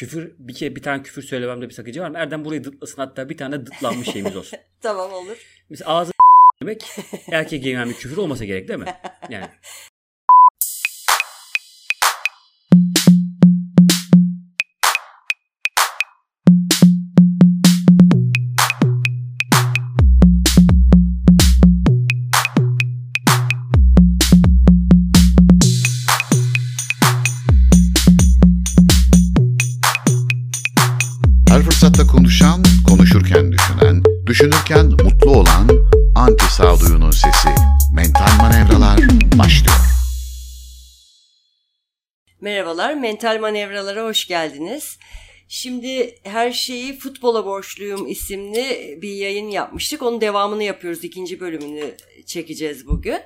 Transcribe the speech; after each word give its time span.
küfür 0.00 0.32
bir 0.38 0.54
kere 0.54 0.76
bir 0.76 0.82
tane 0.82 1.02
küfür 1.02 1.22
söylememde 1.22 1.68
bir 1.68 1.74
sakınca 1.74 2.02
var 2.02 2.10
mı? 2.10 2.18
Erdem 2.18 2.44
burayı 2.44 2.64
dıtlasın 2.64 2.96
hatta 2.96 3.28
bir 3.28 3.36
tane 3.36 3.66
dıtlanmış 3.66 4.08
şeyimiz 4.12 4.36
olsun. 4.36 4.58
tamam 4.82 5.12
olur. 5.12 5.36
Mesela 5.70 5.90
ağzı 5.90 6.12
demek 6.62 6.84
erkek 7.30 7.64
gelen 7.64 7.88
bir 7.88 7.94
küfür 7.94 8.16
olmasa 8.16 8.44
gerek 8.44 8.68
değil 8.68 8.78
mi? 8.78 8.94
Yani 9.30 9.48
Merhabalar, 42.40 42.94
Mental 42.94 43.38
Manevralara 43.40 44.04
hoş 44.04 44.26
geldiniz. 44.26 44.98
Şimdi 45.48 46.14
her 46.22 46.50
şeyi 46.52 46.98
futbola 46.98 47.44
borçluyum 47.46 48.06
isimli 48.06 48.98
bir 49.02 49.14
yayın 49.14 49.48
yapmıştık. 49.48 50.02
Onun 50.02 50.20
devamını 50.20 50.62
yapıyoruz. 50.62 51.04
İkinci 51.04 51.40
bölümünü 51.40 51.94
çekeceğiz 52.26 52.86
bugün. 52.86 53.18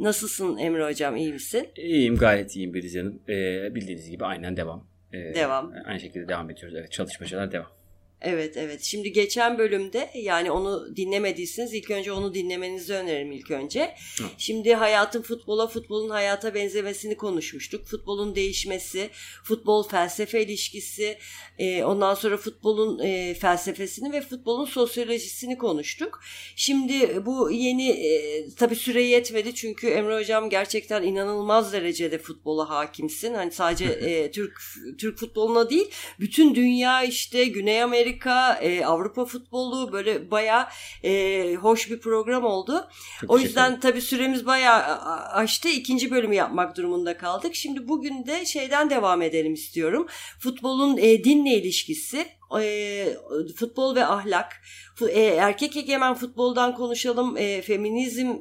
Nasılsın 0.00 0.56
Emre 0.56 0.84
Hocam, 0.86 1.16
iyi 1.16 1.32
misin? 1.32 1.68
iyiyim 1.76 2.16
gayet 2.16 2.56
iyiyim 2.56 2.74
Beliz 2.74 2.96
Hanım. 2.96 3.22
Ee, 3.28 3.74
bildiğiniz 3.74 4.10
gibi 4.10 4.24
aynen 4.24 4.56
devam. 4.56 4.88
Ee, 5.12 5.34
Devam. 5.34 5.72
Aynı 5.86 6.00
şekilde 6.00 6.28
devam 6.28 6.50
ediyoruz. 6.50 6.74
Evet 6.78 6.92
çalışmacalar 6.92 7.52
devam. 7.52 7.77
Evet 8.20 8.56
evet. 8.56 8.82
Şimdi 8.82 9.12
geçen 9.12 9.58
bölümde 9.58 10.10
yani 10.14 10.50
onu 10.50 10.96
dinlemediyseniz 10.96 11.74
ilk 11.74 11.90
önce 11.90 12.12
onu 12.12 12.34
dinlemenizi 12.34 12.94
öneririm 12.94 13.32
ilk 13.32 13.50
önce. 13.50 13.94
Hı. 14.18 14.24
Şimdi 14.38 14.74
hayatın 14.74 15.22
futbola, 15.22 15.66
futbolun 15.66 16.10
hayata 16.10 16.54
benzemesini 16.54 17.16
konuşmuştuk. 17.16 17.86
Futbolun 17.86 18.34
değişmesi, 18.34 19.10
futbol 19.44 19.88
felsefe 19.88 20.42
ilişkisi, 20.42 21.18
e, 21.58 21.84
ondan 21.84 22.14
sonra 22.14 22.36
futbolun 22.36 22.98
e, 22.98 23.34
felsefesini 23.34 24.12
ve 24.12 24.20
futbolun 24.20 24.64
sosyolojisini 24.64 25.58
konuştuk. 25.58 26.20
Şimdi 26.56 27.26
bu 27.26 27.50
yeni 27.50 27.90
e, 27.90 28.44
tabii 28.54 28.76
süre 28.76 29.02
yetmedi 29.02 29.54
çünkü 29.54 29.88
Emre 29.88 30.16
hocam 30.16 30.50
gerçekten 30.50 31.02
inanılmaz 31.02 31.72
derecede 31.72 32.18
futbola 32.18 32.68
hakimsin. 32.68 33.34
Hani 33.34 33.52
sadece 33.52 33.84
e, 33.84 34.30
Türk 34.30 34.60
Türk 34.98 35.18
futboluna 35.18 35.70
değil, 35.70 35.90
bütün 36.20 36.54
dünya 36.54 37.02
işte 37.02 37.44
Güney 37.44 37.82
Amerika, 37.82 38.07
e, 38.62 38.84
Avrupa 38.84 39.24
futbolu 39.24 39.92
böyle 39.92 40.30
bayağı 40.30 40.66
e, 41.04 41.54
hoş 41.54 41.90
bir 41.90 42.00
program 42.00 42.44
oldu. 42.44 42.88
Çok 43.20 43.30
O 43.30 43.38
yüzden 43.38 43.80
tabii 43.80 44.00
süremiz 44.00 44.46
bayağı 44.46 44.82
a- 44.82 45.32
aştı. 45.32 45.68
İkinci 45.68 46.10
bölümü 46.10 46.34
yapmak 46.34 46.76
durumunda 46.76 47.16
kaldık. 47.18 47.54
Şimdi 47.54 47.88
bugün 47.88 48.26
de 48.26 48.46
şeyden 48.46 48.90
devam 48.90 49.22
edelim 49.22 49.54
istiyorum. 49.54 50.06
Futbolun 50.38 50.96
e, 50.96 51.24
dinle 51.24 51.54
ilişkisi, 51.54 52.26
e, 52.60 53.06
futbol 53.56 53.94
ve 53.96 54.06
ahlak, 54.06 54.62
e, 55.08 55.20
erkek 55.20 55.76
egemen 55.76 56.14
futboldan 56.14 56.74
konuşalım, 56.74 57.36
e, 57.36 57.62
feminizm 57.62 58.32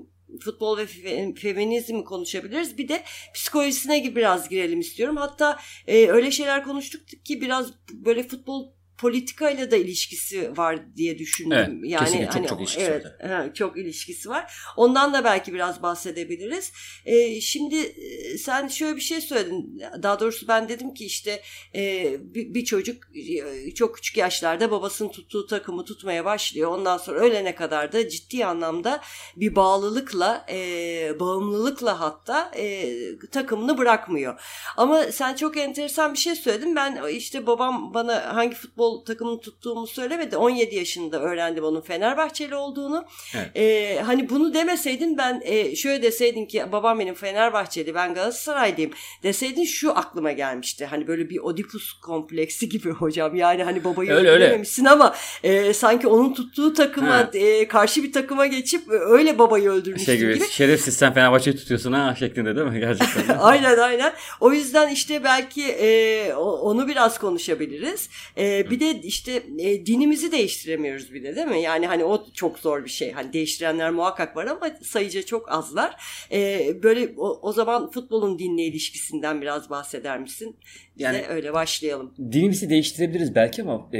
futbol 0.41 0.77
ve 0.77 0.83
fe- 0.83 1.35
feminizmi 1.35 2.03
konuşabiliriz. 2.03 2.77
Bir 2.77 2.87
de 2.87 3.03
psikolojisine 3.33 4.15
biraz 4.15 4.49
girelim 4.49 4.79
istiyorum. 4.79 5.17
Hatta 5.17 5.59
e, 5.87 6.07
öyle 6.07 6.31
şeyler 6.31 6.63
konuştuk 6.63 7.01
ki 7.25 7.41
biraz 7.41 7.73
böyle 7.93 8.27
futbol 8.27 8.76
politikayla 8.97 9.71
da 9.71 9.75
ilişkisi 9.75 10.57
var 10.57 10.95
diye 10.95 11.17
düşündüm. 11.17 11.57
Evet, 11.57 11.79
yani 11.83 12.05
kesinlikle 12.05 12.27
çok 12.27 12.35
hani, 12.35 12.47
çok 12.47 12.59
ilişkisi 12.61 12.85
evet, 12.85 13.05
var 13.05 13.53
çok 13.53 13.77
ilişkisi 13.77 14.29
var. 14.29 14.53
Ondan 14.77 15.13
da 15.13 15.23
belki 15.23 15.53
biraz 15.53 15.81
bahsedebiliriz. 15.81 16.71
E, 17.05 17.41
şimdi 17.41 17.95
sen 18.39 18.67
şöyle 18.67 18.95
bir 18.95 19.01
şey 19.01 19.21
söyledin. 19.21 19.81
Daha 20.03 20.19
doğrusu 20.19 20.47
ben 20.47 20.69
dedim 20.69 20.93
ki 20.93 21.05
işte 21.05 21.41
e, 21.75 22.15
bir, 22.21 22.53
bir 22.53 22.65
çocuk 22.65 23.03
e, 23.15 23.73
çok 23.73 23.95
küçük 23.95 24.17
yaşlarda 24.17 24.71
babasının 24.71 25.09
tuttuğu 25.09 25.47
takımı 25.47 25.85
tutmaya 25.85 26.25
başlıyor. 26.25 26.71
Ondan 26.71 26.97
sonra 26.97 27.19
ölene 27.19 27.55
kadar 27.55 27.91
da 27.91 28.09
ciddi 28.09 28.45
anlamda 28.45 29.01
bir 29.35 29.55
bağlılıkla, 29.55 30.45
e, 30.49 31.19
bağımlılıkla 31.19 31.99
hatta 31.99 32.51
e, 32.57 32.89
takımını 33.31 33.77
bırakmıyor. 33.77 34.41
Ama 34.77 35.03
sen 35.03 35.35
çok 35.35 35.57
enteresan 35.57 36.13
bir 36.13 36.19
şey 36.19 36.35
söyledin. 36.35 36.75
Ben 36.75 37.07
işte 37.07 37.47
babam 37.47 37.93
bana 37.93 38.35
hangi 38.35 38.55
futbol 38.55 38.86
takımını 39.07 39.39
tuttuğumu 39.41 39.87
söylemedi. 39.87 40.37
17 40.37 40.75
yaşında 40.75 41.21
öğrendim 41.21 41.63
onun 41.63 41.81
Fenerbahçeli 41.81 42.55
olduğunu. 42.55 43.05
Evet. 43.35 43.51
Ee, 43.55 44.01
hani 44.05 44.29
bunu 44.29 44.53
demeseydin 44.53 45.17
ben 45.17 45.41
e, 45.45 45.75
şöyle 45.75 46.01
deseydin 46.03 46.45
ki 46.45 46.63
babam 46.71 46.99
benim 46.99 47.13
Fenerbahçeli 47.15 47.95
ben 47.95 48.13
Galatasaraylıyım 48.13 48.91
deseydin 49.23 49.65
şu 49.65 49.97
aklıma 49.97 50.31
gelmişti. 50.31 50.85
Hani 50.85 51.07
böyle 51.07 51.29
bir 51.29 51.37
Oedipus 51.39 51.93
kompleksi 51.93 52.69
gibi 52.77 52.89
hocam. 52.91 53.35
Yani 53.35 53.63
hani 53.63 53.83
babayı 53.83 54.09
Öyle, 54.11 54.19
öyle. 54.29 54.29
öldürememişsin 54.31 54.85
ama 54.85 55.15
e, 55.43 55.73
sanki 55.73 56.07
onun 56.07 56.33
tuttuğu 56.33 56.73
takıma 56.73 57.07
Ha. 57.17 57.29
e, 57.33 57.67
karşı 57.67 58.03
bir 58.03 58.13
takıma 58.13 58.45
geçip 58.45 58.81
öyle 58.89 59.39
babayı 59.39 59.69
öldürmüşsün 59.69 60.05
Şey 60.05 60.17
gibi, 60.17 60.33
gibi. 60.33 60.47
şerefsiz 60.47 60.97
sen 60.97 61.13
Fenerbahçe'yi 61.13 61.55
tutuyorsun 61.57 61.91
ha 61.93 62.15
şeklinde 62.19 62.55
değil 62.55 62.67
mi 62.67 62.79
gerçekten? 62.79 63.37
aynen 63.39 63.77
aynen. 63.77 64.13
O 64.39 64.53
yüzden 64.53 64.89
işte 64.89 65.23
belki 65.23 65.63
e, 65.67 66.33
onu 66.35 66.87
biraz 66.87 67.19
konuşabiliriz. 67.19 68.09
E, 68.37 68.69
bir 68.69 68.76
de 68.79 69.01
işte 69.03 69.43
e, 69.59 69.85
dinimizi 69.85 70.31
değiştiremiyoruz 70.31 71.13
bir 71.13 71.23
de 71.23 71.35
değil 71.35 71.47
mi? 71.47 71.61
Yani 71.61 71.87
hani 71.87 72.03
o 72.05 72.25
çok 72.33 72.59
zor 72.59 72.85
bir 72.85 72.89
şey. 72.89 73.11
Hani 73.11 73.33
değiştirenler 73.33 73.91
muhakkak 73.91 74.35
var 74.35 74.45
ama 74.45 74.69
sayıca 74.83 75.21
çok 75.25 75.51
azlar. 75.51 75.95
E, 76.31 76.69
böyle 76.83 77.13
o, 77.17 77.39
o 77.41 77.51
zaman 77.53 77.91
futbolun 77.91 78.39
dinle 78.39 78.63
ilişkisinden 78.63 79.41
biraz 79.41 79.69
bahseder 79.69 80.19
misin? 80.19 80.57
Bize 80.97 81.05
Yani- 81.07 81.25
öyle 81.27 81.53
başlayalım. 81.53 82.13
dinimizi 82.31 82.69
değiştirebiliriz 82.69 83.35
belki 83.35 83.61
ama 83.61 83.89
e, 83.93 83.99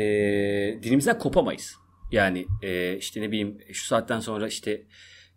dinimizden 0.83 1.19
kopamayız. 1.19 1.73
Yani 2.11 2.45
e, 2.63 2.97
işte 2.97 3.21
ne 3.21 3.27
bileyim 3.31 3.57
şu 3.73 3.85
saatten 3.85 4.19
sonra 4.19 4.47
işte 4.47 4.81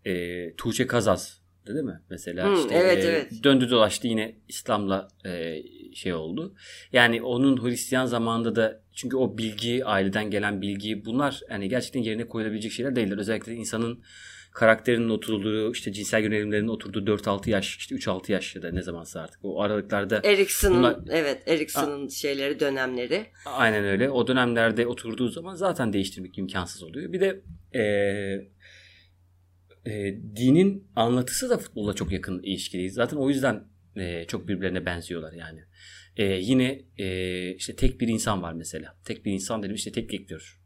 e, 0.06 0.54
Tuğçe 0.56 0.86
Kazaz 0.86 1.40
değil 1.66 1.84
mi? 1.84 2.00
Mesela 2.10 2.48
Hı, 2.48 2.60
işte 2.60 2.74
evet, 2.74 3.04
e, 3.04 3.08
evet. 3.08 3.30
döndü 3.44 3.70
dolaştı 3.70 4.06
yine 4.08 4.34
İslam'la 4.48 5.08
e, 5.24 5.56
şey 5.94 6.14
oldu. 6.14 6.54
Yani 6.92 7.22
onun 7.22 7.64
Hristiyan 7.64 8.06
zamanında 8.06 8.56
da 8.56 8.82
çünkü 8.92 9.16
o 9.16 9.38
bilgi 9.38 9.84
aileden 9.84 10.30
gelen 10.30 10.62
bilgi 10.62 11.04
bunlar 11.04 11.40
hani 11.48 11.68
gerçekten 11.68 12.00
yerine 12.02 12.28
koyulabilecek 12.28 12.72
şeyler 12.72 12.96
değiller. 12.96 13.18
Özellikle 13.18 13.54
insanın 13.54 14.02
karakterinin 14.52 15.08
oturduğu 15.08 15.72
işte 15.72 15.92
cinsel 15.92 16.22
yönelimlerinin 16.24 16.68
oturduğu 16.68 17.04
4-6 17.16 17.50
yaş 17.50 17.76
işte 17.76 17.94
3-6 17.94 18.32
yaş 18.32 18.56
ya 18.56 18.62
da 18.62 18.70
ne 18.70 18.82
zamansa 18.82 19.20
artık 19.20 19.40
o 19.42 19.62
aralıklarda 19.62 20.20
Erikson'un 20.24 20.76
Bunlar- 20.78 20.98
evet 21.10 21.42
Erikson'un 21.46 22.08
şeyleri 22.08 22.60
dönemleri. 22.60 23.26
Aynen 23.46 23.84
öyle. 23.84 24.10
O 24.10 24.26
dönemlerde 24.26 24.86
oturduğu 24.86 25.28
zaman 25.28 25.54
zaten 25.54 25.92
değiştirmek 25.92 26.38
imkansız 26.38 26.82
oluyor. 26.82 27.12
Bir 27.12 27.20
de 27.20 27.40
eee, 27.74 28.50
eee, 29.86 30.20
dinin 30.36 30.88
anlatısı 30.96 31.50
da 31.50 31.58
futbolla 31.58 31.94
çok 31.94 32.12
yakın 32.12 32.42
ilişkili. 32.42 32.90
Zaten 32.90 33.16
o 33.16 33.28
yüzden 33.28 33.64
eee, 33.96 34.24
çok 34.28 34.48
birbirlerine 34.48 34.86
benziyorlar 34.86 35.32
yani. 35.32 35.60
Eee, 36.16 36.38
yine 36.42 36.82
eee, 36.98 37.54
işte 37.58 37.76
tek 37.76 38.00
bir 38.00 38.08
insan 38.08 38.42
var 38.42 38.52
mesela. 38.52 38.96
Tek 39.04 39.24
bir 39.24 39.32
insan 39.32 39.62
dedim 39.62 39.74
işte 39.74 39.92
tek 39.92 40.14
ekliyor. 40.14 40.60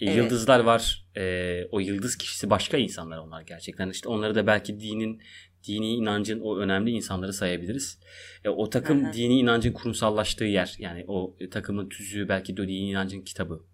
E, 0.00 0.04
Evet. 0.06 0.16
Yıldızlar 0.16 0.60
var. 0.60 1.04
Eee, 1.16 1.68
o 1.70 1.80
yıldız 1.80 2.18
kişisi 2.18 2.50
başka 2.50 2.76
insanlar 2.76 3.18
onlar 3.18 3.42
gerçekten. 3.42 3.90
İşte 3.90 4.08
onları 4.08 4.34
da 4.34 4.46
belki 4.46 4.80
dinin 4.80 5.22
dini 5.68 5.94
inancın 5.94 6.40
o 6.40 6.58
önemli 6.58 6.90
insanları 6.90 7.32
sayabiliriz. 7.32 7.98
E, 8.44 8.48
o 8.48 8.70
takım 8.70 9.06
hı. 9.08 9.12
dini 9.12 9.38
inancın 9.38 9.72
kurumsallaştığı 9.72 10.44
yer. 10.44 10.74
Yani 10.78 11.04
o 11.08 11.36
e, 11.40 11.50
takımın 11.50 11.88
tüzüğü 11.88 12.28
belki 12.28 12.56
de 12.56 12.62
dini 12.62 12.90
inancın 12.90 13.20
kitabı. 13.20 13.64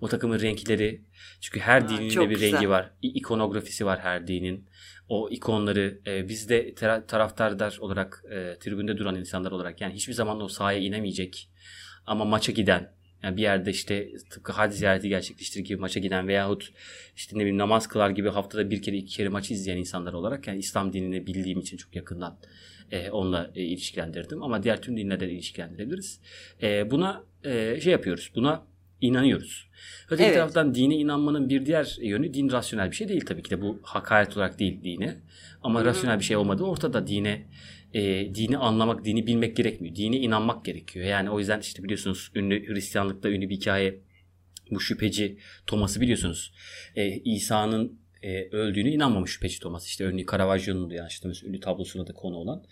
O 0.00 0.08
takımın 0.08 0.40
renkleri. 0.40 1.04
Çünkü 1.40 1.60
her 1.60 1.82
Aa, 1.82 1.88
dinin 1.88 2.10
de 2.10 2.30
bir 2.30 2.34
güzel. 2.34 2.52
rengi 2.52 2.68
var. 2.68 2.90
İkonografisi 3.02 3.86
var 3.86 4.00
her 4.00 4.26
dinin. 4.26 4.68
O 5.12 5.28
ikonları 5.30 5.98
e, 6.06 6.28
biz 6.28 6.48
de 6.48 6.74
tera- 6.74 7.06
taraftarlar 7.06 7.78
olarak 7.80 8.24
e, 8.30 8.58
tribünde 8.60 8.96
duran 8.96 9.16
insanlar 9.16 9.52
olarak 9.52 9.80
yani 9.80 9.94
hiçbir 9.94 10.12
zaman 10.12 10.40
o 10.40 10.48
sahaya 10.48 10.78
inemeyecek 10.78 11.48
ama 12.06 12.24
maça 12.24 12.52
giden 12.52 12.92
yani 13.22 13.36
bir 13.36 13.42
yerde 13.42 13.70
işte 13.70 14.12
tıpkı 14.30 14.52
hac 14.52 14.74
ziyareti 14.74 15.08
gerçekleştirir 15.08 15.64
gibi 15.64 15.80
maça 15.80 16.00
giden 16.00 16.28
veyahut 16.28 16.72
işte 17.16 17.36
ne 17.36 17.40
bileyim 17.40 17.58
namaz 17.58 17.88
kılar 17.88 18.10
gibi 18.10 18.28
haftada 18.28 18.70
bir 18.70 18.82
kere 18.82 18.96
iki 18.96 19.16
kere 19.16 19.28
maçı 19.28 19.54
izleyen 19.54 19.78
insanlar 19.78 20.12
olarak 20.12 20.46
yani 20.46 20.58
İslam 20.58 20.92
dinini 20.92 21.26
bildiğim 21.26 21.60
için 21.60 21.76
çok 21.76 21.96
yakından 21.96 22.38
e, 22.90 23.10
onunla 23.10 23.50
e, 23.54 23.62
ilişkilendirdim 23.62 24.42
ama 24.42 24.62
diğer 24.62 24.82
tüm 24.82 24.96
dinlerle 24.96 25.20
de 25.20 25.32
ilişkilendirebiliriz. 25.32 26.20
E, 26.62 26.90
buna 26.90 27.24
e, 27.44 27.80
şey 27.80 27.92
yapıyoruz. 27.92 28.32
Buna 28.34 28.66
inanıyoruz. 29.02 29.68
Öteki 30.10 30.26
Evet. 30.26 30.36
taraftan 30.36 30.74
dine 30.74 30.96
inanmanın 30.96 31.48
bir 31.48 31.66
diğer 31.66 31.96
yönü 32.02 32.34
din 32.34 32.50
rasyonel 32.50 32.90
bir 32.90 32.96
şey 32.96 33.08
değil 33.08 33.26
tabii 33.26 33.42
ki 33.42 33.50
de 33.50 33.60
bu 33.60 33.80
hakaret 33.82 34.36
olarak 34.36 34.58
değil 34.58 34.84
dine 34.84 35.16
ama 35.62 35.78
Hı 35.80 35.84
hı. 35.84 35.88
rasyonel 35.88 36.18
bir 36.18 36.24
şey 36.24 36.36
olmadığı 36.36 36.64
ortada 36.64 37.06
dine 37.06 37.46
e, 37.94 38.34
dini 38.34 38.58
anlamak, 38.58 39.04
dini 39.04 39.26
bilmek 39.26 39.56
gerekmiyor. 39.56 39.96
Dine 39.96 40.16
inanmak 40.16 40.64
gerekiyor. 40.64 41.06
Yani 41.06 41.30
o 41.30 41.38
yüzden 41.38 41.60
işte 41.60 41.82
biliyorsunuz 41.82 42.30
ünlü 42.34 42.74
Hristiyanlıkta 42.74 43.28
ünlü 43.30 43.48
bir 43.48 43.56
hikaye 43.56 44.00
bu 44.70 44.80
şüpheci 44.80 45.38
Thomas'ı 45.66 46.00
biliyorsunuz. 46.00 46.52
E, 46.96 47.10
İsa'nın 47.10 48.00
e, 48.22 48.48
öldüğünü 48.48 48.90
inanmamış 48.90 49.30
şüpheci 49.30 49.60
Thomas. 49.60 49.86
İşte 49.86 50.04
ünlü 50.04 50.26
Caravaggio'nun 50.26 50.90
da 50.90 50.94
yanlış 50.94 51.42
ünlü 51.44 51.60
tablosuna 51.60 52.06
da 52.06 52.12
konu 52.12 52.36
olan. 52.36 52.64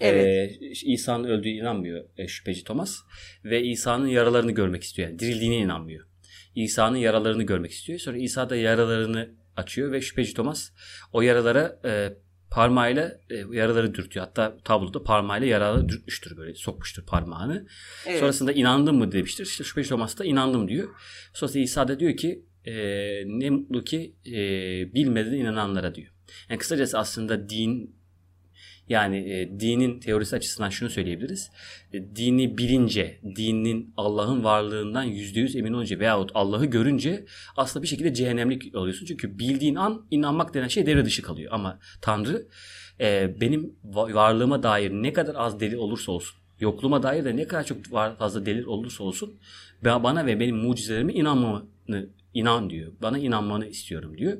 Evet. 0.00 0.62
E, 0.62 0.70
İsa'nın 0.70 1.24
öldüğü 1.24 1.48
inanmıyor 1.48 2.04
e, 2.16 2.28
şüpheci 2.28 2.64
Thomas. 2.64 2.98
Ve 3.44 3.62
İsa'nın 3.62 4.06
yaralarını 4.06 4.52
görmek 4.52 4.82
istiyor. 4.82 5.08
Yani 5.08 5.18
dirildiğine 5.18 5.56
inanmıyor. 5.56 6.06
İsa'nın 6.54 6.96
yaralarını 6.96 7.42
görmek 7.42 7.72
istiyor. 7.72 7.98
Sonra 7.98 8.16
İsa 8.16 8.50
da 8.50 8.56
yaralarını 8.56 9.30
açıyor 9.56 9.92
ve 9.92 10.00
şüpheci 10.00 10.34
Thomas 10.34 10.70
o 11.12 11.22
yaralara 11.22 11.80
e, 11.84 12.12
parmağıyla 12.50 13.18
e, 13.30 13.36
yaraları 13.52 13.94
dürtüyor. 13.94 14.26
Hatta 14.26 14.56
tabloda 14.64 15.02
parmağıyla 15.02 15.46
yaraları 15.46 15.88
dürtmüştür 15.88 16.36
böyle 16.36 16.54
sokmuştur 16.54 17.06
parmağını. 17.06 17.66
Evet. 18.06 18.20
Sonrasında 18.20 18.52
inandın 18.52 18.94
mı 18.94 19.12
demiştir. 19.12 19.46
İşte 19.46 19.64
şüpheci 19.64 19.88
Thomas 19.88 20.18
da 20.18 20.24
inandım 20.24 20.68
diyor. 20.68 20.88
Sonrasında 21.34 21.62
İsa 21.62 21.88
da 21.88 22.00
diyor 22.00 22.16
ki 22.16 22.44
e, 22.64 22.74
ne 23.26 23.50
mutlu 23.50 23.84
ki 23.84 24.14
e, 24.26 24.34
bilmeden 24.94 25.32
inananlara 25.32 25.94
diyor. 25.94 26.12
Yani 26.48 26.58
kısacası 26.58 26.98
aslında 26.98 27.48
din 27.48 27.96
yani 28.88 29.16
e, 29.16 29.60
dinin 29.60 30.00
teorisi 30.00 30.36
açısından 30.36 30.68
şunu 30.68 30.90
söyleyebiliriz. 30.90 31.50
E, 31.92 32.16
dini 32.16 32.58
bilince, 32.58 33.20
dinin 33.36 33.94
Allah'ın 33.96 34.44
varlığından 34.44 35.02
yüzde 35.02 35.40
yüz 35.40 35.56
emin 35.56 35.72
olunca 35.72 35.98
veyahut 35.98 36.30
Allah'ı 36.34 36.66
görünce 36.66 37.24
aslında 37.56 37.82
bir 37.82 37.88
şekilde 37.88 38.14
cehennemlik 38.14 38.74
oluyorsun. 38.74 39.06
Çünkü 39.06 39.38
bildiğin 39.38 39.74
an 39.74 40.06
inanmak 40.10 40.54
denen 40.54 40.68
şey 40.68 40.86
devre 40.86 41.04
dışı 41.04 41.22
kalıyor. 41.22 41.52
Ama 41.52 41.78
Tanrı 42.02 42.46
e, 43.00 43.40
benim 43.40 43.76
varlığıma 43.84 44.62
dair 44.62 44.90
ne 44.90 45.12
kadar 45.12 45.34
az 45.34 45.60
delil 45.60 45.76
olursa 45.76 46.12
olsun, 46.12 46.38
yokluğuma 46.60 47.02
dair 47.02 47.24
de 47.24 47.36
ne 47.36 47.46
kadar 47.46 47.64
çok 47.64 47.84
fazla 48.18 48.46
delil 48.46 48.64
olursa 48.64 49.04
olsun 49.04 49.40
bana 49.84 50.26
ve 50.26 50.40
benim 50.40 50.56
mucizelerime 50.56 51.12
inanmamı 51.12 51.66
inan 52.34 52.70
diyor. 52.70 52.92
Bana 53.02 53.18
inanmanı 53.18 53.66
istiyorum 53.66 54.18
diyor. 54.18 54.38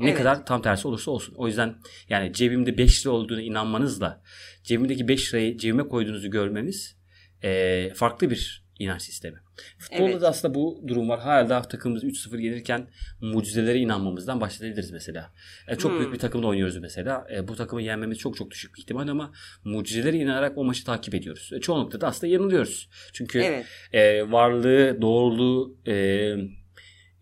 Ne 0.00 0.08
evet. 0.08 0.18
kadar 0.18 0.46
tam 0.46 0.62
tersi 0.62 0.88
olursa 0.88 1.10
olsun. 1.10 1.34
O 1.36 1.46
yüzden 1.46 1.74
yani 2.08 2.32
cebimde 2.32 2.78
5 2.78 3.06
lira 3.06 3.12
olduğuna 3.12 3.42
inanmanızla 3.42 4.22
cebimdeki 4.64 5.08
5 5.08 5.34
lirayı 5.34 5.58
cebime 5.58 5.88
koyduğunuzu 5.88 6.30
görmeniz 6.30 6.96
e, 7.42 7.90
farklı 7.94 8.30
bir 8.30 8.64
inanç 8.78 9.02
sistemi. 9.02 9.36
Futbolda 9.78 10.10
evet. 10.10 10.22
da 10.22 10.28
aslında 10.28 10.54
bu 10.54 10.84
durum 10.88 11.08
var. 11.08 11.20
Hala 11.20 11.62
takımımız 11.62 12.04
3-0 12.04 12.40
gelirken 12.40 12.88
mucizelere 13.20 13.78
inanmamızdan 13.78 14.40
başlayabiliriz 14.40 14.90
mesela. 14.90 15.32
E, 15.68 15.76
çok 15.76 15.92
hmm. 15.92 15.98
büyük 15.98 16.12
bir 16.12 16.18
takımda 16.18 16.46
oynuyoruz 16.46 16.76
mesela. 16.76 17.26
E, 17.34 17.48
bu 17.48 17.56
takımı 17.56 17.82
yenmemiz 17.82 18.18
çok 18.18 18.36
çok 18.36 18.50
düşük 18.50 18.74
bir 18.74 18.80
ihtimal 18.80 19.08
ama 19.08 19.32
mucizelere 19.64 20.16
inanarak 20.16 20.58
o 20.58 20.64
maçı 20.64 20.84
takip 20.84 21.14
ediyoruz. 21.14 21.50
E, 21.52 21.60
çoğunlukla 21.60 22.00
da 22.00 22.06
aslında 22.06 22.32
yanılıyoruz. 22.32 22.88
Çünkü 23.12 23.38
evet. 23.38 23.66
e, 23.92 24.32
varlığı, 24.32 25.02
doğruluğu, 25.02 25.76
e, 25.86 26.34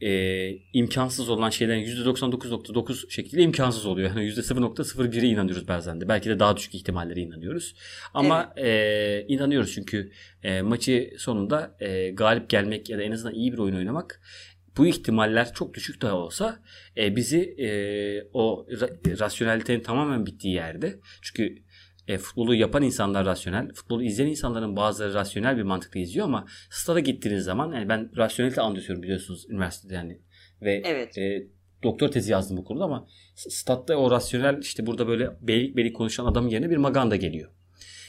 e, 0.01 0.51
imkansız 0.73 1.29
olan 1.29 1.51
şeylerin 1.51 1.85
%99.9 1.85 3.11
şekilde 3.11 3.43
imkansız 3.43 3.87
oluyor. 3.87 4.11
Yani 4.11 4.29
%0.01'e 4.29 5.29
inanıyoruz 5.29 5.69
bazen 5.69 6.01
de. 6.01 6.09
Belki 6.09 6.29
de 6.29 6.39
daha 6.39 6.57
düşük 6.57 6.75
ihtimallere 6.75 7.21
inanıyoruz. 7.21 7.75
Ama 8.15 8.53
evet. 8.57 9.25
e, 9.29 9.35
inanıyoruz 9.35 9.73
çünkü 9.73 10.13
e, 10.43 10.63
maçı 10.63 11.11
sonunda 11.19 11.77
e, 11.81 12.11
galip 12.11 12.51
gelmek 12.51 12.91
ya 12.91 12.99
da 12.99 13.03
en 13.03 13.13
azından 13.13 13.35
iyi 13.35 13.53
bir 13.53 13.59
oyun 13.59 13.77
oynamak 13.77 14.21
bu 14.77 14.87
ihtimaller 14.87 15.53
çok 15.55 15.75
düşük 15.75 16.03
daha 16.03 16.15
olsa 16.15 16.63
e, 16.97 17.17
bizi 17.17 17.55
e, 17.59 17.69
o 18.33 18.67
ra- 18.71 19.19
rasyonelitenin 19.19 19.81
tamamen 19.81 20.27
bittiği 20.27 20.55
yerde 20.55 20.99
çünkü 21.23 21.63
e, 22.09 22.19
futbolu 22.19 22.55
yapan 22.55 22.83
insanlar 22.83 23.27
rasyonel. 23.27 23.73
Futbolu 23.73 24.03
izleyen 24.03 24.31
insanların 24.31 24.77
bazıları 24.77 25.15
rasyonel 25.15 25.57
bir 25.57 25.63
mantıkla 25.63 26.01
izliyor 26.01 26.27
ama 26.27 26.47
stada 26.71 27.01
gittiğiniz 27.01 27.45
zaman 27.45 27.73
yani 27.73 27.89
ben 27.89 28.17
rasyonelite 28.17 28.61
anlatıyorum 28.61 29.03
biliyorsunuz 29.03 29.47
üniversitede 29.51 29.95
yani. 29.95 30.21
Ve 30.63 30.83
evet. 30.85 31.19
e, 31.19 31.47
doktor 31.83 32.09
tezi 32.09 32.33
yazdım 32.33 32.57
bu 32.57 32.65
konuda 32.65 32.85
ama 32.85 33.07
statta 33.35 33.97
o 33.97 34.11
rasyonel 34.11 34.59
işte 34.63 34.87
burada 34.87 35.09
böyle 35.09 35.31
belik 35.41 35.77
belik 35.77 35.97
konuşan 35.97 36.27
adam 36.27 36.49
yerine 36.49 36.71
bir 36.71 36.77
maganda 36.77 37.17
geliyor. 37.17 37.51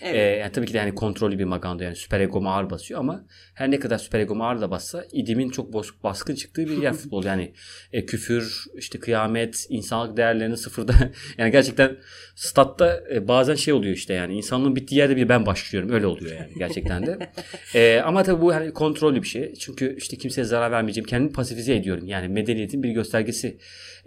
Evet. 0.02 0.16
Ee, 0.16 0.40
yani 0.40 0.52
tabii 0.52 0.66
ki 0.66 0.74
de 0.74 0.78
yani 0.78 0.96
kontrollü 0.96 1.40
bir 1.40 1.44
maganda 1.44 1.84
yani 1.84 1.96
süper 1.96 2.20
egom 2.20 2.48
ağır 2.48 2.70
basıyor 2.70 3.00
ama 3.00 3.26
her 3.54 3.72
ne 3.72 3.80
kadar 3.80 3.98
süper 3.98 4.20
egom 4.20 4.42
ağır 4.42 4.62
da 4.62 4.72
bassa 4.72 5.06
idimin 5.12 5.50
çok 5.50 5.74
bozuk 5.74 6.04
baskın 6.04 6.36
çıktığı 6.36 6.68
bir 6.68 6.78
yer 6.82 6.94
futbol. 7.00 7.24
Yani 7.24 7.54
e, 7.94 8.06
küfür, 8.06 8.64
işte 8.76 9.00
kıyamet, 9.00 9.66
insanlık 9.70 10.18
değerlerini 10.18 10.58
sıfırda 10.58 10.94
yani 11.38 11.52
gerçekten 11.52 11.98
statta 12.36 13.04
e, 13.14 13.28
bazen 13.28 13.56
şey 13.56 13.74
oluyor 13.74 13.96
işte 13.96 14.14
yani 14.14 14.34
insanlığın 14.34 14.76
bittiği 14.76 15.00
yerde 15.00 15.16
bir 15.16 15.30
ben 15.30 15.46
başlıyorum 15.46 15.90
öyle 15.92 16.08
oluyor 16.08 16.36
yani 16.36 16.52
gerçekten 16.58 17.06
de. 17.06 17.32
e, 17.76 18.02
ama 18.06 18.24
tabii 18.24 18.42
bu 18.42 18.54
hani 18.54 18.74
kontrollü 18.74 19.22
bir 19.22 19.28
şey. 19.28 19.54
Çünkü 19.54 19.96
işte 19.98 20.18
kimseye 20.18 20.44
zarar 20.44 20.72
vermeyeceğim. 20.72 21.08
Kendimi 21.08 21.34
pasifize 21.34 21.76
ediyorum. 21.76 22.08
Yani 22.08 22.28
medeniyetin 22.28 22.84
bir 22.84 22.90
göstergesi. 22.90 23.58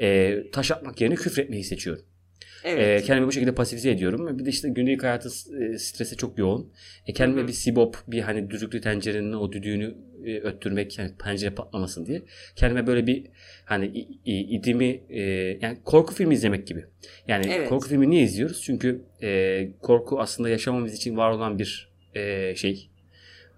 E, 0.00 0.38
taş 0.52 0.70
atmak 0.70 1.00
yerine 1.00 1.14
küfretmeyi 1.14 1.64
seçiyorum. 1.64 2.04
Evet. 2.64 3.02
E, 3.02 3.06
kendimi 3.06 3.26
bu 3.26 3.32
şekilde 3.32 3.54
pasifize 3.54 3.90
ediyorum. 3.90 4.38
Bir 4.38 4.44
de 4.44 4.50
işte 4.50 4.68
gündelik 4.68 5.02
hayatı 5.02 5.28
e, 5.28 5.78
stresi 5.78 6.16
çok 6.16 6.38
yoğun. 6.38 6.72
E, 7.06 7.12
kendime 7.12 7.40
Hı-hı. 7.40 7.48
bir 7.48 7.52
sibop, 7.52 7.96
bir 8.08 8.20
hani 8.20 8.50
düdüklü 8.50 8.80
tencerenin 8.80 9.32
o 9.32 9.52
düdüğünü 9.52 9.94
e, 10.24 10.38
öttürmek, 10.38 10.98
yani 10.98 11.10
pencere 11.24 11.54
patlamasın 11.54 12.06
diye. 12.06 12.22
Kendime 12.56 12.86
böyle 12.86 13.06
bir 13.06 13.26
hani 13.64 13.86
idimi 14.24 15.00
e, 15.10 15.22
yani 15.60 15.78
korku 15.84 16.14
filmi 16.14 16.34
izlemek 16.34 16.66
gibi. 16.66 16.84
Yani 17.28 17.46
evet. 17.52 17.68
korku 17.68 17.88
filmi 17.88 18.10
niye 18.10 18.22
izliyoruz? 18.22 18.62
Çünkü 18.62 19.02
e, 19.22 19.68
korku 19.82 20.20
aslında 20.20 20.48
yaşamamız 20.48 20.94
için 20.94 21.16
var 21.16 21.30
olan 21.30 21.58
bir 21.58 21.92
e, 22.14 22.54
şey 22.56 22.91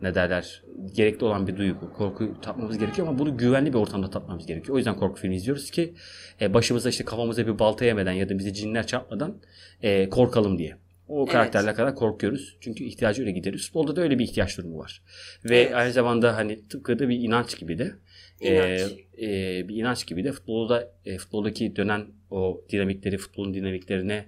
ne 0.04 0.14
derler 0.14 0.62
gerekli 0.94 1.24
olan 1.24 1.46
bir 1.46 1.56
duygu. 1.56 1.92
Korkuyu 1.92 2.40
tatmamız 2.40 2.78
gerekiyor 2.78 3.08
ama 3.08 3.18
bunu 3.18 3.36
güvenli 3.36 3.72
bir 3.72 3.78
ortamda 3.78 4.10
tatmamız 4.10 4.46
gerekiyor. 4.46 4.74
O 4.74 4.78
yüzden 4.78 4.96
korku 4.96 5.20
filmi 5.20 5.36
izliyoruz 5.36 5.70
ki 5.70 5.94
e, 6.40 6.54
başımıza 6.54 6.88
işte 6.88 7.04
kafamıza 7.04 7.46
bir 7.46 7.58
balta 7.58 7.84
yemeden 7.84 8.12
ya 8.12 8.28
da 8.28 8.38
bizi 8.38 8.54
cinler 8.54 8.86
çarpmadan 8.86 9.40
e, 9.82 10.08
korkalım 10.08 10.58
diye. 10.58 10.76
O 11.08 11.26
evet. 11.34 11.52
kadar 11.52 11.94
korkuyoruz. 11.94 12.56
Çünkü 12.60 12.84
ihtiyacı 12.84 13.22
öyle 13.22 13.30
gideriz. 13.30 13.66
Futbolda 13.66 13.96
da 13.96 14.00
öyle 14.00 14.18
bir 14.18 14.24
ihtiyaç 14.24 14.58
durumu 14.58 14.78
var. 14.78 15.02
Ve 15.44 15.58
evet. 15.58 15.74
aynı 15.74 15.92
zamanda 15.92 16.36
hani 16.36 16.68
tıpkı 16.68 16.98
da 16.98 17.08
bir 17.08 17.20
inanç 17.20 17.58
gibi 17.58 17.78
de 17.78 17.92
İnanç. 18.40 18.92
E, 19.16 19.26
e, 19.26 19.68
bir 19.68 19.76
inanç 19.76 20.06
gibi 20.06 20.24
de 20.24 20.32
futbolda 20.32 20.92
e, 21.04 21.18
futboldaki 21.18 21.76
dönen 21.76 22.06
o 22.30 22.64
dinamikleri, 22.70 23.18
futbolun 23.18 23.54
dinamiklerine, 23.54 24.26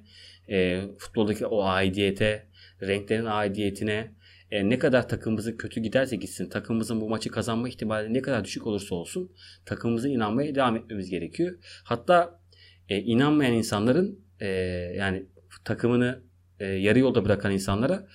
e, 0.49 0.81
futboldaki 0.99 1.47
o 1.47 1.63
aidiyete, 1.63 2.47
renklerin 2.83 3.25
aidiyetine, 3.25 4.11
e, 4.51 4.69
ne 4.69 4.79
kadar 4.79 5.09
takımımızın 5.09 5.57
kötü 5.57 5.81
giderse 5.81 6.17
gitsin, 6.17 6.49
takımımızın 6.49 7.01
bu 7.01 7.09
maçı 7.09 7.31
kazanma 7.31 7.69
ihtimali 7.69 8.15
ne 8.15 8.23
kadar 8.23 8.45
düşük 8.45 8.67
olursa 8.67 8.95
olsun 8.95 9.33
takımımıza 9.65 10.09
inanmaya 10.09 10.55
devam 10.55 10.77
etmemiz 10.77 11.11
gerekiyor. 11.11 11.59
Hatta 11.85 12.41
e, 12.89 12.99
inanmayan 12.99 13.53
insanların 13.53 14.21
e, 14.41 14.49
yani 14.97 15.27
takımını 15.65 16.23
e, 16.61 16.67
yarı 16.67 16.99
yolda 16.99 17.25
bırakan 17.25 17.53
insanlara 17.53 18.07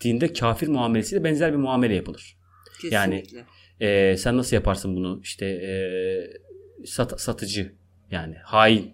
dinde 0.00 0.32
kafir 0.32 0.68
muamelesiyle 0.68 1.24
benzer 1.24 1.52
bir 1.52 1.58
muamele 1.58 1.94
yapılır. 1.94 2.36
Kesinlikle. 2.80 3.36
Yani 3.36 3.46
e, 3.80 4.16
sen 4.16 4.36
nasıl 4.36 4.56
yaparsın 4.56 4.96
bunu? 4.96 5.20
İşte 5.22 5.46
e, 5.46 5.72
sat, 6.86 7.20
satıcı 7.20 7.72
yani 8.10 8.34
hain 8.34 8.92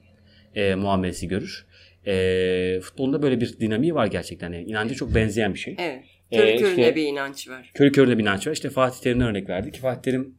e, 0.55 0.75
muamelesi 0.75 1.29
görür. 1.29 1.67
E, 2.07 2.81
futbolda 2.83 3.23
böyle 3.23 3.41
bir 3.41 3.61
dinamiği 3.61 3.95
var 3.95 4.07
gerçekten. 4.07 4.53
Yani 4.53 4.65
inancı 4.65 4.95
çok 4.95 5.15
benzeyen 5.15 5.55
bir 5.55 5.59
şey. 5.59 5.77
Evet. 5.79 6.05
Körü 6.33 6.47
ee, 6.47 6.57
körüne 6.57 6.81
işte, 6.81 6.97
bir 6.97 7.03
inanç 7.03 7.49
var. 7.49 7.71
Körü 7.75 7.93
körüne 7.93 8.19
bir 8.19 8.23
inanç 8.23 8.47
var. 8.47 8.53
İşte 8.53 8.71
Fatih 8.71 9.01
Terim'den 9.01 9.27
örnek 9.27 9.49
verdik. 9.49 9.81
Fatih 9.81 10.03
Terim 10.03 10.39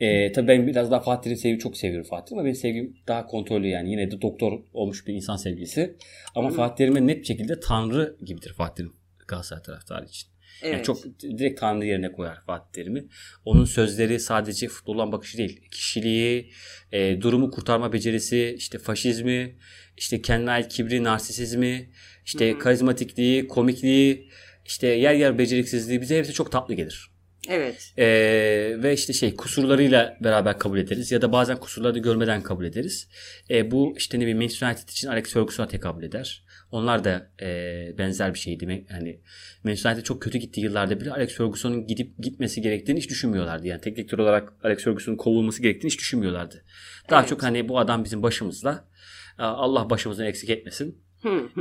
e, 0.00 0.32
tabii 0.32 0.48
ben 0.48 0.66
biraz 0.66 0.90
daha 0.90 1.00
Fatih 1.00 1.22
Terim'i 1.22 1.38
seviyorum. 1.38 1.62
Çok 1.62 1.76
seviyorum 1.76 2.08
Fatih 2.10 2.26
Terim 2.26 2.38
ama 2.38 2.44
benim 2.44 2.56
sevgim 2.56 2.96
daha 3.08 3.26
kontrollü 3.26 3.66
yani. 3.66 3.90
Yine 3.90 4.10
de 4.10 4.20
doktor 4.20 4.52
olmuş 4.72 5.06
bir 5.06 5.14
insan 5.14 5.36
sevgisi. 5.36 5.96
Ama 6.34 6.50
Hı. 6.50 6.54
Fatih 6.54 6.76
Terim'e 6.76 7.06
net 7.06 7.20
bir 7.20 7.24
şekilde 7.24 7.60
Tanrı 7.60 8.16
gibidir 8.24 8.52
Fatih 8.52 8.74
Terim 8.74 8.92
Galatasaray 9.28 9.62
taraftarı 9.62 10.04
için. 10.04 10.32
Evet. 10.62 10.74
Yani 10.74 10.82
çok 10.82 11.20
direkt 11.20 11.60
Tanrı 11.60 11.86
yerine 11.86 12.12
koyar 12.12 12.44
Fatih 12.46 12.72
Terim'i. 12.72 13.04
Onun 13.44 13.64
sözleri 13.64 14.20
sadece 14.20 14.68
futboldan 14.68 15.12
bakışı 15.12 15.38
değil. 15.38 15.68
Kişiliği, 15.70 16.50
e, 16.92 17.20
durumu 17.20 17.50
kurtarma 17.50 17.92
becerisi, 17.92 18.54
işte 18.58 18.78
faşizmi, 18.78 19.56
işte 19.96 20.22
kendine 20.22 20.50
ait 20.50 20.68
kibri, 20.68 21.04
narsisizmi, 21.04 21.90
işte 22.24 22.50
Hı-hı. 22.50 22.58
karizmatikliği, 22.58 23.48
komikliği, 23.48 24.28
işte 24.66 24.86
yer 24.86 25.14
yer 25.14 25.38
beceriksizliği 25.38 26.00
bize 26.00 26.18
hepsi 26.18 26.32
çok 26.32 26.52
tatlı 26.52 26.74
gelir. 26.74 27.12
Evet. 27.48 27.92
Ee, 27.98 28.04
ve 28.82 28.94
işte 28.94 29.12
şey 29.12 29.36
kusurlarıyla 29.36 30.16
beraber 30.20 30.58
kabul 30.58 30.78
ederiz 30.78 31.12
ya 31.12 31.22
da 31.22 31.32
bazen 31.32 31.56
kusurları 31.56 31.98
görmeden 31.98 32.42
kabul 32.42 32.64
ederiz. 32.64 33.08
Ee, 33.50 33.70
bu 33.70 33.94
işte 33.96 34.18
ne 34.18 34.20
bileyim 34.20 34.38
Manchester 34.38 34.66
United 34.66 34.88
için 34.88 35.08
Alex 35.08 35.32
Ferguson'a 35.32 35.68
tekabül 35.68 36.02
eder. 36.02 36.44
Onlar 36.70 37.04
da 37.04 37.30
e, 37.42 37.48
benzer 37.98 38.34
bir 38.34 38.38
şeydi. 38.38 38.86
Yani 38.90 39.20
Manchester 39.64 39.90
United 39.90 40.04
çok 40.04 40.22
kötü 40.22 40.38
gittiği 40.38 40.60
yıllarda 40.60 41.00
bile 41.00 41.12
Alex 41.12 41.34
Ferguson'un 41.34 41.86
gidip 41.86 42.18
gitmesi 42.18 42.60
gerektiğini 42.60 42.98
hiç 42.98 43.10
düşünmüyorlardı. 43.10 43.66
Yani 43.66 43.80
teknik 43.80 43.96
direktör 43.96 44.18
olarak 44.18 44.52
Alex 44.62 44.84
Ferguson'un 44.84 45.16
kovulması 45.16 45.62
gerektiğini 45.62 45.90
hiç 45.90 45.98
düşünmüyorlardı. 45.98 46.64
Daha 47.10 47.20
evet. 47.20 47.30
çok 47.30 47.42
hani 47.42 47.68
bu 47.68 47.78
adam 47.78 48.04
bizim 48.04 48.22
başımızda. 48.22 48.88
Allah 49.38 49.90
başımızdan 49.90 50.26
eksik 50.26 50.50
etmesin 50.50 51.02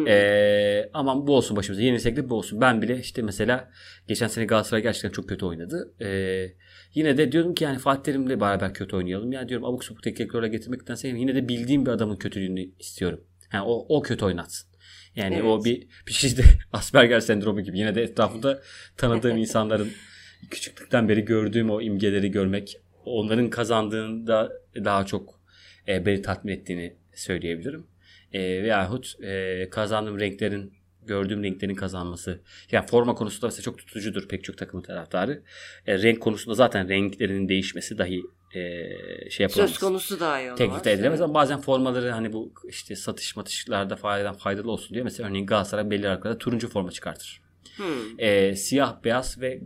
ee, 0.08 0.89
aman 0.94 1.27
bu 1.27 1.36
olsun 1.36 1.58
başımıza. 1.58 1.82
Yenilsek 1.82 2.18
de 2.18 2.30
bu 2.30 2.36
olsun. 2.36 2.62
Ben 2.62 2.82
bile 2.82 3.00
işte 3.00 3.22
mesela 3.22 3.72
geçen 4.08 4.27
sene 4.27 4.46
Galatasaray 4.46 4.84
gerçekten 4.84 5.10
çok 5.10 5.30
kötü 5.30 5.46
oynadı. 5.46 5.94
Ee, 6.01 6.48
yine 6.94 7.18
de 7.18 7.32
diyorum 7.32 7.56
ki 7.56 7.63
yani 7.63 7.80
Fatih 7.80 8.03
Terim'le 8.03 8.41
beraber 8.41 8.74
kötü 8.74 8.96
oynayalım. 8.96 9.32
Yani 9.32 9.50
diyorum 9.50 9.65
abuk 9.65 9.84
sabuk 9.84 10.03
tekniklerle 10.03 10.48
getirmektense 10.48 11.08
yine 11.08 11.36
de 11.36 11.50
bildiğim 11.50 11.86
bir 11.86 11.91
adamın 11.91 12.15
kötülüğünü 12.15 12.70
istiyorum. 12.80 13.24
Yani 13.53 13.63
o, 13.68 13.86
o 13.98 14.01
kötü 14.01 14.25
oynatsın. 14.25 14.70
Yani 15.15 15.36
evet. 15.36 15.46
o 15.46 15.63
bir 15.63 15.88
bir 16.08 16.12
şey 16.12 16.38
de 16.38 16.44
Asperger 16.74 17.20
sendromu 17.20 17.62
gibi. 17.62 17.80
Yine 17.80 17.96
de 17.96 18.03
etrafında 18.03 18.62
tanıdığım 18.98 19.38
insanların 19.38 19.91
küçüklükten 20.51 21.10
beri 21.10 21.25
gördüğüm 21.25 21.70
o 21.70 21.82
imgeleri 21.82 22.32
görmek 22.32 22.77
onların 23.06 23.50
kazandığında 23.50 24.51
daha 24.75 25.06
çok 25.06 25.41
e, 25.88 26.06
beni 26.06 26.22
tatmin 26.22 26.53
ettiğini 26.53 26.96
söyleyebilirim. 27.15 27.88
E, 28.33 28.63
veyahut 28.63 29.23
e, 29.23 29.69
kazandığım 29.69 30.19
renklerin 30.19 30.73
gördüğüm 31.05 31.43
renklerin 31.43 31.75
kazanması. 31.75 32.41
Yani 32.71 32.88
forma 32.88 33.15
konusunda 33.15 33.47
mesela 33.47 33.61
çok 33.61 33.77
tutucudur 33.77 34.27
pek 34.27 34.43
çok 34.43 34.57
takımın 34.57 34.83
taraftarı. 34.83 35.43
E, 35.88 36.01
renk 36.01 36.21
konusunda 36.21 36.55
zaten 36.55 36.89
renklerinin 36.89 37.50
değişmesi 37.50 37.97
dahi 37.97 38.21
e, 38.53 38.59
şey 39.29 39.43
yapılamaz. 39.43 39.71
Söz 39.71 39.79
konusu 39.79 40.19
dahi 40.19 40.41
olamaz. 40.41 40.57
Teklif 40.57 40.88
edilemez 40.88 41.21
ama 41.21 41.33
bazen 41.33 41.61
formaları 41.61 42.09
hani 42.11 42.33
bu 42.33 42.53
işte 42.69 42.95
satış 42.95 43.35
matışlarda 43.35 43.95
faydadan 43.95 44.35
faydalı 44.35 44.71
olsun 44.71 44.93
diye 44.93 45.03
mesela 45.03 45.29
örneğin 45.29 45.45
Galatasaray 45.45 45.89
belli 45.89 46.07
aralıklarda 46.07 46.38
turuncu 46.38 46.69
forma 46.69 46.91
çıkartır. 46.91 47.41
Hmm. 47.75 47.85
E, 48.17 48.55
siyah, 48.55 49.03
beyaz 49.03 49.41
ve 49.41 49.61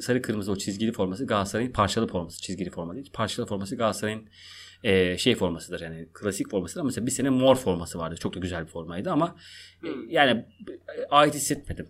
sarı 0.00 0.22
kırmızı 0.22 0.52
o 0.52 0.56
çizgili 0.56 0.92
forması 0.92 1.26
Galatasaray'ın 1.26 1.72
parçalı 1.72 2.06
forması. 2.06 2.40
Çizgili 2.42 2.70
forma 2.70 2.94
değil. 2.94 3.10
Parçalı 3.12 3.46
forması 3.46 3.76
Galatasaray'ın 3.76 4.28
e, 4.84 5.18
şey 5.18 5.34
formasıdır 5.34 5.80
yani 5.80 6.08
klasik 6.14 6.50
formasıdır 6.50 6.80
ama 6.80 6.86
mesela 6.86 7.06
bir 7.06 7.10
sene 7.10 7.30
mor 7.30 7.56
forması 7.56 7.98
vardı. 7.98 8.16
Çok 8.20 8.34
da 8.34 8.38
güzel 8.38 8.64
bir 8.64 8.70
formaydı 8.70 9.10
ama 9.10 9.36
e, 9.84 9.88
yani 10.08 10.30
e, 10.30 11.06
ait 11.10 11.34
hissetmedim. 11.34 11.88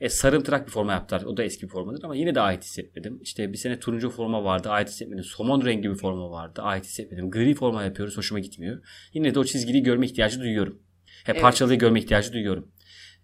E, 0.00 0.08
sarımtırak 0.08 0.66
bir 0.66 0.72
forma 0.72 0.92
yaptılar. 0.92 1.22
O 1.22 1.36
da 1.36 1.42
eski 1.42 1.62
bir 1.62 1.72
formadır 1.72 2.04
ama 2.04 2.16
yine 2.16 2.34
de 2.34 2.40
ait 2.40 2.64
hissetmedim. 2.64 3.18
İşte 3.22 3.52
bir 3.52 3.58
sene 3.58 3.80
turuncu 3.80 4.10
forma 4.10 4.44
vardı. 4.44 4.70
Ait 4.70 4.88
hissetmedim. 4.88 5.24
Somon 5.24 5.64
rengi 5.64 5.90
bir 5.90 5.94
forma 5.94 6.30
vardı. 6.30 6.62
Ait 6.62 6.84
hissetmedim. 6.84 7.30
Gri 7.30 7.54
forma 7.54 7.82
yapıyoruz. 7.82 8.16
Hoşuma 8.16 8.38
gitmiyor. 8.38 8.82
Yine 9.12 9.34
de 9.34 9.38
o 9.38 9.44
çizgiliyi 9.44 9.82
görme 9.82 10.06
ihtiyacı 10.06 10.40
duyuyorum. 10.40 10.82
He, 11.24 11.32
evet. 11.32 11.42
Parçalıyı 11.42 11.78
görme 11.78 12.00
ihtiyacı 12.00 12.32
duyuyorum. 12.32 12.72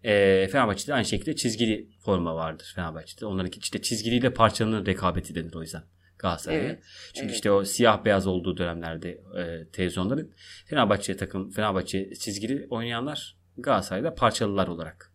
E, 0.04 0.48
Fenerbahçe'de 0.52 0.94
aynı 0.94 1.04
şekilde 1.04 1.36
çizgili 1.36 1.88
forma 2.04 2.34
vardır 2.34 2.72
Fenerbahçe'de. 2.74 3.26
Onların 3.26 3.50
işte 3.60 3.82
çizgiliyle 3.82 4.34
parçanın 4.34 4.86
rekabeti 4.86 5.34
denir 5.34 5.54
o 5.54 5.62
yüzden. 5.62 5.82
Galatasaray'a. 6.24 6.62
Evet, 6.62 6.82
Çünkü 7.14 7.26
evet. 7.26 7.34
işte 7.34 7.50
o 7.50 7.64
siyah 7.64 8.04
beyaz 8.04 8.26
olduğu 8.26 8.56
dönemlerde 8.56 9.10
e, 9.10 9.68
televizyonların 9.72 10.34
Fenerbahçe 10.66 11.16
takım 11.16 11.50
Fenerbahçe 11.50 12.14
çizgili 12.14 12.66
oynayanlar 12.70 13.36
Galatasaray'da 13.58 14.14
parçalılar 14.14 14.68
olarak 14.68 15.12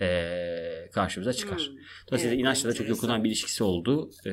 e, 0.00 0.90
karşımıza 0.92 1.32
çıkar. 1.32 1.58
Hmm. 1.58 1.76
Dolayısıyla 2.08 2.34
evet, 2.34 2.40
inançla 2.40 2.68
da 2.68 2.74
çok 2.74 2.88
dokunan 2.88 3.24
bir 3.24 3.28
ilişkisi 3.28 3.64
oldu. 3.64 4.10
E, 4.26 4.32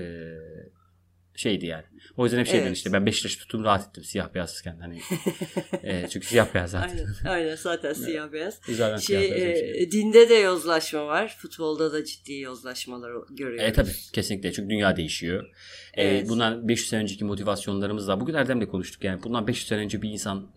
şeydi 1.36 1.66
yani. 1.66 1.84
O 2.18 2.24
yüzden 2.24 2.40
hep 2.40 2.48
şey 2.48 2.60
evet. 2.60 2.78
işte 2.78 2.94
ben 2.94 3.06
Beşiktaş 3.06 3.36
tuttum 3.36 3.64
rahat 3.64 3.88
ettim 3.88 4.04
siyah 4.04 4.34
beyazken 4.34 4.78
hani. 4.80 5.00
e, 5.84 6.08
çünkü 6.10 6.28
siyah 6.28 6.54
beyaz 6.54 6.72
zaten. 6.72 6.90
Aynen, 6.90 7.08
aynen 7.26 7.56
zaten 7.56 7.94
siyah 7.94 8.32
beyaz. 8.32 8.60
Zaten 8.70 8.98
şey, 8.98 9.22
siyah 9.22 9.38
beyaz 9.38 9.60
e, 9.60 9.74
şey. 9.74 9.92
Dinde 9.92 10.30
de 10.30 10.34
yozlaşma 10.34 11.08
var. 11.08 11.38
Futbolda 11.40 11.94
da 11.94 12.06
ciddi 12.06 12.34
yozlaşmalar 12.34 13.12
görüyoruz. 13.30 13.62
Evet 13.64 13.76
tabii 13.76 13.92
kesinlikle 14.14 14.52
çünkü 14.54 14.70
dünya 14.70 14.98
değişiyor. 14.98 15.46
Evet. 15.94 16.26
E, 16.26 16.30
bundan 16.30 16.68
500 16.68 16.90
sene 16.90 17.02
önceki 17.02 17.26
motivasyonlarımız 17.26 18.08
da 18.08 18.20
bugün 18.20 18.34
Erdem'le 18.34 18.66
konuştuk 18.66 19.04
yani. 19.04 19.24
Bundan 19.24 19.48
500 19.48 19.68
sene 19.68 19.80
önce 19.80 20.02
bir 20.02 20.10
insan 20.10 20.48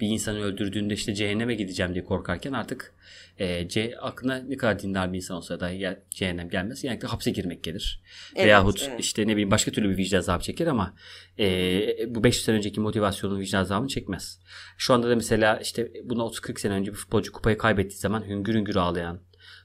bir 0.00 0.08
insanı 0.08 0.42
öldürdüğünde 0.42 0.94
işte 0.94 1.14
cehenneme 1.14 1.54
gideceğim 1.54 1.94
diye 1.94 2.04
korkarken 2.04 2.52
artık 2.52 2.94
e, 3.38 3.68
C, 3.68 3.94
aklına 4.00 4.38
ne 4.38 4.56
kadar 4.56 4.78
dindar 4.78 5.12
bir 5.12 5.16
insan 5.16 5.36
olsa 5.36 5.60
da 5.60 5.70
ya, 5.70 6.02
cehennem 6.10 6.48
gelmez. 6.48 6.84
Yani 6.84 7.00
hapse 7.00 7.30
girmek 7.30 7.62
gelir. 7.62 8.00
Evet, 8.34 8.46
Veyahut 8.46 8.86
evet. 8.88 9.00
işte 9.00 9.26
ne 9.26 9.32
bileyim 9.32 9.50
başka 9.50 9.70
türlü 9.70 9.90
bir 9.90 9.96
vicdan 9.96 10.20
azabı 10.28 10.42
çeker 10.42 10.66
ama 10.66 10.94
e, 11.38 12.14
bu 12.14 12.24
500 12.24 12.44
sene 12.44 12.56
önceki 12.56 12.80
motivasyonun 12.80 13.40
vicdan 13.40 13.60
azabını 13.60 13.88
çekmez. 13.88 14.40
Şu 14.78 14.94
anda 14.94 15.10
da 15.10 15.16
mesela 15.16 15.56
işte 15.56 15.92
buna 16.04 16.22
30-40 16.22 16.60
sene 16.60 16.72
önce 16.72 16.90
bir 16.90 16.96
futbolcu 16.96 17.32
kupayı 17.32 17.58
kaybettiği 17.58 17.98
zaman 17.98 18.28
hüngür 18.28 18.54
hüngür 18.54 18.76
ağlayan, 18.76 19.20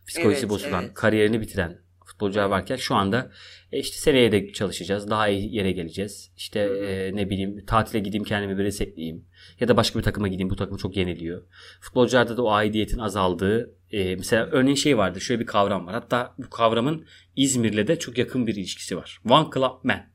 psikolojisi 0.08 0.40
evet, 0.40 0.50
bozulan, 0.50 0.84
evet. 0.84 0.94
kariyerini 0.94 1.42
bitiren 1.42 1.82
futbolcular 2.12 2.46
varken 2.46 2.76
şu 2.76 2.96
anda 2.96 3.32
e 3.72 3.80
işte 3.80 3.98
seneye 3.98 4.32
de 4.32 4.54
çalışacağız. 4.54 5.10
Daha 5.10 5.28
iyi 5.28 5.56
yere 5.56 5.72
geleceğiz. 5.72 6.32
İşte 6.38 6.60
e, 6.60 7.16
ne 7.16 7.30
bileyim 7.30 7.66
tatile 7.66 8.00
gideyim 8.00 8.24
kendimi 8.24 8.58
bir 8.58 8.64
resetleyeyim. 8.64 9.26
Ya 9.60 9.68
da 9.68 9.78
başka 9.78 10.00
bir 10.00 10.04
takıma 10.04 10.28
gideyim. 10.28 10.50
Bu 10.50 10.56
takım 10.56 10.78
çok 10.78 10.98
yeniliyor. 10.98 11.44
Futbolcularda 11.82 12.38
da 12.38 12.44
o 12.44 12.52
aidiyetin 12.52 12.98
azaldığı 12.98 13.76
e, 13.92 14.16
mesela 14.16 14.46
örneğin 14.46 14.76
şey 14.76 14.98
vardı. 14.98 15.22
Şöyle 15.22 15.42
bir 15.42 15.46
kavram 15.46 15.88
var. 15.88 15.94
Hatta 15.94 16.36
bu 16.38 16.50
kavramın 16.50 17.06
İzmir'le 17.36 17.88
de 17.88 18.00
çok 18.00 18.18
yakın 18.18 18.48
bir 18.48 18.56
ilişkisi 18.56 18.98
var. 18.98 19.22
One 19.30 19.48
Club 19.54 19.84
Man. 19.84 20.11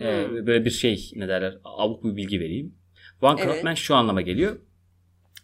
E, 0.00 0.26
hmm. 0.26 0.46
Böyle 0.46 0.64
bir 0.64 0.70
şey 0.70 1.10
ne 1.16 1.28
derler 1.28 1.58
abuk 1.64 2.04
bir 2.04 2.16
bilgi 2.16 2.40
vereyim. 2.40 2.74
One 3.22 3.42
Club 3.42 3.66
evet. 3.66 3.76
Şu 3.76 3.94
anlama 3.94 4.20
geliyor. 4.20 4.56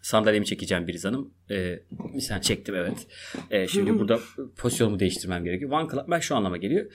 Sandalyemi 0.03 0.47
çekeceğim 0.47 0.87
bir 0.87 1.05
Hanım. 1.05 1.35
Ee, 1.51 1.83
sen 2.21 2.41
çektim 2.41 2.75
evet. 2.75 3.07
Ee, 3.51 3.69
şimdi 3.69 3.99
burada 3.99 4.19
pozisyonumu 4.57 5.01
değiştirmem 5.01 5.45
gerekiyor. 5.45 5.71
One 5.71 5.89
Club 5.91 6.09
Man 6.09 6.19
şu 6.19 6.37
anlama 6.37 6.57
geliyor 6.57 6.91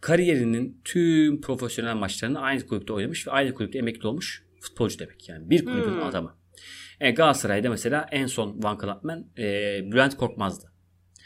kariyerinin 0.00 0.80
tüm 0.84 1.40
profesyonel 1.40 1.94
maçlarını 1.94 2.40
aynı 2.40 2.66
kulüpte 2.66 2.92
oynamış 2.92 3.26
ve 3.26 3.30
aynı 3.30 3.54
kulüpte 3.54 3.78
emekli 3.78 4.08
olmuş 4.08 4.44
futbolcu 4.60 4.98
demek. 4.98 5.28
Yani 5.28 5.50
bir 5.50 5.64
kulübün 5.64 5.90
hmm. 5.90 6.02
adamı. 6.02 6.36
E, 7.00 7.10
Galatasaray'da 7.10 7.70
mesela 7.70 8.06
en 8.12 8.26
son 8.26 8.62
Van 8.62 8.78
Clubman 8.78 9.26
e, 9.38 9.44
Bülent 9.92 10.16
Korkmaz'dı. 10.16 10.72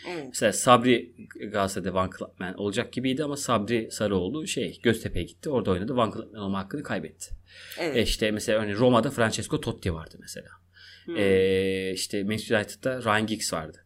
Evet. 0.08 0.26
Mesela 0.28 0.52
Sabri 0.52 1.12
Galatasaray'da 1.40 1.94
Van 1.94 2.10
Clubman 2.18 2.54
olacak 2.54 2.92
gibiydi 2.92 3.24
ama 3.24 3.36
Sabri 3.36 3.88
Sarıoğlu 3.90 4.46
şey 4.46 4.80
Göztepe'ye 4.82 5.24
gitti. 5.24 5.50
Orada 5.50 5.70
oynadı. 5.70 5.96
Van 5.96 6.10
Clubman 6.10 6.42
olma 6.42 6.58
hakkını 6.58 6.82
kaybetti. 6.82 7.34
Evet. 7.78 7.96
E, 7.96 8.02
işte 8.02 8.30
mesela 8.30 8.62
örneğin 8.62 8.76
Roma'da 8.76 9.10
Francesco 9.10 9.60
Totti 9.60 9.94
vardı 9.94 10.16
mesela. 10.20 10.48
Hmm. 11.04 11.16
E, 11.16 11.92
işte 11.94 12.24
Manchester 12.24 12.58
United'da 12.58 13.02
Ryan 13.02 13.26
Giggs 13.26 13.52
vardı. 13.52 13.84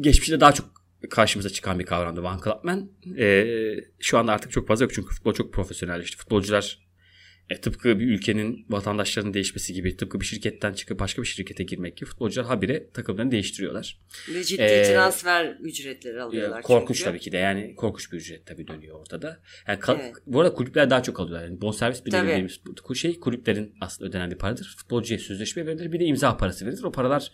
Geçmişte 0.00 0.40
daha 0.40 0.52
çok 0.52 0.66
karşımıza 1.10 1.50
çıkan 1.50 1.78
bir 1.78 1.86
kavramdı 1.86 2.22
Van 2.22 2.40
Clubman. 2.44 2.90
E, 3.18 3.46
şu 4.00 4.18
anda 4.18 4.32
artık 4.32 4.52
çok 4.52 4.68
fazla 4.68 4.84
yok 4.84 4.94
çünkü 4.94 5.14
futbol 5.14 5.34
çok 5.34 5.52
profesyonelleşti. 5.52 6.16
Futbolcular 6.16 6.85
e, 7.50 7.60
tıpkı 7.60 7.98
bir 7.98 8.06
ülkenin 8.06 8.66
vatandaşlarının 8.68 9.34
değişmesi 9.34 9.72
gibi 9.72 9.96
tıpkı 9.96 10.20
bir 10.20 10.26
şirketten 10.26 10.72
çıkıp 10.72 10.98
başka 11.00 11.22
bir 11.22 11.26
şirkete 11.26 11.64
girmek 11.64 11.96
gibi 11.96 12.08
futbolcular 12.08 12.46
habire 12.46 12.90
takımlarını 12.90 13.30
değiştiriyorlar. 13.30 14.00
Ve 14.34 14.44
ciddi 14.44 14.62
ee, 14.62 14.82
transfer 14.82 15.56
ücretleri 15.60 16.22
alıyorlar. 16.22 16.62
Korkunç 16.62 16.96
çünkü. 16.96 17.10
tabii 17.10 17.20
ki 17.20 17.32
de 17.32 17.36
yani 17.36 17.74
korkunç 17.74 18.12
bir 18.12 18.16
ücret 18.16 18.46
tabii 18.46 18.68
dönüyor 18.68 19.00
ortada. 19.00 19.40
Yani 19.68 19.78
evet. 19.88 20.14
Bu 20.26 20.40
arada 20.40 20.54
kulüpler 20.54 20.90
daha 20.90 21.02
çok 21.02 21.20
alıyorlar. 21.20 21.44
Yani 21.44 21.60
bonservis 21.60 22.06
bile 22.06 22.22
dediğimiz 22.22 22.60
şey 22.94 23.20
kulüplerin 23.20 23.74
aslında 23.80 24.10
ödenen 24.10 24.30
bir 24.30 24.38
paradır. 24.38 24.74
Futbolcuya 24.78 25.18
sözleşme 25.18 25.66
verilir 25.66 25.92
bir 25.92 26.00
de 26.00 26.04
imza 26.04 26.36
parası 26.36 26.66
verilir. 26.66 26.82
O 26.82 26.92
paralar 26.92 27.30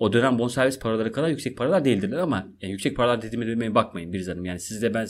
o 0.00 0.12
dönem 0.12 0.38
bonservis 0.38 0.78
paraları 0.78 1.12
kadar 1.12 1.28
yüksek 1.28 1.56
paralar 1.56 1.84
değildirler 1.84 2.18
ama 2.18 2.48
yani 2.60 2.72
yüksek 2.72 2.96
paralar 2.96 3.22
dediğime 3.22 3.46
demeye 3.46 3.74
bakmayın 3.74 4.12
bir 4.12 4.26
hanım. 4.26 4.44
Yani 4.44 4.60
siz 4.60 4.82
de 4.82 4.94
ben 4.94 5.08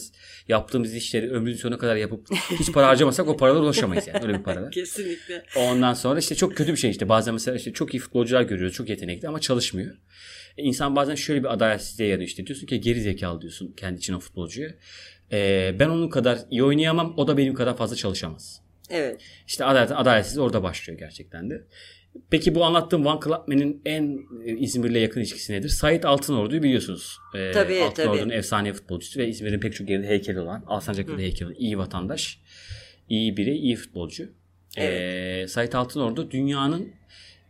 yaptığımız 0.49 0.94
işleri 0.94 1.30
ömrün 1.30 1.54
sonuna 1.54 1.78
kadar 1.78 1.97
yapıp 1.97 2.26
hiç 2.50 2.73
para 2.73 2.87
harcamasak 2.87 3.28
o 3.28 3.37
paralara 3.37 3.62
ulaşamayız 3.62 4.06
yani. 4.06 4.18
Öyle 4.23 4.38
bir 4.38 4.42
paralar. 4.42 4.70
Kesinlikle. 4.73 5.42
Ondan 5.56 5.94
sonra 5.94 6.18
işte 6.18 6.35
çok 6.35 6.56
kötü 6.56 6.73
bir 6.73 6.76
şey 6.76 6.90
işte. 6.90 7.09
Bazen 7.09 7.35
mesela 7.35 7.56
işte 7.56 7.73
çok 7.73 7.94
iyi 7.94 7.99
futbolcular 7.99 8.42
görüyoruz. 8.42 8.76
Çok 8.76 8.88
yetenekli 8.88 9.28
ama 9.28 9.40
çalışmıyor. 9.40 9.97
E 10.59 10.62
insan 10.62 10.97
bazen 10.97 11.14
şöyle 11.14 11.42
bir 11.42 11.52
adaletsizliğe 11.52 12.09
yanıyor 12.09 12.28
işte. 12.28 12.47
Diyorsun 12.47 12.66
ki 12.66 12.80
geri 12.80 13.00
zekalı 13.00 13.40
diyorsun 13.40 13.75
kendi 13.76 13.99
için 13.99 14.14
o 14.14 14.20
futbolcuya. 14.20 14.75
Ee, 15.32 15.76
ben 15.78 15.88
onun 15.88 16.09
kadar 16.09 16.38
iyi 16.50 16.64
oynayamam. 16.64 17.14
O 17.16 17.28
da 17.28 17.37
benim 17.37 17.54
kadar 17.54 17.76
fazla 17.76 17.97
çalışamaz. 17.97 18.62
Evet. 18.90 19.20
İşte 19.47 19.64
adalet, 19.64 19.92
adaletsizlik 19.92 20.42
orada 20.42 20.62
başlıyor 20.62 20.99
gerçekten 20.99 21.50
de. 21.50 21.64
Peki 22.30 22.54
bu 22.54 22.64
anlattığım 22.64 23.04
Van 23.04 23.20
Clubman'in 23.24 23.82
en 23.84 24.18
e, 24.44 24.56
İzmir'le 24.56 25.00
yakın 25.00 25.20
ilişkisi 25.20 25.52
nedir? 25.52 25.68
Sait 25.68 26.04
Altınordu'yu 26.04 26.62
biliyorsunuz. 26.62 27.18
Ee, 27.34 27.50
tabii 27.52 27.82
Altınordu'nun 27.82 28.24
tabii. 28.24 28.34
efsane 28.34 28.72
futbolcusu 28.72 29.20
ve 29.20 29.28
İzmir'in 29.28 29.60
pek 29.60 29.74
çok 29.74 29.90
yerinde 29.90 30.06
heykeli 30.06 30.40
olan, 30.40 30.64
Alsancak'ta 30.66 31.18
heykeli 31.18 31.46
olan 31.46 31.56
iyi 31.58 31.78
vatandaş, 31.78 32.40
iyi 33.08 33.36
biri, 33.36 33.56
iyi 33.56 33.76
futbolcu. 33.76 34.28
Evet. 34.76 35.00
Ee, 35.00 35.48
Sait 35.48 35.74
Altınordu 35.74 36.30
dünyanın 36.30 36.88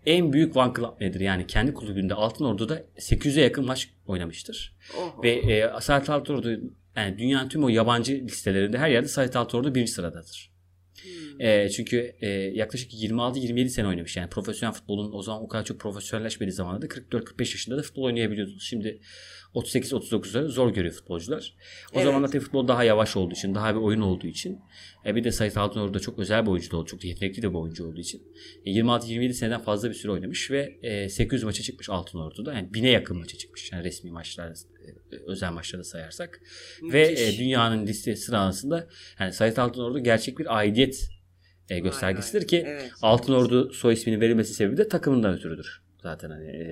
en 0.07 0.33
büyük 0.33 0.57
Van 0.57 0.75
Club 0.77 1.01
nedir? 1.01 1.21
Yani 1.21 1.47
kendi 1.47 1.75
kulübünde 1.75 2.15
Altınordu'da 2.15 2.83
800'e 2.99 3.43
yakın 3.43 3.65
maç 3.65 3.91
oynamıştır. 4.07 4.77
Oho. 4.99 5.23
Ve 5.23 5.31
e, 5.31 5.71
Sait 5.81 6.11
Altınordu 6.11 6.61
yani 6.97 7.19
dünyanın 7.19 7.49
tüm 7.49 7.65
o 7.65 7.69
yabancı 7.69 8.15
listelerinde 8.15 8.79
her 8.79 8.89
yerde 8.89 9.09
Sait 9.09 9.37
Altınordu 9.37 9.75
birinci 9.75 9.93
sıradadır. 9.93 10.51
E, 11.39 11.69
çünkü 11.69 12.17
e, 12.21 12.29
yaklaşık 12.31 12.95
26-27 12.95 13.69
sene 13.69 13.89
oynamış. 13.89 14.17
Yani 14.17 14.31
profesyonel 14.31 14.75
futbolun 14.75 15.13
o 15.13 15.23
zaman 15.23 15.43
o 15.43 15.49
kadar 15.49 15.65
çok 15.65 15.81
profesyonelleşmediği 15.81 16.53
zamanlarda 16.53 16.87
44-45 16.87 17.41
yaşında 17.41 17.77
da 17.77 17.83
futbol 17.83 18.03
oynayabiliyordunuz. 18.03 18.63
Şimdi 18.63 19.01
38-39'ları 19.55 20.49
zor 20.49 20.75
görüyor 20.75 20.95
futbolcular. 20.95 21.55
O 21.93 21.97
Evet. 21.97 22.05
zamanlar 22.05 22.29
tabii 22.29 22.41
futbol 22.41 22.69
daha 22.69 22.85
yavaş 22.85 23.17
olduğu 23.17 23.33
için, 23.35 23.55
daha 23.55 23.75
bir 23.75 23.81
oyun 23.81 24.01
olduğu 24.01 24.27
için. 24.27 24.59
E 25.07 25.15
bir 25.15 25.25
de 25.25 25.33
Sait 25.33 25.57
Altınordu 25.57 25.95
da 25.95 26.01
çok 26.01 26.19
özel 26.19 26.47
bir 26.47 26.51
oyuncu 26.51 26.71
da 26.71 26.77
oldu. 26.77 26.87
Çok 26.87 27.05
yetenekli 27.05 27.43
de 27.43 27.51
bir 27.51 27.55
oyuncu 27.55 27.87
olduğu 27.87 28.01
için. 28.01 28.23
E 28.67 28.71
26-27 28.71 29.33
seneden 29.33 29.61
fazla 29.61 29.89
bir 29.89 29.95
süre 29.95 30.13
oynamış 30.13 30.51
ve 30.51 30.79
e, 30.83 31.09
800 31.09 31.45
maça 31.45 31.63
çıkmış 31.63 31.89
Altınordu'da. 31.91 32.55
Yani 32.55 32.69
1000'e 32.69 32.91
yakın 32.91 33.19
maça 33.19 33.39
çıkmış. 33.39 33.73
Yani 33.73 33.85
resmi 33.85 34.11
maçlar, 34.11 34.55
özel 35.27 35.53
maçları 35.53 35.85
sayarsak. 35.85 36.41
Ve 36.83 37.11
Müthiş. 37.11 37.35
e, 37.35 37.39
dünyanın 37.39 37.87
liste 37.87 38.17
sırasında 38.17 38.87
yani 39.21 39.33
Sait 39.33 39.59
Altınordu 39.59 39.99
gerçek 39.99 40.39
bir 40.39 40.57
aidiyet 40.57 41.09
e, 41.69 41.79
göstergesidir 41.79 42.49
ki 42.49 42.65
Evet. 42.67 42.91
Altınordu 43.03 43.73
soy 43.73 43.93
isminin 43.95 44.21
verilmesi 44.21 44.55
sebebi 44.55 44.77
de 44.77 44.89
takımından 44.89 45.35
ötürüdür. 45.35 45.83
Zaten 46.03 46.31
hani 46.31 46.47
e, 46.47 46.67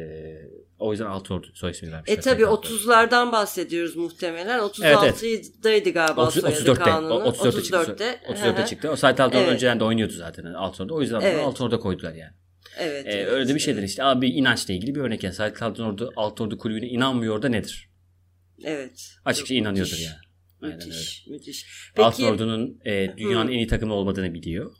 o 0.78 0.92
yüzden 0.92 1.06
Altınordu 1.06 1.46
soy 1.54 1.70
ismini 1.70 1.92
vermişler. 1.92 2.16
E 2.18 2.20
tabi 2.20 2.42
Sait 2.42 2.48
Altınordu. 2.48 2.82
30'lardan 2.84 3.32
bahsediyoruz 3.32 3.96
muhtemelen. 3.96 4.58
36'daydı 4.58 5.90
galiba 5.92 6.26
30, 6.26 6.40
soyadı 6.40 6.60
34'te. 6.70 6.84
kanunu. 6.84 7.14
O- 7.14 7.28
34'te 7.32 7.62
çıktı. 7.62 7.76
34'te. 7.76 8.20
34'te 8.28 8.58
Hı 8.58 8.62
hı. 8.62 8.66
çıktı. 8.66 8.90
O 8.90 8.96
Sait 8.96 9.20
Altınordu 9.20 9.44
Evet. 9.44 9.54
önceden 9.54 9.80
de 9.80 9.84
oynuyordu 9.84 10.12
zaten 10.12 10.44
hani 10.44 10.56
Altınordu. 10.56 10.94
O 10.94 11.00
yüzden 11.00 11.20
Evet. 11.20 11.44
Altınordu'da 11.44 11.78
koydular 11.80 12.12
yani. 12.14 12.32
Evet, 12.78 13.06
E, 13.06 13.10
evet, 13.10 13.28
öyle 13.32 13.48
de 13.48 13.54
bir 13.54 13.60
şeydir 13.60 13.78
evet. 13.78 13.88
işte. 13.90 14.04
Abi 14.04 14.28
inançla 14.28 14.74
ilgili 14.74 14.94
bir 14.94 15.00
örnek 15.00 15.22
yani. 15.24 15.34
Sait 15.34 15.62
Altınordu 15.62 16.12
Altınordu 16.16 16.58
kulübüne 16.58 16.86
inanmıyor 16.86 17.42
da 17.42 17.48
nedir? 17.48 17.87
Evet. 18.64 19.14
Açıkça 19.24 19.54
inanıyordur 19.54 19.90
müthiş. 19.90 20.06
yani. 20.06 20.74
Müthiş, 20.74 21.26
müthiş. 21.26 21.90
Peki, 21.94 22.06
Altınordu'nun 22.06 22.80
e, 22.84 23.16
dünyanın 23.16 23.50
en 23.50 23.58
iyi 23.58 23.66
takımı 23.66 23.94
olmadığını 23.94 24.34
biliyor. 24.34 24.74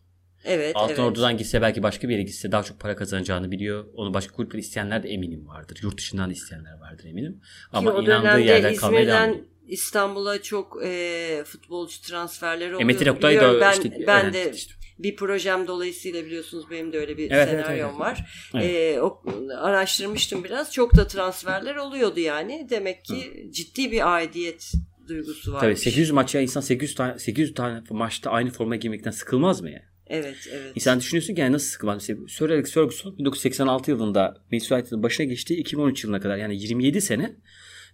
evet, 0.44 0.76
Altınordu'dan 0.76 1.36
gitse 1.36 1.62
belki 1.62 1.82
başka 1.82 2.08
bir 2.08 2.12
yere 2.12 2.22
gitse 2.22 2.52
daha 2.52 2.62
çok 2.62 2.80
para 2.80 2.96
kazanacağını 2.96 3.50
biliyor. 3.50 3.86
Onu 3.94 4.14
başka 4.14 4.32
kulüpler 4.32 4.58
isteyenler 4.58 5.02
de 5.02 5.08
eminim 5.08 5.46
vardır. 5.48 5.78
Yurt 5.82 5.98
dışından 5.98 6.28
da 6.28 6.32
isteyenler 6.32 6.78
vardır 6.80 7.04
eminim. 7.04 7.32
Ki 7.32 7.46
Ama 7.72 7.92
o 7.92 8.02
inandığı 8.02 8.40
yerden. 8.40 8.72
İzmir'den 8.72 9.44
İstanbul'a 9.66 10.42
çok 10.42 10.78
e, 10.84 11.42
futbolcu 11.46 12.02
transferleri 12.02 12.74
oluyor. 12.74 12.86
Metin 12.86 13.06
Oktay 13.06 13.36
da 13.40 13.60
ben, 13.60 13.72
işte- 13.72 14.04
ben 14.06 14.24
evet, 14.24 14.34
de 14.34 14.52
işte. 14.54 14.74
Bir 14.98 15.16
projem 15.16 15.66
dolayısıyla 15.66 16.24
biliyorsunuz 16.24 16.64
benim 16.70 16.92
de 16.92 16.98
öyle 16.98 17.18
bir 17.18 17.30
Evet, 17.30 17.48
evet, 17.52 17.66
senaryom 17.66 17.90
evet. 17.90 18.00
var. 18.00 18.50
Evet. 18.54 18.96
E, 18.96 19.02
o, 19.02 19.22
araştırmıştım 19.56 20.44
biraz. 20.44 20.72
Çok 20.72 20.96
da 20.96 21.06
transferler 21.06 21.76
oluyordu 21.76 22.20
yani. 22.20 22.66
Demek 22.70 23.04
ki 23.04 23.48
ciddi 23.50 23.92
bir 23.92 24.14
aidiyet 24.14 24.72
duygusu 25.08 25.52
var. 25.52 25.60
Tabii 25.60 25.76
800 25.76 26.10
maç 26.10 26.34
ya 26.34 26.40
insan 26.40 26.60
800 26.60 26.94
tane 26.94 27.18
800 27.18 27.54
tane 27.54 27.82
maçta 27.90 28.30
aynı 28.30 28.50
forma 28.50 28.76
giymekten 28.76 29.10
sıkılmaz 29.10 29.60
mı 29.60 29.70
ya? 29.70 29.82
Evet, 30.06 30.48
evet. 30.52 30.72
İnsan 30.74 30.98
düşünüyorsun 30.98 31.34
ki 31.34 31.40
yani 31.40 31.52
nasıl 31.52 31.66
sıkılmaz? 31.66 31.94
Mesela 31.94 32.28
Sir 32.28 32.50
Alex 32.50 32.72
Ferguson 32.72 33.18
1986 33.18 33.90
yılında 33.90 34.44
Manchester 34.52 34.76
United'ın 34.76 35.02
başına 35.02 35.26
geçtiği 35.26 35.60
2013 35.60 36.04
yılına 36.04 36.20
kadar 36.20 36.36
yani 36.36 36.62
27 36.62 37.00
sene 37.00 37.36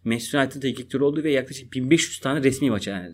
Manchester 0.04 0.38
United'ın 0.38 0.60
teknik 0.60 0.78
direktörü 0.78 1.04
oldu 1.04 1.24
ve 1.24 1.32
yaklaşık 1.32 1.72
1500 1.72 2.20
tane 2.20 2.42
resmi 2.42 2.70
maç 2.70 2.86
yani 2.86 3.12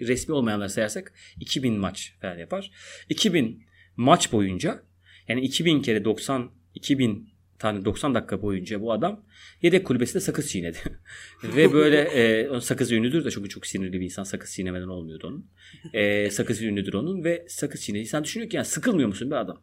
resmi 0.00 0.34
olmayanları 0.34 0.70
sayarsak 0.70 1.12
2000 1.40 1.74
maç 1.74 2.14
falan 2.20 2.38
yapar. 2.38 2.70
2000 3.08 3.62
maç 3.96 4.32
boyunca 4.32 4.82
yani 5.28 5.40
2000 5.40 5.82
kere 5.82 6.04
90 6.04 6.50
2000 6.74 7.36
tane 7.58 7.84
90 7.84 8.14
dakika 8.14 8.42
boyunca 8.42 8.80
bu 8.80 8.92
adam 8.92 9.24
yedek 9.62 9.86
kulübesinde 9.86 10.20
sakız 10.20 10.50
çiğnedi. 10.50 10.78
Ve 11.44 11.72
böyle 11.72 12.00
e, 12.00 12.60
sakız 12.60 12.92
ünlüdür 12.92 13.24
de 13.24 13.30
çünkü 13.30 13.48
çok 13.48 13.66
sinirli 13.66 14.00
bir 14.00 14.04
insan 14.04 14.24
sakız 14.24 14.52
çiğnemeden 14.52 14.88
olmuyordu 14.88 15.26
onun. 15.26 15.50
E, 15.92 16.30
sakız 16.30 16.62
ünlüdür 16.62 16.94
onun 16.94 17.24
ve 17.24 17.46
sakız 17.48 17.82
çiğnedi. 17.82 18.02
İnsan 18.02 18.24
düşünüyor 18.24 18.50
ki 18.50 18.56
yani 18.56 18.66
sıkılmıyor 18.66 19.08
musun 19.08 19.30
be 19.30 19.36
adam? 19.36 19.62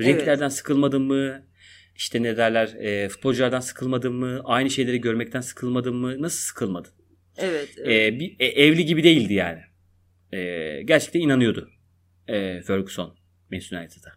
Renklerden 0.00 0.48
sıkılmadın 0.48 1.02
mı? 1.02 1.46
İşte 1.96 2.22
ne 2.22 2.36
derler 2.36 2.68
e, 2.68 3.08
futbolculardan 3.08 3.60
sıkılmadın 3.60 4.14
mı? 4.14 4.40
Aynı 4.44 4.70
şeyleri 4.70 5.00
görmekten 5.00 5.40
sıkılmadın 5.40 5.96
mı? 5.96 6.22
Nasıl 6.22 6.38
sıkılmadın? 6.38 6.92
Evet, 7.38 7.68
evet. 7.78 8.14
E, 8.14 8.20
bir, 8.20 8.36
e, 8.38 8.46
evli 8.46 8.84
gibi 8.84 9.02
değildi 9.02 9.34
yani. 9.34 9.60
E, 10.32 10.82
gerçekten 10.82 11.20
inanıyordu 11.20 11.70
e, 12.28 12.62
Ferguson 12.62 13.16
Manchester 13.50 13.80
United'a. 13.80 14.12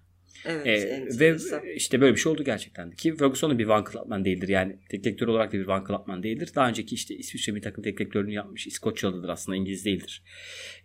evet, 0.45 0.67
Ee, 0.67 1.19
ve 1.19 1.37
işte 1.75 2.01
böyle 2.01 2.15
bir 2.15 2.19
şey 2.19 2.31
oldu 2.31 2.43
gerçekten. 2.43 2.91
Ki 2.91 3.15
Ferguson 3.15 3.51
da 3.51 3.59
bir 3.59 3.65
Van 3.65 3.83
Klapman 3.83 4.25
değildir. 4.25 4.47
Yani 4.47 4.79
teknik 4.89 5.05
direktör 5.05 5.27
olarak 5.27 5.53
da 5.53 5.57
bir 5.57 5.67
Van 5.67 5.83
Klapman 5.83 6.23
değildir. 6.23 6.51
Daha 6.55 6.69
önceki 6.69 6.95
işte 6.95 7.15
İsviçre 7.15 7.55
bir 7.55 7.61
takım 7.61 7.83
teknik 7.83 8.29
yapmış. 8.33 8.67
İskoçyalıdır 8.67 9.29
aslında 9.29 9.55
İngiliz 9.55 9.85
değildir. 9.85 10.23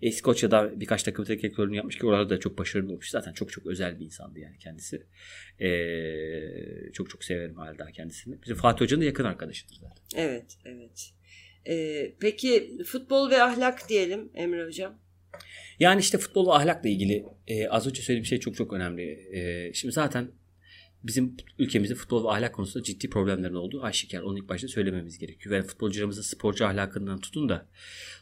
E, 0.02 0.08
İskoçya'da 0.08 0.80
birkaç 0.80 1.02
takım 1.02 1.24
teknik 1.24 1.58
yapmış 1.58 1.98
ki 1.98 2.06
orada 2.06 2.30
da 2.30 2.40
çok 2.40 2.58
başarılı 2.58 2.92
olmuş. 2.92 3.10
Zaten 3.10 3.32
çok 3.32 3.52
çok 3.52 3.66
özel 3.66 4.00
bir 4.00 4.04
insandı 4.04 4.40
yani 4.40 4.58
kendisi. 4.58 5.02
Ee, 5.60 6.92
çok 6.92 7.10
çok 7.10 7.24
severim 7.24 7.56
hala 7.56 7.90
kendisini. 7.92 8.42
Bizim 8.42 8.56
Fatih 8.56 8.80
Hoca'nın 8.80 9.00
da 9.00 9.04
yakın 9.04 9.24
arkadaşıdır 9.24 9.74
zaten. 9.74 10.28
Evet, 10.28 10.58
evet. 10.64 11.12
Ee, 11.68 12.12
peki 12.20 12.78
futbol 12.86 13.30
ve 13.30 13.42
ahlak 13.42 13.88
diyelim 13.88 14.30
Emre 14.34 14.66
Hocam. 14.66 14.98
Yani 15.80 16.00
işte 16.00 16.18
futbol 16.18 16.46
ve 16.46 16.52
ahlakla 16.52 16.88
ilgili 16.88 17.24
e, 17.46 17.68
az 17.68 17.86
önce 17.86 18.02
söylediğim 18.02 18.26
şey 18.26 18.40
çok 18.40 18.56
çok 18.56 18.72
önemli. 18.72 19.28
E, 19.32 19.72
şimdi 19.72 19.92
zaten 19.92 20.30
bizim 21.04 21.36
ülkemizde 21.58 21.94
futbol 21.94 22.24
ve 22.24 22.28
ahlak 22.28 22.54
konusunda 22.54 22.84
ciddi 22.84 23.10
problemlerin 23.10 23.54
olduğu 23.54 23.82
aşikar. 23.82 24.20
Onu 24.20 24.38
ilk 24.38 24.48
başta 24.48 24.68
söylememiz 24.68 25.18
gerekiyor. 25.18 25.54
Ve 25.54 25.62
futbolcularımızın 25.62 26.22
sporcu 26.22 26.66
ahlakından 26.66 27.20
tutun 27.20 27.48
da 27.48 27.66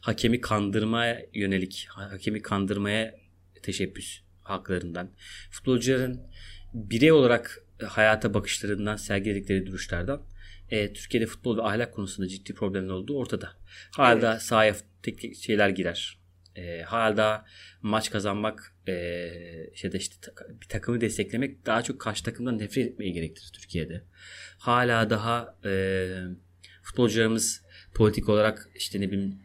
hakemi 0.01 0.41
kandırmaya 0.41 1.27
yönelik, 1.35 1.87
hakemi 1.91 2.43
kandırmaya 2.43 3.15
teşebbüs 3.63 4.21
haklarından, 4.43 5.11
futbolcuların 5.51 6.21
birey 6.75 7.13
olarak 7.13 7.65
hayata 7.83 8.35
bakışlarından, 8.35 8.97
sergiledikleri 8.97 9.67
duruşlardan 9.67 10.23
e, 10.71 10.93
Türkiye'de 10.93 11.27
futbol 11.27 11.57
ve 11.57 11.63
ahlak 11.63 11.95
konusunda 11.95 12.29
ciddi 12.29 12.55
problemler 12.55 12.93
olduğu 12.93 13.19
ortada. 13.19 13.53
Hala 13.91 14.33
Evet. 14.33 14.43
sahaya 14.43 14.77
tek 15.03 15.21
tek 15.21 15.37
şeyler 15.37 15.69
girer. 15.69 16.19
E, 16.57 16.83
hala 16.83 17.45
maç 17.83 18.11
kazanmak 18.11 18.75
e, 18.89 18.95
şeyde 19.75 19.99
işte 19.99 20.17
bir 20.61 20.69
takımı 20.69 21.01
desteklemek 21.01 21.67
daha 21.67 21.83
çok 21.83 22.01
karşı 22.01 22.25
takımdan 22.25 22.59
nefret 22.59 22.87
etmeyi 22.87 23.13
gerektirir 23.13 23.51
Türkiye'de. 23.53 24.03
Hala 24.59 25.11
daha 25.11 25.57
e, 25.65 26.09
futbolcularımız 26.83 27.63
politik 27.95 28.29
olarak 28.29 28.69
işte 28.75 29.01
ne 29.01 29.11
bileyim 29.11 29.39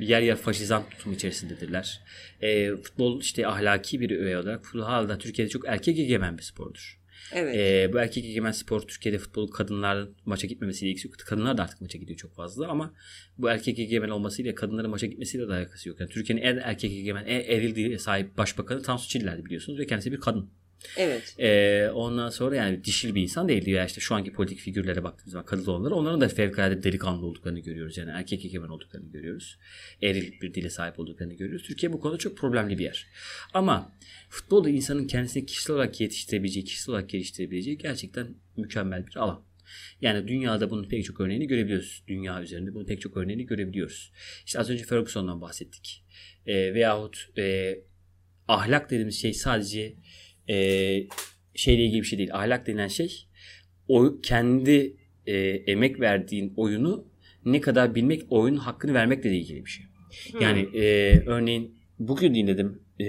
e, 0.00 0.04
yer 0.04 0.20
yer 0.22 0.36
faşizan 0.36 0.88
tutum 0.90 1.12
içerisindedirler. 1.12 2.00
E, 2.40 2.76
futbol 2.76 3.20
işte 3.20 3.46
ahlaki 3.46 4.00
bir 4.00 4.10
öğe 4.10 4.38
olarak 4.38 4.74
hala 4.74 5.18
Türkiye'de 5.18 5.50
çok 5.50 5.68
erkek 5.68 5.98
egemen 5.98 6.38
bir 6.38 6.42
spordur. 6.42 7.03
Evet. 7.32 7.56
Ee, 7.56 7.92
bu 7.92 7.98
erkek 7.98 8.24
egemen 8.24 8.52
spor 8.52 8.80
Türkiye'de 8.80 9.18
futbol 9.18 9.50
kadınların 9.50 10.16
maça 10.24 10.46
gitmemesiyle 10.46 10.90
ilgisi 10.90 11.08
yok. 11.08 11.16
Kadınlar 11.18 11.58
da 11.58 11.62
artık 11.62 11.80
maça 11.80 11.98
gidiyor 11.98 12.18
çok 12.18 12.34
fazla 12.34 12.68
ama 12.68 12.94
bu 13.38 13.50
erkek 13.50 13.78
egemen 13.78 14.08
olmasıyla 14.08 14.54
kadınların 14.54 14.90
maça 14.90 15.06
gitmesiyle 15.06 15.48
de 15.48 15.52
alakası 15.52 15.88
yok. 15.88 16.00
Yani 16.00 16.10
Türkiye'nin 16.10 16.42
en 16.42 16.56
erkek 16.56 16.92
egemen, 16.92 17.24
en 17.24 17.40
eril 17.40 17.98
sahip 17.98 18.38
başbakanı 18.38 18.82
Tansu 18.82 19.08
Çiller'di 19.08 19.44
biliyorsunuz 19.44 19.78
ve 19.78 19.86
kendisi 19.86 20.12
bir 20.12 20.20
kadın. 20.20 20.50
Evet. 20.96 21.34
Ee, 21.38 21.90
ondan 21.94 22.28
sonra 22.28 22.56
yani 22.56 22.84
dişil 22.84 23.14
bir 23.14 23.22
insan 23.22 23.48
değildi. 23.48 23.70
Ya 23.70 23.86
işte 23.86 24.00
şu 24.00 24.14
anki 24.14 24.32
politik 24.32 24.58
figürlere 24.58 25.04
baktığımız 25.04 25.32
zaman 25.32 25.46
kadın 25.46 25.66
olanlara 25.66 25.94
onların 25.94 26.20
da 26.20 26.28
fevkalade 26.28 26.82
delikanlı 26.82 27.26
olduklarını 27.26 27.60
görüyoruz. 27.60 27.96
Yani 27.96 28.10
erkek 28.10 28.44
egemen 28.44 28.68
olduklarını 28.68 29.12
görüyoruz. 29.12 29.58
Eril 30.02 30.40
bir 30.40 30.54
dile 30.54 30.70
sahip 30.70 31.00
olduklarını 31.00 31.34
görüyoruz. 31.34 31.66
Türkiye 31.66 31.92
bu 31.92 32.00
konuda 32.00 32.18
çok 32.18 32.36
problemli 32.36 32.78
bir 32.78 32.84
yer. 32.84 33.06
Ama 33.54 33.92
futbolda 34.28 34.70
insanın 34.70 35.06
kendisini 35.06 35.46
kişisel 35.46 35.76
olarak 35.76 36.00
yetiştirebileceği, 36.00 36.64
kişisel 36.64 36.92
olarak 36.92 37.08
geliştirebileceği 37.08 37.78
gerçekten 37.78 38.34
mükemmel 38.56 39.06
bir 39.06 39.16
alan. 39.16 39.44
Yani 40.00 40.28
dünyada 40.28 40.70
bunun 40.70 40.88
pek 40.88 41.04
çok 41.04 41.20
örneğini 41.20 41.46
görebiliyoruz. 41.46 42.02
Dünya 42.08 42.42
üzerinde 42.42 42.74
bunun 42.74 42.86
pek 42.86 43.00
çok 43.00 43.16
örneğini 43.16 43.46
görebiliyoruz. 43.46 44.12
İşte 44.46 44.58
az 44.58 44.70
önce 44.70 44.84
Ferguson'dan 44.84 45.40
bahsettik. 45.40 46.04
Ee, 46.46 46.74
veyahut 46.74 47.38
e, 47.38 47.78
ahlak 48.48 48.90
dediğimiz 48.90 49.20
şey 49.20 49.34
sadece 49.34 49.94
e, 50.48 50.56
şeyle 51.54 51.84
ilgili 51.84 52.00
bir 52.00 52.06
şey 52.06 52.18
değil. 52.18 52.34
Ahlak 52.34 52.66
denilen 52.66 52.88
şey 52.88 53.26
o 53.88 54.20
kendi 54.22 54.96
e, 55.26 55.36
emek 55.46 56.00
verdiğin 56.00 56.52
oyunu 56.56 57.08
ne 57.44 57.60
kadar 57.60 57.94
bilmek, 57.94 58.22
oyunun 58.30 58.58
hakkını 58.58 58.94
vermekle 58.94 59.30
de 59.30 59.36
ilgili 59.36 59.64
bir 59.64 59.70
şey. 59.70 59.86
Yani 60.40 60.60
e, 60.74 61.18
örneğin 61.26 61.78
bugün 61.98 62.34
dinledim 62.34 62.82
e, 63.00 63.06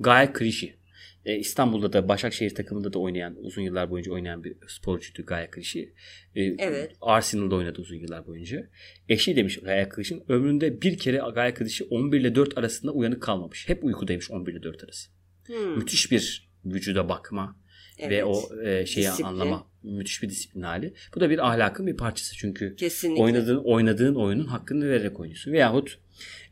Gaye 0.00 0.32
Krişi. 0.32 0.78
E, 1.24 1.36
İstanbul'da 1.36 1.92
da 1.92 2.08
Başakşehir 2.08 2.54
takımında 2.54 2.92
da 2.92 2.98
oynayan, 2.98 3.36
uzun 3.40 3.62
yıllar 3.62 3.90
boyunca 3.90 4.12
oynayan 4.12 4.44
bir 4.44 4.56
sporcuydu 4.68 5.26
Gaye 5.26 5.50
Krişi. 5.50 5.92
E, 6.34 6.42
Evet. 6.42 6.92
Arsenal'da 7.00 7.54
oynadı 7.54 7.80
uzun 7.80 7.96
yıllar 7.96 8.26
boyunca. 8.26 8.68
Eşi 9.08 9.36
demiş 9.36 9.58
Gaye 9.60 9.88
Krişi'nin 9.88 10.22
ömründe 10.28 10.82
bir 10.82 10.98
kere 10.98 11.22
Gaye 11.34 11.54
Krişi 11.54 11.84
11 11.84 12.20
ile 12.20 12.34
4 12.34 12.58
arasında 12.58 12.92
uyanık 12.92 13.22
kalmamış. 13.22 13.68
Hep 13.68 13.84
uykudaymış 13.84 14.30
11 14.30 14.52
ile 14.52 14.62
4 14.62 14.84
arası. 14.84 15.10
Hmm, 15.48 15.78
Müthiş 15.78 16.12
bir 16.12 16.48
vücuda 16.64 17.08
bakma 17.08 17.56
evet. 17.98 18.10
ve 18.10 18.24
o 18.24 18.62
e, 18.64 18.86
şeyi 18.86 19.06
Disiplin. 19.06 19.24
anlama 19.24 19.66
müthiş 19.82 20.22
bir 20.22 20.28
disiplin 20.28 20.62
hali. 20.62 20.94
Bu 21.14 21.20
da 21.20 21.30
bir 21.30 21.48
ahlakın 21.48 21.86
bir 21.86 21.96
parçası 21.96 22.36
çünkü 22.36 22.76
Kesinlikle. 22.76 23.22
oynadığın 23.22 23.64
oynadığın 23.64 24.14
oyunun 24.14 24.46
hakkını 24.46 24.88
vererek 24.88 25.20
oynuyorsun. 25.20 25.52
Veyahut 25.52 25.98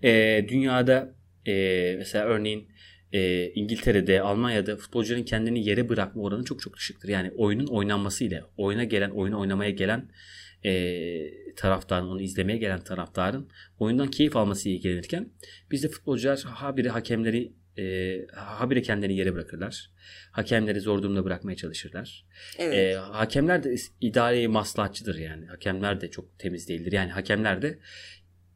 e, 0.02 0.44
dünyada 0.48 1.14
e, 1.46 1.94
mesela 1.98 2.24
örneğin 2.24 2.68
e, 3.12 3.50
İngiltere'de, 3.54 4.20
Almanya'da 4.20 4.76
futbolcuların 4.76 5.22
kendini 5.22 5.68
yere 5.68 5.88
bırakma 5.88 6.22
oranı 6.22 6.44
çok 6.44 6.60
çok 6.60 6.76
düşüktür. 6.76 7.08
Yani 7.08 7.30
oyunun 7.36 7.66
oynanması 7.66 8.24
ile 8.24 8.42
oyuna 8.56 8.84
gelen, 8.84 9.10
oyunu 9.10 9.40
oynamaya 9.40 9.70
gelen 9.70 10.10
e, 10.64 11.54
taraftarın, 11.56 12.06
onu 12.06 12.22
izlemeye 12.22 12.58
gelen 12.58 12.80
taraftarın 12.80 13.48
oyundan 13.78 14.10
keyif 14.10 14.36
alması 14.36 14.68
ilgilenirken 14.68 15.28
biz 15.70 15.82
de 15.82 15.88
futbolcular 15.88 16.42
habire 16.42 16.88
hakemleri 16.88 17.52
e, 17.78 18.16
habire 18.34 18.82
kendilerini 18.82 19.16
yere 19.16 19.34
bırakırlar. 19.34 19.90
Hakemleri 20.30 20.80
zor 20.80 21.02
durumda 21.02 21.24
bırakmaya 21.24 21.56
çalışırlar. 21.56 22.26
Evet. 22.58 22.74
E, 22.74 22.94
hakemler 22.98 23.62
de 23.62 23.76
idari 24.00 24.48
maslahatçıdır 24.48 25.18
yani. 25.18 25.46
Hakemler 25.46 26.00
de 26.00 26.10
çok 26.10 26.38
temiz 26.38 26.68
değildir. 26.68 26.92
Yani 26.92 27.10
hakemler 27.10 27.62
de 27.62 27.78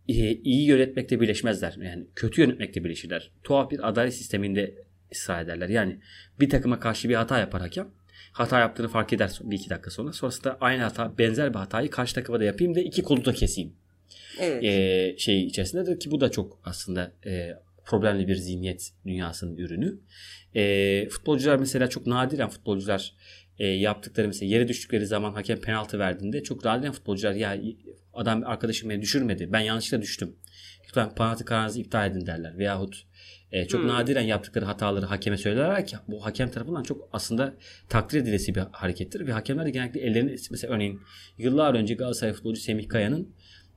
e, 0.09 0.33
iyi 0.33 0.67
yönetmekte 0.67 1.21
birleşmezler. 1.21 1.77
Yani 1.83 2.07
kötü 2.17 2.41
yönetmekte 2.41 2.85
birleşirler. 2.85 3.31
Tuhaf 3.43 3.71
bir 3.71 3.89
adalet 3.89 4.15
sisteminde 4.15 4.75
ısrar 5.13 5.45
ederler. 5.45 5.69
Yani 5.69 6.01
bir 6.41 6.51
takıma 6.51 6.81
karşı 6.81 7.09
bir 7.09 7.15
hata 7.15 7.39
yapar 7.39 7.61
hakem. 7.61 7.89
Hata 8.33 8.59
yaptığını 8.59 8.89
fark 8.89 9.13
eder 9.13 9.39
bir 9.43 9.57
iki 9.57 9.71
dakika 9.71 9.91
sonra. 9.91 10.13
Sonrasında 10.13 10.59
aynı 10.61 10.83
hata 10.83 11.19
benzer 11.19 11.51
bir 11.51 11.59
hatayı 11.59 11.91
karşı 11.91 12.15
takıma 12.15 12.41
da 12.41 12.45
yapayım 12.45 12.75
ve 12.75 12.85
iki 12.85 13.03
kolu 13.03 13.25
da 13.25 13.33
keseyim. 13.33 13.73
evet. 14.41 14.65
E, 14.65 15.19
şey 15.19 15.47
içerisindedir 15.47 16.01
ki 16.01 16.11
bu 16.11 16.21
da 16.21 16.31
çok 16.31 16.61
aslında 16.65 17.13
e, 17.27 17.51
problemli 17.91 18.29
bir 18.29 18.37
zihniyet 18.37 18.93
dünyasının 19.07 19.57
ürünü. 19.57 19.99
E, 20.55 21.09
futbolcular 21.09 21.57
mesela 21.57 21.89
çok 21.89 22.07
nadiren 22.07 22.49
futbolcular 22.49 23.15
e, 23.59 23.67
yaptıkları 23.67 24.27
mesela 24.27 24.51
yere 24.51 24.69
düştükleri 24.69 25.07
zaman 25.07 25.33
hakem 25.33 25.61
penaltı 25.61 25.99
verdiğinde 25.99 26.43
çok 26.43 26.65
nadiren 26.65 26.93
futbolcular 26.93 27.33
ya 27.33 27.57
adam 28.15 28.43
arkadaşım 28.47 28.91
beni 28.91 29.03
düşürmedi 29.03 29.53
ben 29.53 29.61
yanlışlıkla 29.61 30.03
düştüm. 30.03 30.37
Lütfen 30.89 31.15
penaltı 31.15 31.45
kararınızı 31.45 31.81
iptal 31.81 32.11
edin 32.11 32.27
derler. 32.27 32.59
Veyahut 32.59 33.07
e, 33.53 33.67
çok 33.67 33.81
Hmm. 33.81 33.89
nadiren 33.89 34.23
yaptıkları 34.23 34.65
hataları 34.65 35.07
hakeme 35.07 35.37
söylerler 35.37 35.87
ki 35.87 35.97
bu 36.09 36.25
hakem 36.25 36.51
tarafından 36.51 36.83
çok 36.83 37.09
aslında 37.13 37.55
takdir 37.89 38.21
edilesi 38.21 38.55
bir 38.55 38.63
harekettir. 38.73 39.27
Ve 39.27 39.33
hakemler 39.33 39.67
de 39.67 39.71
genellikle 39.71 40.01
ellerini 40.01 40.37
mesela 40.51 40.75
örneğin 40.75 41.01
yıllar 41.39 41.75
önce 41.75 41.95
Galatasaray 41.95 42.33
futbolcu 42.33 42.61
Semih 42.61 42.89
Kaya'nın 42.89 43.35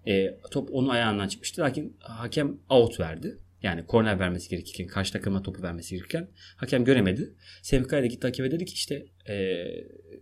e, 0.08 0.40
top 0.52 0.70
onun 0.72 0.90
ayağından 0.90 1.28
çıkmıştı. 1.28 1.62
Lakin 1.62 1.98
hakem 2.00 2.58
out 2.70 3.00
verdi. 3.00 3.38
Yani 3.64 3.86
korner 3.86 4.20
vermesi 4.20 4.50
gerekirken, 4.50 4.88
karşı 4.88 5.14
takıma 5.14 5.42
topu 5.42 5.64
vermesi 5.64 5.90
gerekirken 5.96 6.28
hakem 6.56 6.86
göremedi. 6.86 7.34
Semih 7.62 7.88
Kaya 7.88 8.02
da 8.02 8.06
gitti 8.06 8.28
hakeme 8.28 8.52
dedi 8.52 8.66
ki 8.66 8.74
işte 8.74 9.06
e, 9.30 9.66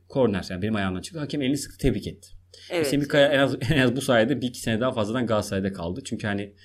korner 0.08 0.48
yani 0.50 0.62
benim 0.62 0.76
ayağımdan 0.76 1.02
çıktı. 1.02 1.20
Hakem 1.20 1.42
elini 1.42 1.58
sıktı 1.58 1.78
tebrik 1.78 2.08
etti. 2.08 2.28
evet. 2.72 2.88
Semih 2.88 3.08
Kaya 3.08 3.28
en 3.28 3.40
az, 3.40 3.58
en 3.72 3.78
az 3.78 3.96
bu 3.96 4.02
sayede 4.02 4.42
bir 4.42 4.48
iki 4.48 4.60
sene 4.60 4.80
daha 4.80 4.92
fazladan 4.92 5.28
Galatasaray'da 5.28 5.74
kaldı. 5.74 6.02
Çünkü 6.06 6.28
hani 6.28 6.56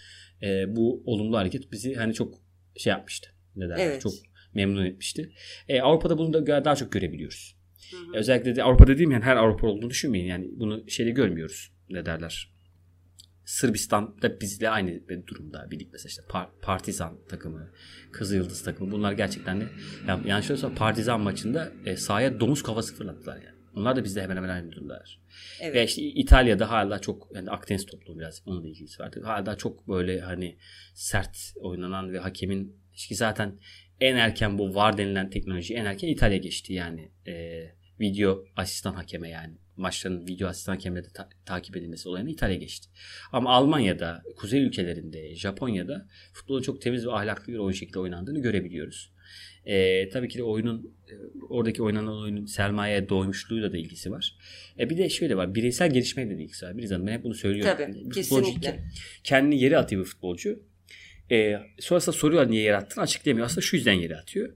e, 0.42 0.76
bu 0.76 1.02
olumlu 1.06 1.36
hareket 1.36 1.72
bizi 1.72 1.94
hani 1.94 2.14
çok 2.14 2.34
şey 2.76 2.90
yapmıştı. 2.90 3.30
Ne 3.56 3.68
derler? 3.68 3.86
Evet. 3.86 4.00
Çok 4.00 4.12
memnun 4.54 4.84
etmişti. 4.84 5.32
E, 5.68 5.80
Avrupa'da 5.80 6.18
bunu 6.18 6.32
da 6.32 6.64
daha 6.64 6.76
çok 6.76 6.92
görebiliyoruz. 6.92 7.56
Hı 7.90 7.96
hı. 7.96 8.18
Özellikle 8.18 8.56
de 8.56 8.62
Avrupa 8.62 8.86
dediğim 8.86 9.10
yani 9.10 9.24
her 9.24 9.36
Avrupa 9.36 9.66
olduğunu 9.66 9.90
düşünmeyin. 9.90 10.26
Yani 10.26 10.48
bunu 10.52 10.90
şeyde 10.90 11.10
görmüyoruz. 11.10 11.72
Ne 11.90 12.06
derler? 12.06 12.55
Sırbistan'da 13.46 14.40
bizle 14.40 14.70
aynı 14.70 15.08
bir 15.08 15.26
durumda. 15.26 15.70
Bir 15.70 15.80
lig 15.80 15.88
mesela 15.92 16.08
işte 16.08 16.22
Par- 16.22 16.48
Partizan 16.62 17.18
takımı, 17.28 17.70
Kızılyıldız 18.12 18.64
takımı. 18.64 18.92
Bunlar 18.92 19.12
gerçekten 19.12 19.60
de 19.60 19.64
ya, 20.08 20.20
yanlış 20.26 20.46
söylüyorsam 20.46 20.74
Partizan 20.74 21.20
maçında 21.20 21.72
e, 21.84 21.96
sahaya 21.96 22.40
domuz 22.40 22.62
kafası 22.62 22.94
fırlattılar 22.94 23.36
yani. 23.36 23.56
Onlar 23.74 23.96
da 23.96 24.04
bizde 24.04 24.22
hemen 24.22 24.36
hemen 24.36 24.48
aynı 24.48 24.72
durumdalar. 24.72 25.20
Evet. 25.60 25.74
Ve 25.74 25.84
işte 25.84 26.02
İtalya'da 26.02 26.70
hala 26.70 26.98
çok 26.98 27.28
yani 27.34 27.50
Akdeniz 27.50 27.86
toplumu 27.86 28.20
biraz 28.20 28.42
onunla 28.46 28.68
ilgisi 28.68 29.02
vardı. 29.02 29.22
Hala 29.24 29.56
çok 29.56 29.88
böyle 29.88 30.20
hani 30.20 30.58
sert 30.94 31.38
oynanan 31.56 32.12
ve 32.12 32.18
hakemin 32.18 32.76
işte 32.94 33.14
zaten 33.14 33.58
en 34.00 34.16
erken 34.16 34.58
bu 34.58 34.74
VAR 34.74 34.98
denilen 34.98 35.30
teknoloji 35.30 35.74
en 35.74 35.84
erken 35.84 36.08
İtalya 36.08 36.36
geçti 36.36 36.72
yani. 36.72 37.12
E, 37.26 37.64
video 38.00 38.44
asistan 38.56 38.94
hakeme 38.94 39.28
yani. 39.28 39.58
Maçların 39.76 40.26
video 40.26 40.48
asistan 40.48 40.72
hakemle 40.72 41.04
de 41.04 41.08
ta- 41.14 41.28
takip 41.44 41.76
edilmesi 41.76 42.08
olayına 42.08 42.30
İtalya 42.30 42.56
geçti. 42.56 42.88
Ama 43.32 43.50
Almanya'da, 43.50 44.22
kuzey 44.36 44.62
ülkelerinde, 44.62 45.34
Japonya'da 45.34 46.06
futbolun 46.32 46.62
çok 46.62 46.82
temiz 46.82 47.06
ve 47.06 47.12
ahlaklı 47.12 47.52
bir 47.52 47.58
oyun 47.58 47.72
şekli 47.74 47.98
oynandığını 48.00 48.38
görebiliyoruz. 48.42 49.12
E, 49.64 50.08
tabii 50.08 50.28
ki 50.28 50.38
de 50.38 50.42
oyunun 50.42 50.94
e, 51.10 51.14
oradaki 51.48 51.82
oynanan 51.82 52.18
oyunun 52.22 52.46
sermaye 52.46 53.08
doymuşluğuyla 53.08 53.72
da 53.72 53.76
ilgisi 53.76 54.10
var. 54.10 54.36
E, 54.78 54.90
bir 54.90 54.98
de 54.98 55.08
şöyle 55.08 55.36
var. 55.36 55.54
Bireysel 55.54 55.92
gelişmeyle 55.92 56.38
de 56.38 56.42
ilgisi 56.42 56.66
var. 56.66 56.76
Bir 56.78 56.86
zaman 56.86 57.06
ben 57.06 57.12
hep 57.12 57.24
bunu 57.24 57.34
söylüyorum. 57.34 57.74
Tabii, 57.78 57.94
Bir 58.10 58.14
kesinlikle. 58.14 58.84
kendini 59.24 59.60
yere 59.62 59.78
atıyor 59.78 60.02
bir 60.04 60.08
futbolcu. 60.08 60.62
E, 61.30 61.56
sonrasında 61.78 62.16
soruyor 62.16 62.50
niye 62.50 62.62
yere 62.62 62.76
attın 62.76 63.00
açıklayamıyor. 63.00 63.46
Aslında 63.46 63.60
şu 63.60 63.76
yüzden 63.76 63.92
yere 63.92 64.16
atıyor. 64.16 64.54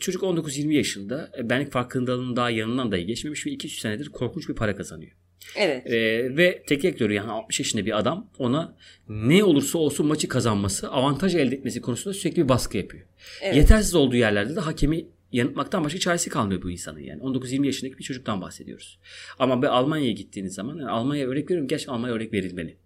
Çocuk 0.00 0.22
19-20 0.22 0.72
yaşında 0.72 1.32
e, 1.38 1.50
benlik 1.50 1.72
farkındalığının 1.72 2.36
daha 2.36 2.50
yanından 2.50 2.92
dahi 2.92 3.06
geçmemiş 3.06 3.46
ve 3.46 3.50
2-3 3.50 3.80
senedir 3.80 4.08
korkunç 4.08 4.48
bir 4.48 4.54
para 4.54 4.76
kazanıyor. 4.76 5.12
Evet. 5.56 5.86
E, 5.86 6.36
ve 6.36 6.62
teknik 6.62 6.82
direktörü 6.82 7.14
yani 7.14 7.30
60 7.30 7.60
yaşında 7.60 7.86
bir 7.86 7.98
adam 7.98 8.30
ona 8.38 8.76
ne 9.08 9.44
olursa 9.44 9.78
olsun 9.78 10.06
maçı 10.06 10.28
kazanması, 10.28 10.90
avantaj 10.90 11.34
elde 11.34 11.54
etmesi 11.54 11.80
konusunda 11.80 12.14
sürekli 12.14 12.42
bir 12.42 12.48
baskı 12.48 12.76
yapıyor. 12.76 13.06
Evet. 13.42 13.56
Yetersiz 13.56 13.94
olduğu 13.94 14.16
yerlerde 14.16 14.56
de 14.56 14.60
hakemi 14.60 15.06
yanıltmaktan 15.32 15.84
başka 15.84 15.98
çaresi 15.98 16.30
kalmıyor 16.30 16.62
bu 16.62 16.70
insanın 16.70 17.00
yani. 17.00 17.22
19-20 17.22 17.66
yaşındaki 17.66 17.98
bir 17.98 18.04
çocuktan 18.04 18.40
bahsediyoruz. 18.40 18.98
Ama 19.38 19.62
bir 19.62 19.66
Almanya'ya 19.66 20.12
gittiğiniz 20.12 20.54
zaman, 20.54 20.76
yani 20.76 20.90
Almanya'ya 20.90 21.28
örnek 21.28 21.44
veriyorum, 21.44 21.68
gerçekten 21.68 21.92
Almanya 21.92 22.14
örnek 22.14 22.32
verilmeli. 22.32 22.76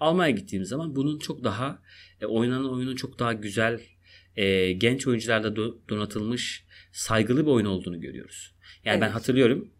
Almanya'ya 0.00 0.36
gittiğimiz 0.36 0.68
zaman 0.68 0.96
bunun 0.96 1.18
çok 1.18 1.44
daha, 1.44 1.82
e, 2.20 2.26
oynanan 2.26 2.72
oyunun 2.72 2.96
çok 2.96 3.18
daha 3.18 3.32
güzel, 3.32 3.80
e, 4.36 4.72
genç 4.72 5.06
oyuncularla 5.06 5.48
do- 5.48 5.76
donatılmış, 5.88 6.64
saygılı 6.92 7.46
bir 7.46 7.50
oyun 7.50 7.66
olduğunu 7.66 8.00
görüyoruz. 8.00 8.54
Yani 8.84 9.00
ben 9.00 9.06
Evet. 9.06 9.14
hatırlıyorum, 9.14 9.72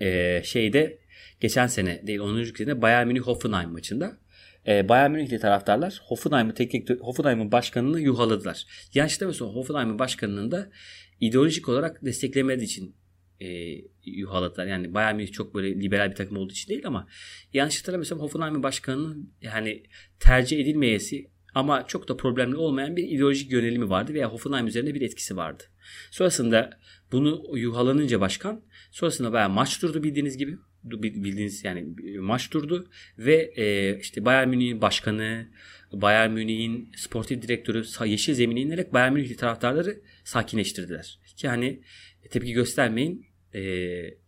e, 0.00 0.42
şeyde, 0.44 0.98
geçen 1.40 1.66
sene 1.66 2.06
değil 2.06 2.18
10. 2.20 2.44
sene 2.44 2.82
Bayern 2.82 3.06
Münih 3.06 3.20
Hoffenheim 3.20 3.70
maçında 3.70 4.18
e, 4.66 4.88
Bayern 4.88 5.10
Münihli 5.10 5.38
taraftarlar 5.38 6.00
Hoffenheim'in 6.04 6.52
teknik 6.52 6.90
Hoffenheim'in 7.00 7.52
başkanını 7.52 8.00
yuhaladılar. 8.00 8.66
Yanlışlıkla 8.94 9.26
mesela 9.26 9.50
Hoffenheim'in 9.50 9.98
başkanının 9.98 10.50
da 10.50 10.70
ideolojik 11.20 11.68
olarak 11.68 12.04
desteklemediği 12.04 12.66
için 12.66 12.96
e, 13.40 13.48
yuhaladılar. 14.04 14.66
Yani 14.66 14.94
Bayern 14.94 15.16
Münih 15.16 15.32
çok 15.32 15.54
böyle 15.54 15.80
liberal 15.80 16.10
bir 16.10 16.16
takım 16.16 16.36
olduğu 16.36 16.52
için 16.52 16.68
değil 16.68 16.86
ama 16.86 17.08
yanlışlıkla 17.52 17.98
mesela 17.98 18.20
Hoffenheim'in 18.20 18.62
başkanının 18.62 19.32
yani 19.42 19.82
tercih 20.20 20.60
edilmeyesi 20.60 21.30
ama 21.56 21.86
çok 21.86 22.08
da 22.08 22.16
problemli 22.16 22.56
olmayan 22.56 22.96
bir 22.96 23.08
ideolojik 23.08 23.52
yönelimi 23.52 23.90
vardı 23.90 24.14
veya 24.14 24.32
Hoffenheim 24.32 24.66
üzerinde 24.66 24.94
bir 24.94 25.00
etkisi 25.00 25.36
vardı. 25.36 25.62
Sonrasında 26.10 26.78
bunu 27.12 27.58
yuhalanınca 27.58 28.20
başkan 28.20 28.62
sonrasında 28.90 29.32
bayağı 29.32 29.50
maç 29.50 29.82
durdu 29.82 30.02
bildiğiniz 30.02 30.36
gibi 30.36 30.58
bildiğiniz 30.84 31.64
yani 31.64 31.94
maç 32.20 32.52
durdu 32.52 32.88
ve 33.18 33.52
e, 33.56 33.98
işte 34.00 34.24
Bayern 34.24 34.48
Münih'in 34.48 34.80
başkanı, 34.80 35.48
Bayern 35.92 36.30
Münih'in 36.30 36.92
sportif 36.96 37.42
direktörü 37.42 37.84
yeşil 38.10 38.34
zemine 38.34 38.60
inerek 38.60 38.92
Bayern 38.92 39.12
Münih'li 39.12 39.36
taraftarları 39.36 40.00
sakinleştirdiler. 40.24 41.18
Ki 41.36 41.48
hani 41.48 41.82
tepki 42.30 42.52
göstermeyin 42.52 43.26
e, 43.54 43.60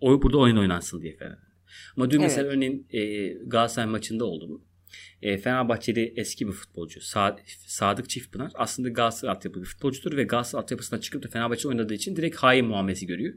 oy 0.01 0.23
burada 0.23 0.39
oyun 0.39 0.57
oynansın 0.57 1.03
diye 1.03 1.17
falan. 1.17 1.39
Ama 1.97 2.11
dün 2.11 2.21
Evet. 2.21 2.31
mesela 2.31 2.49
örneğin 2.49 2.87
e, 2.91 3.29
Galatasaray 3.29 3.91
maçında 3.91 4.25
oldu 4.25 4.49
bu. 4.49 4.68
E, 5.23 5.39
Fenerbahçeli 5.39 6.13
eski 6.17 6.47
bir 6.47 6.53
futbolcu 6.53 7.01
Sa- 7.01 7.39
Sadık 7.67 8.11
Çiftpınar 8.11 8.51
aslında 8.55 8.89
Galatasaray 8.89 9.35
altyapı 9.35 9.61
bir 9.61 9.67
futbolcudur 9.67 10.17
ve 10.17 10.25
Galatasaray 10.25 10.63
altyapısına 10.63 11.01
çıkıp 11.01 11.23
da 11.23 11.29
Fenerbahçe 11.29 11.69
oynadığı 11.69 11.95
için 11.95 12.17
direkt 12.17 12.37
hain 12.37 12.67
muamelesi 12.67 13.07
görüyor. 13.07 13.35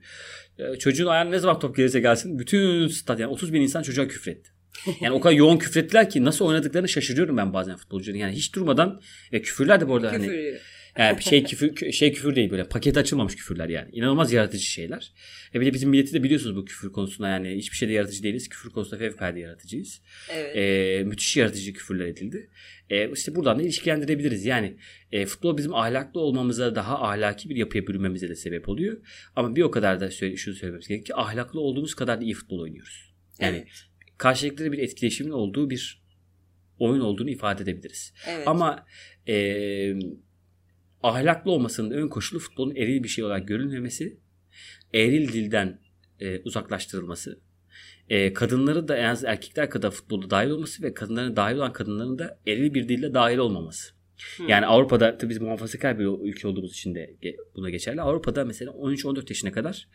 E, 0.60 0.76
çocuğun 0.80 1.08
ayağına 1.08 1.30
ne 1.30 1.40
zaman 1.40 1.60
top 1.60 1.76
gelirse 1.76 2.00
gelsin 2.00 2.40
bütün 2.40 2.88
stat 2.88 3.20
yani 3.20 3.32
30 3.32 3.54
bin 3.54 3.62
insan 3.62 3.82
çocuğa 3.82 4.08
küfretti. 4.08 4.50
Yani 5.02 5.14
o 5.14 5.20
kadar 5.20 5.36
yoğun 5.36 5.58
küfrettiler 5.58 6.10
ki 6.10 6.24
nasıl 6.24 6.46
oynadıklarını 6.46 6.90
şaşırıyorum 6.90 7.38
ben 7.38 7.54
bazen 7.54 7.76
futbolcuların. 7.78 8.20
Yani 8.20 8.36
hiç 8.36 8.56
durmadan 8.56 9.02
ve 9.34 9.42
küfürler 9.42 9.82
de 9.82 9.88
bu 9.88 9.96
arada 9.96 10.12
hani 10.12 10.28
Yani 10.98 11.24
şey 11.24 11.44
küfür 11.44 11.92
şey 11.92 12.14
küfür 12.14 12.36
değil 12.36 12.52
böyle 12.52 12.64
paket 12.64 12.98
açılmamış 12.98 13.36
küfürler 13.36 13.70
yani. 13.70 13.90
İnanılmaz 13.92 14.34
yaratıcı 14.34 14.66
şeyler. 14.66 15.12
E 15.56 15.62
bir 15.62 15.66
de 15.66 15.74
bizim 15.74 15.90
milleti 15.90 16.14
de 16.14 16.24
biliyorsunuz 16.24 16.56
bu 16.56 16.66
küfür 16.66 16.92
konusunda 16.92 17.30
yani 17.30 17.56
hiçbir 17.56 17.78
şeyde 17.78 17.94
yaratıcı 17.94 18.24
değiliz. 18.24 18.50
Küfür 18.50 18.70
konusunda 18.70 19.00
fevkalade 19.00 19.40
yaratıcıyız. 19.40 20.02
Evet. 20.30 20.58
E, 20.58 21.04
müthiş 21.04 21.38
yaratıcı 21.38 21.74
küfürler 21.74 22.06
edildi. 22.06 22.50
E, 22.90 23.12
işte 23.12 23.36
buradan 23.36 23.60
da 23.60 23.64
ilişkilendirebiliriz. 23.64 24.46
Yani 24.46 24.78
e, 25.12 25.26
futbol 25.26 25.58
bizim 25.58 25.76
ahlaklı 25.76 26.20
olmamıza 26.20 26.76
daha 26.76 27.02
ahlaki 27.02 27.50
bir 27.50 27.56
yapıya 27.56 27.88
bürünmemize 27.88 28.30
de 28.30 28.36
sebep 28.36 28.70
oluyor. 28.70 28.98
Ama 29.36 29.56
bir 29.56 29.62
o 29.62 29.72
kadar 29.72 30.00
da 30.00 30.12
söyle, 30.12 30.38
şunu 30.38 30.56
söylememiz 30.56 30.88
gerekiyor 30.88 31.06
ki 31.06 31.22
ahlaklı 31.22 31.60
olduğumuz 31.60 31.96
kadar 31.96 32.22
da 32.22 32.24
iyi 32.24 32.34
futbol 32.34 32.60
oynuyoruz. 32.60 33.14
Yani 33.40 33.58
evet. 33.58 33.68
karşılıklı 34.18 34.72
bir 34.72 34.78
etkileşimin 34.78 35.32
olduğu 35.32 35.70
bir 35.70 36.02
oyun 36.80 37.02
olduğunu 37.02 37.30
ifade 37.30 37.64
edebiliriz. 37.64 38.14
Evet. 38.28 38.48
Ama 38.48 38.86
e, 39.28 39.36
ahlaklı 41.04 41.52
olmasının 41.52 41.92
ön 41.92 42.08
koşulu 42.08 42.40
futbolun 42.40 42.76
eril 42.76 43.04
bir 43.04 43.08
şey 43.08 43.24
olarak 43.24 43.48
görülmemesi, 43.48 44.18
eril 44.94 45.34
dilden 45.34 45.80
e, 46.20 46.40
uzaklaştırılması, 46.40 47.40
e, 48.10 48.34
kadınları 48.34 48.88
da 48.88 48.98
en 48.98 49.10
az 49.10 49.24
erkekler 49.24 49.70
kadar 49.70 49.92
futbolda 49.92 50.30
dahil 50.30 50.50
olması 50.50 50.84
ve 50.84 50.94
kadınların 50.94 51.36
dahil 51.36 51.56
olan 51.56 51.74
kadınların 51.74 52.20
da 52.20 52.40
eril 52.48 52.74
bir 52.74 52.90
dille 52.90 53.14
dahil 53.14 53.38
olmaması. 53.38 54.02
Yani 54.48 54.66
Avrupa'da 54.66 55.18
tabii 55.18 55.30
biz 55.30 55.42
muhafazakar 55.42 56.00
bir 56.00 56.06
ülke 56.30 56.48
olduğumuz 56.48 56.72
için 56.72 56.96
de 56.96 57.16
buna 57.56 57.70
geçerli. 57.70 58.02
Avrupa'da 58.02 58.46
mesela 58.46 58.72
13-14 58.72 59.26
yaşına 59.30 59.52
kadar 59.52 59.88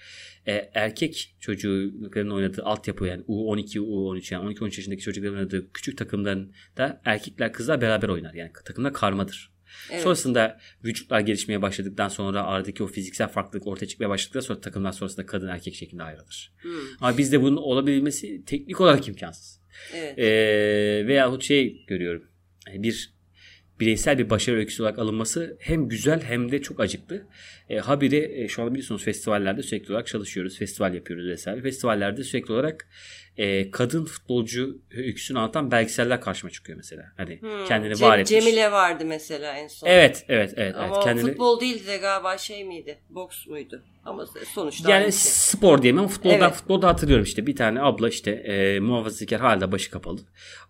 e, 0.47 0.71
erkek 0.75 1.37
çocukların 1.41 2.33
oynadığı 2.33 2.65
altyapı 2.65 3.07
yani 3.07 3.23
U12, 3.23 3.79
U13 3.79 4.35
yani 4.35 4.55
12-13 4.55 4.65
yaşındaki 4.65 5.03
çocukların 5.03 5.37
oynadığı 5.37 5.73
küçük 5.73 5.99
takımlarında 5.99 7.01
erkekler 7.05 7.53
kızlar 7.53 7.81
beraber 7.81 8.09
oynar. 8.09 8.35
Yani 8.35 8.51
takımlar 8.65 8.93
karmadır. 8.93 9.56
Evet. 9.91 10.03
Sonrasında 10.03 10.59
vücutlar 10.85 11.21
gelişmeye 11.21 11.63
başladıktan 11.63 12.09
sonra 12.09 12.45
aradaki 12.45 12.83
o 12.83 12.87
fiziksel 12.87 13.29
farklılık 13.29 13.67
ortaya 13.67 13.87
çıkmaya 13.87 14.09
başladıktan 14.09 14.41
sonra 14.41 14.61
takımlar 14.61 14.93
sonrasında 14.93 15.27
kadın 15.27 15.49
erkek 15.49 15.75
şeklinde 15.75 16.03
ayrılır. 16.03 16.53
Hmm. 16.63 16.71
Ama 17.01 17.19
bizde 17.19 17.43
bunun 17.43 17.57
olabilmesi 17.57 18.45
teknik 18.45 18.81
olarak 18.81 19.09
imkansız. 19.09 19.61
Evet. 19.95 20.19
Ee, 20.19 21.07
veyahut 21.07 21.45
şey 21.45 21.85
görüyorum. 21.87 22.25
Bir 22.75 23.17
bireysel 23.81 24.19
bir 24.19 24.31
başarı 24.31 24.57
öyküsü 24.57 24.83
olarak 24.83 24.99
alınması 24.99 25.57
hem 25.61 25.89
güzel 25.89 26.23
hem 26.23 26.53
de 26.53 26.63
çok 26.63 26.81
acıklı. 26.81 27.27
E, 27.69 27.79
habire 27.79 28.43
e, 28.43 28.49
şu 28.49 28.63
an 28.63 28.71
biliyorsunuz 28.71 29.05
festivallerde 29.05 29.63
sürekli 29.63 29.93
olarak 29.93 30.07
çalışıyoruz. 30.07 30.59
Festival 30.59 30.95
yapıyoruz 30.95 31.29
vesaire. 31.29 31.63
Festivallerde 31.63 32.25
sürekli 32.25 32.53
olarak 32.53 32.89
e, 33.39 33.71
kadın 33.71 34.05
futbolcu 34.05 34.79
öyküsünü 34.97 35.39
anlatan 35.39 35.71
belgeseller 35.71 36.21
karşıma 36.21 36.51
çıkıyor 36.51 36.77
mesela. 36.77 37.13
Hani 37.17 37.41
hmm. 37.41 37.67
kendini 37.69 37.97
Cem, 37.97 38.09
var 38.09 38.19
etmiş. 38.19 38.45
Cemile 38.45 38.73
vardı 38.73 39.05
mesela 39.07 39.53
en 39.53 39.69
son. 39.69 39.89
Evet, 39.89 40.25
evet, 40.29 40.55
evet. 40.57 40.75
Ama 40.77 40.95
evet. 40.95 41.05
Kendini... 41.05 41.31
futbol 41.31 41.61
değildi 41.61 41.87
de 41.87 41.97
galiba 41.97 42.39
şey 42.39 42.65
miydi? 42.65 42.99
Boks 43.11 43.47
muydu? 43.47 43.83
Ama 44.05 44.27
sonuçta 44.55 44.91
Yani 44.91 45.13
spor 45.13 45.83
diyemem. 45.83 46.07
Futboldan 46.07 46.41
evet. 46.41 46.53
futbolda 46.53 46.89
hatırlıyorum 46.89 47.25
işte. 47.25 47.47
Bir 47.47 47.57
tane 47.57 47.83
abla 47.83 48.09
işte 48.09 48.31
e, 48.31 48.81
muhafazakar 48.81 49.41
halde 49.41 49.73
başı 49.73 49.91
kapalı. 49.91 50.21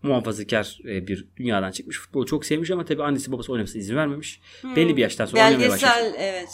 Muhafazakar 0.03 0.79
e, 0.85 1.07
bir 1.07 1.29
dünyadan 1.37 1.71
çıkmış. 1.71 1.99
Futbolu 1.99 2.27
çok 2.27 2.45
sevmiş 2.45 2.71
ama 2.71 2.85
tabii 2.85 3.03
annesi 3.03 3.33
babası 3.33 3.53
oynamasına 3.53 3.81
izin 3.81 3.97
vermemiş. 3.97 4.41
Hmm. 4.61 4.77
Belli 4.77 4.97
bir 4.97 5.03
yaştan 5.03 5.27
sonra 5.27 5.41
Belgesel, 5.43 5.61
oynamaya 5.61 5.75
başlamış. 5.75 6.05
Belgesel 6.05 6.25
evet. 6.25 6.49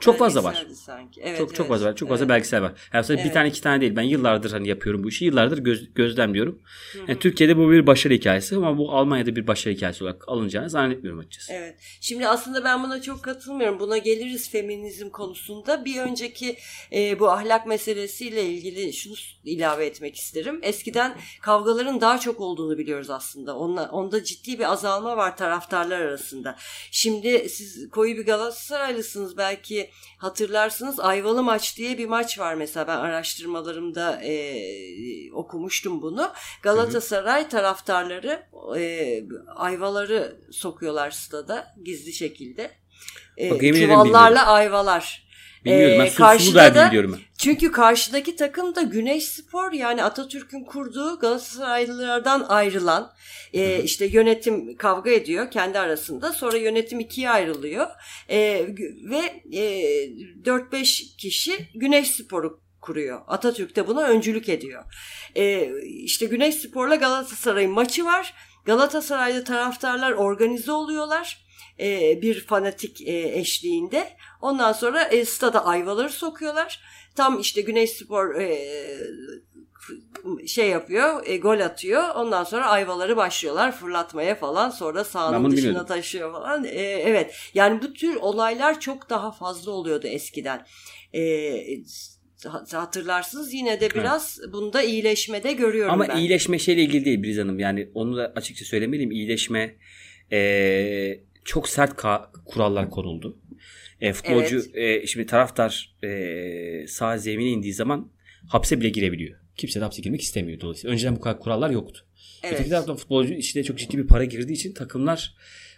Çok 0.00 0.18
fazla 0.18 0.44
var. 0.44 0.66
Sanki. 0.74 1.20
Evet, 1.20 1.38
çok 1.38 1.48
evet, 1.48 1.56
çok 1.56 1.68
fazla 1.68 1.86
var. 1.86 1.96
Çok 1.96 2.08
evet. 2.08 2.18
fazla 2.18 2.28
belgesel 2.28 2.62
var. 2.62 2.72
Yani 2.92 3.06
evet. 3.08 3.24
bir 3.24 3.32
tane 3.32 3.48
iki 3.48 3.60
tane 3.60 3.80
değil. 3.80 3.96
Ben 3.96 4.02
yıllardır 4.02 4.50
hani 4.50 4.68
yapıyorum 4.68 5.04
bu 5.04 5.08
işi. 5.08 5.24
Yıllardır 5.24 5.58
göz, 5.58 5.94
gözlemliyorum. 5.94 6.62
Yani 7.08 7.18
Türkiye'de 7.18 7.56
bu 7.56 7.70
bir 7.70 7.86
başarı 7.86 8.14
hikayesi 8.14 8.56
ama 8.56 8.78
bu 8.78 8.92
Almanya'da 8.92 9.36
bir 9.36 9.46
başarı 9.46 9.74
hikayesi 9.74 10.04
olarak 10.04 10.28
alınacağını 10.28 10.70
zannetmiyorum 10.70 11.20
açıkçası. 11.20 11.52
Evet. 11.52 11.76
Şimdi 12.00 12.28
aslında 12.28 12.64
ben 12.64 12.82
buna 12.82 13.02
çok 13.02 13.22
katılmıyorum. 13.22 13.80
Buna 13.80 13.98
geliriz 13.98 14.50
feminizm 14.50 15.10
konusunda. 15.10 15.84
Bir 15.84 16.00
önceki 16.00 16.56
e, 16.92 17.18
bu 17.18 17.30
ahlak 17.30 17.66
meselesiyle 17.66 18.44
ilgili 18.44 18.92
şunu 18.92 19.14
ilave 19.44 19.86
etmek 19.86 20.16
isterim. 20.16 20.60
Eskiden 20.62 21.16
kavgaların 21.42 22.00
daha 22.00 22.18
çok 22.18 22.40
olduğunu 22.40 22.78
biliyoruz 22.78 23.10
aslında. 23.10 23.56
Onda, 23.56 23.88
onda 23.92 24.24
ciddi 24.24 24.58
bir 24.58 24.72
azalma 24.72 25.16
var 25.16 25.36
taraftarlar 25.36 26.00
arasında. 26.00 26.56
Şimdi 26.90 27.48
siz 27.48 27.90
koyu 27.90 28.16
bir 28.16 28.26
Galatasaraylısınız 28.26 29.36
belki 29.36 29.89
hatırlarsınız 30.18 31.00
Ayvalı 31.00 31.42
maç 31.42 31.76
diye 31.76 31.98
bir 31.98 32.06
maç 32.06 32.38
var 32.38 32.54
mesela 32.54 32.86
ben 32.86 32.96
araştırmalarımda 32.96 34.22
e, 34.22 35.32
okumuştum 35.32 36.02
bunu. 36.02 36.32
Galatasaray 36.62 37.48
taraftarları 37.48 38.42
e, 38.78 39.22
ayvaları 39.56 40.40
sokuyorlar 40.52 41.10
stada 41.10 41.74
gizli 41.84 42.12
şekilde. 42.12 42.70
E, 43.36 43.72
çuvallarla 43.72 44.46
ayvalar. 44.46 45.29
Bilmiyorum 45.64 45.98
ben 45.98 46.06
ee, 46.06 46.14
karşıda 46.14 46.74
da, 46.74 46.88
biliyorum 46.88 47.12
ben. 47.12 47.20
Çünkü 47.38 47.72
karşıdaki 47.72 48.36
takım 48.36 48.74
da 48.74 48.82
Güneş 48.82 49.24
Spor 49.24 49.72
yani 49.72 50.04
Atatürk'ün 50.04 50.64
kurduğu 50.64 51.18
Galatasaraylılardan 51.18 52.46
ayrılan 52.48 53.12
e, 53.52 53.82
işte 53.82 54.06
yönetim 54.06 54.76
kavga 54.76 55.10
ediyor 55.10 55.50
kendi 55.50 55.78
arasında. 55.78 56.32
Sonra 56.32 56.56
yönetim 56.56 57.00
ikiye 57.00 57.30
ayrılıyor 57.30 57.86
e, 58.28 58.66
ve 59.10 59.42
e, 59.52 59.62
4-5 60.44 61.16
kişi 61.16 61.68
Güneş 61.74 62.10
Spor'u 62.10 62.60
kuruyor. 62.80 63.20
Atatürk 63.26 63.76
de 63.76 63.86
buna 63.86 64.02
öncülük 64.02 64.48
ediyor. 64.48 64.84
E, 65.36 65.70
işte 65.84 66.26
Güneş 66.26 66.54
Spor'la 66.54 66.94
Galatasaray'ın 66.94 67.72
maçı 67.72 68.04
var. 68.04 68.34
Galatasaraylı 68.64 69.44
taraftarlar 69.44 70.12
organize 70.12 70.72
oluyorlar 70.72 71.49
e, 71.80 72.22
bir 72.22 72.40
fanatik 72.40 73.08
e, 73.08 73.38
eşliğinde. 73.38 74.08
Ondan 74.42 74.72
sonra 74.72 75.02
e, 75.02 75.24
stada 75.24 75.66
ayvaları 75.66 76.10
sokuyorlar. 76.10 76.80
Tam 77.14 77.40
işte 77.40 77.60
Güneş 77.60 77.90
Spor 77.90 78.34
e, 78.34 78.58
şey 80.46 80.68
yapıyor, 80.68 81.26
e, 81.26 81.36
gol 81.36 81.60
atıyor. 81.60 82.14
Ondan 82.14 82.44
sonra 82.44 82.66
ayvaları 82.66 83.16
başlıyorlar 83.16 83.72
fırlatmaya 83.72 84.34
falan. 84.34 84.70
Sonra 84.70 85.04
sahanın 85.04 85.50
dışına 85.50 85.66
bilmiyorum. 85.66 85.86
taşıyor 85.86 86.32
falan. 86.32 86.64
E, 86.64 86.82
evet. 86.82 87.34
Yani 87.54 87.82
bu 87.82 87.92
tür 87.92 88.16
olaylar 88.16 88.80
çok 88.80 89.10
daha 89.10 89.32
fazla 89.32 89.70
oluyordu 89.70 90.06
eskiden. 90.06 90.66
E, 91.14 91.52
hatırlarsınız 92.72 93.54
yine 93.54 93.80
de 93.80 93.90
biraz 93.90 94.38
evet. 94.42 94.52
bunda 94.52 94.82
iyileşmede 94.82 95.52
görüyorum 95.52 95.92
Ama 95.92 96.04
ben. 96.04 96.10
Ama 96.10 96.20
iyileşme 96.20 96.58
şeyle 96.58 96.82
ilgili 96.82 97.04
değil 97.04 97.22
Briz 97.22 97.38
Hanım. 97.38 97.58
Yani 97.58 97.88
onu 97.94 98.16
da 98.16 98.32
açıkça 98.36 98.64
söylemeliyim. 98.64 99.10
İyileşme 99.10 99.76
e, 100.32 100.40
çok 101.50 101.68
sert 101.68 102.02
kurallar 102.44 102.90
konuldu. 102.90 103.38
E, 104.00 104.12
futbolcu 104.12 104.62
evet. 104.74 105.02
e, 105.02 105.06
şimdi 105.06 105.26
taraftar 105.26 105.96
e, 106.04 106.86
sağ 106.88 107.18
zemine 107.18 107.48
indiği 107.48 107.72
zaman 107.72 108.12
hapse 108.48 108.80
bile 108.80 108.88
girebiliyor. 108.88 109.38
Kimse 109.56 109.80
de 109.80 109.84
hapse 109.84 110.02
girmek 110.02 110.20
istemiyor 110.20 110.60
dolayısıyla. 110.60 110.92
Önceden 110.92 111.16
bu 111.16 111.20
kadar 111.20 111.40
kurallar 111.40 111.70
yoktu. 111.70 112.06
Evet. 112.42 112.54
Öteki 112.54 112.70
taraftan 112.70 112.96
futbolcu 112.96 113.34
içine 113.34 113.64
çok 113.64 113.78
ciddi 113.78 113.98
bir 113.98 114.06
para 114.06 114.24
girdiği 114.24 114.52
için 114.52 114.74
takımlar 114.74 115.34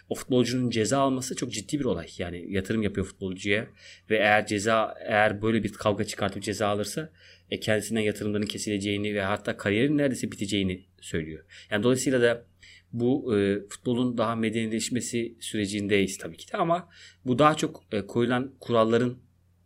o 0.09 0.15
futbolcunun 0.15 0.69
ceza 0.69 0.99
alması 0.99 1.35
çok 1.35 1.51
ciddi 1.51 1.79
bir 1.79 1.85
olay. 1.85 2.07
Yani 2.17 2.53
yatırım 2.53 2.81
yapıyor 2.81 3.07
futbolcuya 3.07 3.67
ve 4.09 4.17
eğer 4.17 4.47
ceza 4.47 4.95
eğer 5.07 5.41
böyle 5.41 5.63
bir 5.63 5.73
kavga 5.73 6.03
çıkartıp 6.03 6.43
ceza 6.43 6.67
alırsa 6.67 7.09
e, 7.51 7.59
kendisinden 7.59 8.01
yatırımların 8.01 8.45
kesileceğini 8.45 9.15
ve 9.15 9.21
hatta 9.21 9.57
kariyerin 9.57 9.97
neredeyse 9.97 10.31
biteceğini 10.31 10.85
söylüyor. 11.01 11.45
Yani 11.71 11.83
dolayısıyla 11.83 12.21
da 12.21 12.45
bu 12.93 13.37
e, 13.37 13.59
futbolun 13.69 14.17
daha 14.17 14.35
medenileşmesi 14.35 15.35
sürecindeyiz 15.39 16.17
tabii 16.17 16.37
ki 16.37 16.53
de 16.53 16.57
ama 16.57 16.89
bu 17.25 17.39
daha 17.39 17.55
çok 17.55 17.83
e, 17.91 18.01
koyulan 18.01 18.53
kuralların 18.59 19.17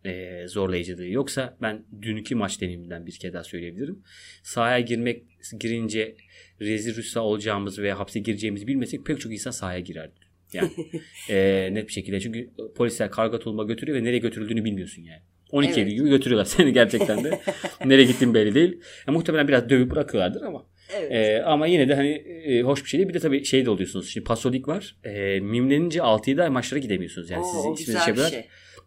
e, 0.06 0.44
zorlayıcılığı. 0.48 1.08
Yoksa 1.08 1.58
ben 1.62 1.86
dünkü 2.02 2.36
maç 2.36 2.62
deneyiminden 2.62 3.06
bir 3.06 3.12
kez 3.12 3.34
daha 3.34 3.44
söyleyebilirim. 3.44 4.04
Sahaya 4.44 4.80
girmek 4.80 5.24
girince 5.60 6.16
rezil 6.62 6.96
rüsva 6.96 7.22
olacağımız 7.22 7.80
veya 7.80 8.00
hapse 8.00 8.20
gireceğimizi 8.20 8.68
bilmesek 8.68 9.06
pek 9.06 9.20
çok 9.20 9.34
insan 9.34 9.52
sahaya 9.52 9.80
girerdi. 9.80 10.20
Yani 10.54 10.72
e, 11.30 11.70
net 11.74 11.88
bir 11.88 11.94
şekilde. 11.94 12.20
Çünkü 12.20 12.50
polisler 12.76 13.12
karga 13.12 13.40
tulma 13.40 13.64
götürüyor 13.64 13.98
ve 13.98 14.04
nereye 14.04 14.20
götürüldüğünü 14.20 14.66
bilmiyorsun 14.66 15.02
yani. 15.02 15.22
12 15.52 15.68
evet. 15.70 15.78
Eylül 15.78 15.92
gibi 15.92 16.10
götürüyorlar 16.10 16.46
seni 16.46 16.74
gerçekten 16.74 17.24
de. 17.24 17.40
nereye 17.86 18.06
gittiğin 18.06 18.34
belli 18.34 18.56
değil. 18.56 18.82
Yani 19.08 19.18
muhtemelen 19.18 19.48
biraz 19.48 19.70
dövüp 19.70 19.92
bırakıyorlardır 19.92 20.42
ama 20.42 20.66
Evet. 20.96 21.12
E, 21.12 21.44
ama 21.44 21.68
yine 21.68 21.90
de 21.90 21.96
hani 21.96 22.10
e, 22.46 22.62
hoş 22.62 22.84
bir 22.84 22.90
şey 22.90 22.98
değil. 22.98 23.10
Bir 23.10 23.14
de 23.14 23.20
tabii 23.20 23.46
şey 23.46 23.66
de 23.66 23.70
oluyorsunuz. 23.70 24.10
Şimdi 24.10 24.24
Pasolik 24.24 24.68
var. 24.68 24.96
E, 25.04 25.40
mimlenince 25.40 26.00
6-7 26.00 26.44
ay 26.44 26.50
maçlara 26.50 26.80
gidemiyorsunuz. 26.80 27.30
Yani 27.30 27.46
Oo, 27.46 27.76
sizin 27.76 27.92
isminiz 27.98 28.30
şey. 28.30 28.46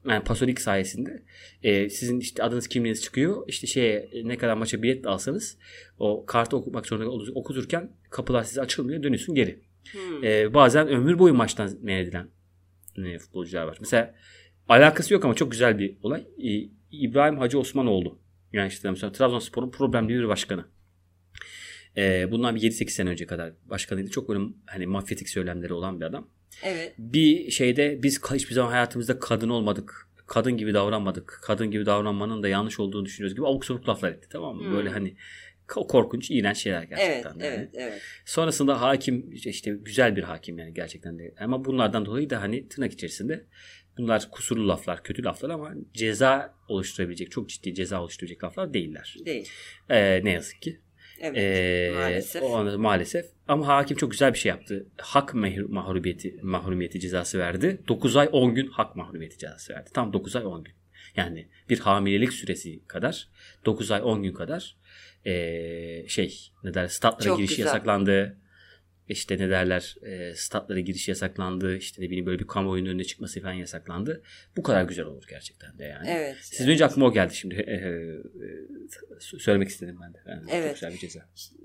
Yani 0.08 0.24
Pasolik 0.24 0.60
sayesinde 0.60 1.22
e, 1.62 1.88
sizin 1.88 2.20
işte 2.20 2.42
adınız 2.42 2.68
kimliğiniz 2.68 3.02
çıkıyor. 3.02 3.44
İşte 3.48 3.66
şeye 3.66 4.10
ne 4.24 4.38
kadar 4.38 4.54
maça 4.54 4.82
bilet 4.82 5.06
alsanız 5.06 5.58
o 5.98 6.26
kartı 6.26 6.56
okumak 6.56 6.86
zorunda 6.86 7.10
okuturken 7.34 7.90
kapılar 8.10 8.44
size 8.44 8.60
açılmıyor. 8.60 9.02
Dönüyorsun 9.02 9.34
geri. 9.34 9.58
Hmm. 9.92 10.24
E, 10.24 10.54
bazen 10.54 10.88
ömür 10.88 11.18
boyu 11.18 11.34
maçtan 11.34 11.70
men 11.82 11.96
edilen 11.96 12.28
e, 12.96 13.18
futbolcular 13.18 13.64
var. 13.64 13.76
Mesela 13.80 14.14
alakası 14.68 15.14
yok 15.14 15.24
ama 15.24 15.34
çok 15.34 15.50
güzel 15.50 15.78
bir 15.78 15.96
olay. 16.02 16.20
E, 16.20 16.68
İbrahim 16.90 17.38
Hacı 17.38 17.58
Osmanoğlu. 17.58 18.18
Yani 18.52 18.68
işte 18.68 18.90
mesela 18.90 19.12
Trabzonspor'un 19.12 19.70
problemli 19.70 20.08
bir 20.08 20.28
başkanı. 20.28 20.64
E, 21.96 22.31
bundan 22.31 22.57
bir 22.57 22.61
7-8 22.61 22.90
sene 22.90 23.11
önce 23.11 23.26
kadar 23.26 23.53
başkanıydı. 23.64 24.11
Çok 24.11 24.29
böyle 24.29 24.40
hani 24.66 24.87
mafyatik 24.87 25.29
söylemleri 25.29 25.72
olan 25.72 26.00
bir 26.00 26.05
adam. 26.05 26.29
Evet. 26.62 26.94
Bir 26.98 27.50
şeyde 27.50 28.03
biz 28.03 28.20
hiçbir 28.33 28.55
zaman 28.55 28.70
hayatımızda 28.70 29.18
kadın 29.18 29.48
olmadık. 29.48 30.07
Kadın 30.26 30.57
gibi 30.57 30.74
davranmadık. 30.74 31.38
Kadın 31.42 31.70
gibi 31.70 31.87
davranmanın 31.87 32.42
da 32.42 32.48
yanlış 32.48 32.81
olduğunu 32.81 33.05
düşünüyoruz 33.05 33.37
gibi 33.37 33.46
abuk 33.46 33.64
sabuk 33.64 33.88
laflar 33.88 34.12
etti 34.12 34.29
tamam 34.31 34.57
mı? 34.57 34.64
Hmm. 34.64 34.72
Böyle 34.72 34.90
hani 34.90 35.16
korkunç, 35.66 36.31
iğrenç 36.31 36.57
şeyler 36.57 36.83
gerçekten. 36.83 37.14
Evet, 37.14 37.24
yani. 37.24 37.42
evet, 37.42 37.70
evet. 37.74 38.03
Sonrasında 38.24 38.81
hakim 38.81 39.33
işte 39.33 39.70
güzel 39.70 40.16
bir 40.16 40.22
hakim 40.22 40.59
yani 40.59 40.74
gerçekten 40.74 41.18
de. 41.18 41.35
Ama 41.40 41.64
bunlardan 41.64 42.07
dolayı 42.07 42.31
da 42.31 42.42
hani 42.42 42.68
tırnak 42.68 42.92
içerisinde 42.92 43.46
bunlar 43.98 44.31
kusurlu 44.31 44.68
laflar, 44.68 45.03
kötü 45.03 45.24
laflar 45.24 45.50
ama 45.50 45.74
ceza 45.94 46.55
oluşturabilecek, 46.68 47.31
çok 47.31 47.48
ciddi 47.48 47.74
ceza 47.74 48.03
oluşturabilecek 48.03 48.44
laflar 48.44 48.74
değiller. 48.74 49.16
Değil. 49.26 49.48
Ee, 49.88 50.24
ne 50.24 50.31
yazık 50.31 50.62
ki. 50.62 50.81
Evet 51.20 51.38
ee, 51.38 51.92
maalesef. 51.94 52.42
O 52.42 52.56
anda, 52.56 52.78
maalesef. 52.78 53.26
Ama 53.48 53.66
hakim 53.66 53.96
çok 53.96 54.11
güzel 54.11 54.35
bir 54.35 54.38
şey 54.38 54.50
yaptı. 54.50 54.87
Hak 54.98 55.35
mahrumiyeti, 55.68 56.37
mahrumiyeti 56.42 57.00
cezası 57.00 57.38
verdi. 57.38 57.80
9 57.88 58.16
ay 58.16 58.28
10 58.33 58.54
gün 58.54 58.66
hak 58.66 58.96
mahrumiyeti 58.96 59.38
cezası 59.38 59.72
verdi. 59.72 59.90
Tam 59.94 60.12
9 60.12 60.37
ay 60.37 60.46
10 60.46 60.64
gün. 60.64 60.74
Yani 61.16 61.48
bir 61.68 61.78
hamilelik 61.78 62.33
süresi 62.33 62.87
kadar 62.87 63.28
9 63.64 63.90
ay 63.90 64.00
10 64.04 64.22
gün 64.22 64.33
kadar 64.33 64.76
ee, 65.26 66.04
şey 66.09 66.52
ne 66.64 66.74
der 66.74 66.87
statlara 66.87 67.37
girişi 67.37 67.56
güzel. 67.56 67.66
yasaklandı. 67.66 68.39
İşte 69.11 69.38
ne 69.38 69.51
derler 69.51 69.96
e, 70.03 70.35
statlara 70.35 70.81
giriş 70.81 71.09
yasaklandı. 71.09 71.77
işte 71.77 72.03
ne 72.03 72.07
bileyim 72.07 72.27
böyle 72.27 72.38
bir 72.38 72.46
kamuoyunun 72.46 72.88
önüne 72.88 73.05
çıkması 73.05 73.40
falan 73.40 73.53
yasaklandı. 73.53 74.23
Bu 74.57 74.62
kadar 74.62 74.83
güzel 74.85 75.05
olur 75.05 75.25
gerçekten 75.29 75.79
de 75.79 75.85
yani. 75.85 76.09
Evet. 76.11 76.37
Siz 76.42 76.68
önce 76.68 76.85
aklıma 76.85 77.07
o 77.07 77.12
geldi 77.12 77.35
şimdi. 77.35 77.55
E, 77.70 77.73
e, 77.73 79.38
söylemek 79.38 79.68
istedim 79.68 79.99
ben 80.03 80.14
de. 80.14 80.18
Yani 80.31 80.42
Evet. 80.51 80.66
Çok 80.66 80.75
güzel 80.75 80.92
bir 80.92 80.99
ceza. 80.99 81.20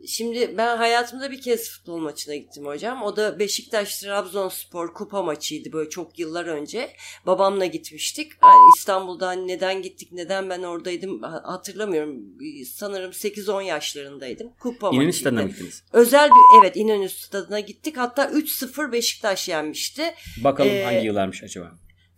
Şimdi 0.08 0.58
ben 0.58 0.78
hayatımda 0.78 1.32
bir 1.32 1.42
kez 1.42 1.70
futbol 1.70 1.98
maçına 1.98 2.36
gittim 2.36 2.66
hocam. 2.66 3.04
O 3.04 3.16
da 3.16 3.40
Beşiktaş 3.40 4.00
Trabzonspor 4.00 4.94
kupa 4.94 5.24
maçıydı 5.24 5.72
böyle 5.74 5.90
çok 5.90 6.20
yıllar 6.20 6.46
önce. 6.46 6.90
Babamla 7.26 7.66
gitmiştik. 7.66 8.32
İstanbul'dan 8.78 9.48
neden 9.48 9.82
gittik, 9.82 10.12
neden 10.12 10.50
ben 10.50 10.64
oradaydım 10.64 11.22
ha- 11.22 11.42
hatırlamıyorum. 11.46 12.24
Sanırım 12.66 13.12
8-10 13.12 13.62
yaşlarındaydım. 13.64 14.50
Kupa 14.60 14.90
İnönü 14.90 15.06
maçıydı. 15.06 15.22
stadına 15.22 15.42
mı 15.42 15.50
gittiniz? 15.50 15.84
Özel 15.94 16.30
bir 16.30 16.62
evet 16.62 16.76
İnönü 16.78 17.10
stadına 17.36 17.60
gittik. 17.60 17.98
Hatta 17.98 18.26
3-0 18.26 18.92
Beşiktaş 18.92 19.50
yenmişti. 19.50 20.14
Bakalım 20.44 20.72
Ee, 20.72 20.84
hangi 20.84 21.06
yıllarmış 21.06 21.44
acaba? 21.44 21.72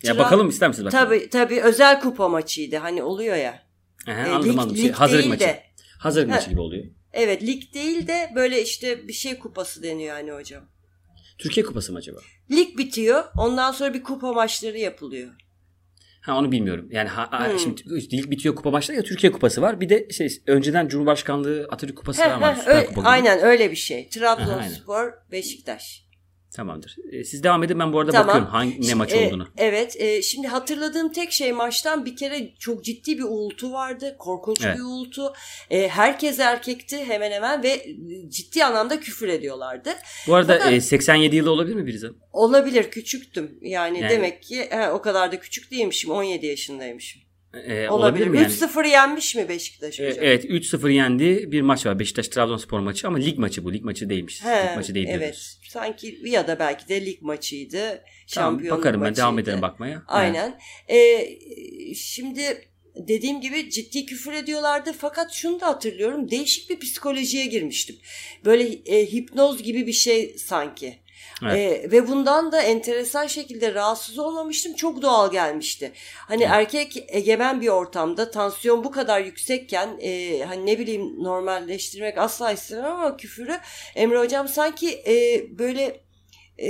Ya 0.04 0.14
Tra- 0.14 0.18
bakalım 0.18 0.50
ister 0.50 0.70
misiniz? 0.70 0.86
Bakalım. 0.86 1.06
Tabii 1.10 1.30
tabii 1.30 1.62
özel 1.62 2.02
kupa 2.02 2.30
maçıydı. 2.30 2.76
Hani 2.76 3.04
oluyor 3.04 3.36
ya. 3.36 3.64
Aha, 4.08 4.14
E, 4.28 4.30
anladım 4.32 4.50
lig- 4.52 4.60
anladım. 4.60 4.76
Şey, 4.78 4.86
lig 4.86 4.94
hazırlık 4.94 5.28
maçı. 5.28 5.40
de- 5.40 5.64
Hazırlık 6.00 6.32
Ha. 6.32 6.36
maçı 6.36 6.50
gibi 6.50 6.60
oluyor. 6.62 6.86
Evet 7.14 7.44
lig 7.44 7.74
değil 7.74 8.08
de 8.08 8.32
böyle 8.36 8.62
işte 8.64 9.08
bir 9.08 9.14
şey 9.14 9.40
kupası 9.40 9.84
deniyor 9.84 10.16
hani 10.16 10.32
hocam. 10.32 10.64
Türkiye 11.38 11.66
Kupası 11.66 11.92
mı 11.92 11.98
acaba? 11.98 12.20
Lig 12.52 12.78
bitiyor. 12.78 13.24
Ondan 13.38 13.72
sonra 13.72 13.94
bir 13.94 14.04
kupa 14.04 14.34
maçları 14.34 14.78
yapılıyor. 14.78 15.34
Ha 16.28 16.38
onu 16.38 16.52
bilmiyorum. 16.52 16.88
Yani 16.92 17.10
ha, 17.10 17.50
Hmm. 17.50 17.60
şimdi 17.60 17.82
lig 18.18 18.32
bitiyor 18.32 18.56
kupa 18.56 18.72
maçları 18.72 18.98
ya 18.98 19.04
Türkiye 19.04 19.32
Kupası 19.32 19.62
var. 19.62 19.82
Bir 19.82 19.90
de 19.90 20.10
şey 20.10 20.30
önceden 20.48 20.88
Cumhurbaşkanlığı 20.88 21.68
Atatürk 21.72 21.98
Kupası 21.98 22.22
Heh, 22.24 22.28
falan 22.30 22.42
var. 22.42 22.58
öyle- 22.68 22.86
Kupa 22.86 23.02
gibi. 23.02 23.10
aynen 23.10 23.40
öyle 23.44 23.72
bir 23.72 23.76
şey. 23.76 24.10
Trabzonspor, 24.10 25.12
Beşiktaş. 25.32 26.07
Tamamdır. 26.56 26.96
E, 27.12 27.24
siz 27.24 27.44
devam 27.44 27.64
edin 27.64 27.80
ben 27.80 27.94
bu 27.94 28.00
arada 28.00 28.12
Tamam. 28.12 28.28
bakıyorum 28.28 28.52
hangi 28.52 28.72
ne 28.72 28.84
Şimdi, 28.84 28.96
maç 28.96 29.14
e, 29.14 29.28
olduğunu. 29.28 29.48
evet. 29.58 29.96
e, 30.02 30.22
şimdi 30.22 30.48
hatırladığım 30.48 31.12
tek 31.12 31.32
şey 31.32 31.52
maçtan 31.52 32.06
bir 32.06 32.16
kere 32.16 32.56
çok 32.60 32.84
ciddi 32.86 33.18
bir 33.18 33.24
uğultu 33.24 33.72
vardı. 33.72 34.16
Korkunç 34.20 34.58
Evet. 34.66 34.78
bir 34.78 34.82
uğultu. 34.82 35.34
E, 35.70 35.88
herkes 35.88 36.40
erkekti 36.40 37.06
hemen 37.06 37.32
hemen 37.32 37.64
ve 37.64 37.86
ciddi 38.30 38.66
anlamda 38.66 39.00
küfür 39.00 39.28
ediyorlardı. 39.28 39.90
Bu 40.28 40.36
arada 40.36 40.54
fakat- 40.58 40.74
e, 40.74 40.82
87 40.82 41.36
yılı 41.36 41.52
olabilir 41.52 41.76
mi 41.76 41.86
birize? 41.86 42.08
Olabilir 42.34 42.92
küçüktüm. 42.92 43.60
Yani, 43.62 44.00
Yani- 44.00 44.10
demek 44.12 44.44
ki 44.44 44.68
he, 44.70 44.90
o 44.90 45.02
kadar 45.02 45.32
da 45.32 45.40
küçük 45.40 45.72
değilmişim. 45.72 46.12
17 46.12 46.46
yaşındaymışım. 46.46 47.22
E, 47.68 47.90
olabilir 47.90 47.90
Olabilir. 47.90 48.28
mi 48.28 48.38
yani? 48.38 48.48
3-0 48.48 48.88
yenmiş 48.90 49.36
mi 49.36 49.50
Beşiktaş 49.50 50.00
E, 50.00 50.08
hocam? 50.10 50.24
evet 50.26 50.46
3-0 50.46 50.92
yendi 50.92 51.52
bir 51.52 51.62
maç 51.62 51.86
var. 51.86 52.00
Beşiktaş 52.00 52.28
Trabzonspor 52.28 52.80
maçı 52.80 53.08
ama 53.08 53.18
lig 53.18 53.38
maçı 53.38 53.64
bu. 53.66 53.74
Lig 53.74 53.84
maçı 53.84 54.10
değilmiş. 54.10 54.44
He, 54.44 54.50
lig 54.72 54.76
maçı 54.76 54.96
değil 54.96 55.08
evet. 55.10 55.20
diyoruz. 55.22 55.60
Sanki 55.70 56.20
ya 56.26 56.48
da 56.48 56.60
belki 56.60 56.90
de 56.90 57.06
lig 57.06 57.22
maçıydı. 57.22 57.78
Tamam, 57.80 58.04
Şampiyonluk 58.28 58.80
bakarım 58.80 59.02
ben 59.02 59.10
maçıydı. 59.10 59.22
devam 59.22 59.40
ederim 59.40 59.62
bakmaya. 59.62 60.04
Aynen. 60.08 60.60
Ee, 60.90 61.28
şimdi 61.96 62.42
dediğim 62.96 63.42
gibi 63.42 63.70
ciddi 63.70 64.06
küfür 64.06 64.34
ediyorlardı 64.34 64.94
fakat 65.00 65.32
şunu 65.34 65.60
da 65.60 65.68
hatırlıyorum 65.68 66.32
değişik 66.32 66.70
bir 66.70 66.80
psikolojiye 66.80 67.46
girmiştim. 67.46 67.96
Böyle 68.46 68.64
e, 68.86 69.06
hipnoz 69.06 69.64
gibi 69.64 69.88
bir 69.88 69.94
şey 69.94 70.36
sanki. 70.38 71.00
Evet. 71.44 71.86
Ee, 71.86 71.92
ve 71.92 72.08
bundan 72.08 72.52
da 72.52 72.62
enteresan 72.62 73.28
şekilde 73.28 73.74
rahatsız 73.74 74.20
olmamıştım. 74.20 74.74
Çok 74.74 75.02
doğal 75.02 75.32
gelmişti. 75.32 75.92
Hani 76.16 76.44
Evet. 76.44 76.52
erkek 76.54 77.06
egemen 77.08 77.62
bir 77.62 77.68
ortamda 77.68 78.32
tansiyon 78.32 78.84
bu 78.84 78.92
kadar 78.92 79.22
yüksekken 79.22 80.00
e, 80.02 80.44
hani 80.44 80.66
ne 80.66 80.80
bileyim 80.80 81.24
normalleştirmek 81.24 82.18
asla 82.18 82.52
istemem 82.52 82.92
ama 82.92 83.18
küfürü 83.18 83.60
Emre 83.96 84.20
hocam 84.20 84.48
sanki 84.48 84.90
e, 85.08 85.46
böyle 85.60 86.02
e, 86.58 86.68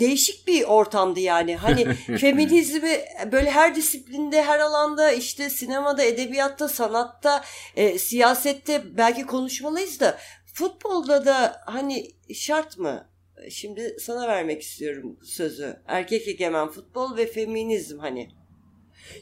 değişik 0.00 0.46
bir 0.46 0.64
ortamdı 0.64 1.20
yani. 1.20 1.56
Hani 1.56 1.94
feminizmi 2.18 3.00
böyle 3.32 3.50
her 3.50 3.74
disiplinde, 3.74 4.42
her 4.42 4.58
alanda 4.58 5.12
işte 5.12 5.50
sinemada, 5.50 6.02
edebiyatta, 6.02 6.68
sanatta, 6.68 7.44
e, 7.76 7.98
siyasette 7.98 8.96
belki 8.96 9.26
konuşmalıyız 9.26 10.00
da 10.00 10.18
futbolda 10.54 11.26
da 11.26 11.60
hani 11.66 12.06
şart 12.34 12.78
mı? 12.78 13.10
Şimdi 13.50 13.96
sana 14.00 14.28
vermek 14.28 14.62
istiyorum 14.62 15.18
sözü. 15.24 15.76
Erkek 15.86 16.28
egemen 16.28 16.68
futbol 16.68 17.16
ve 17.16 17.26
feminizm 17.26 17.98
hani. 17.98 18.28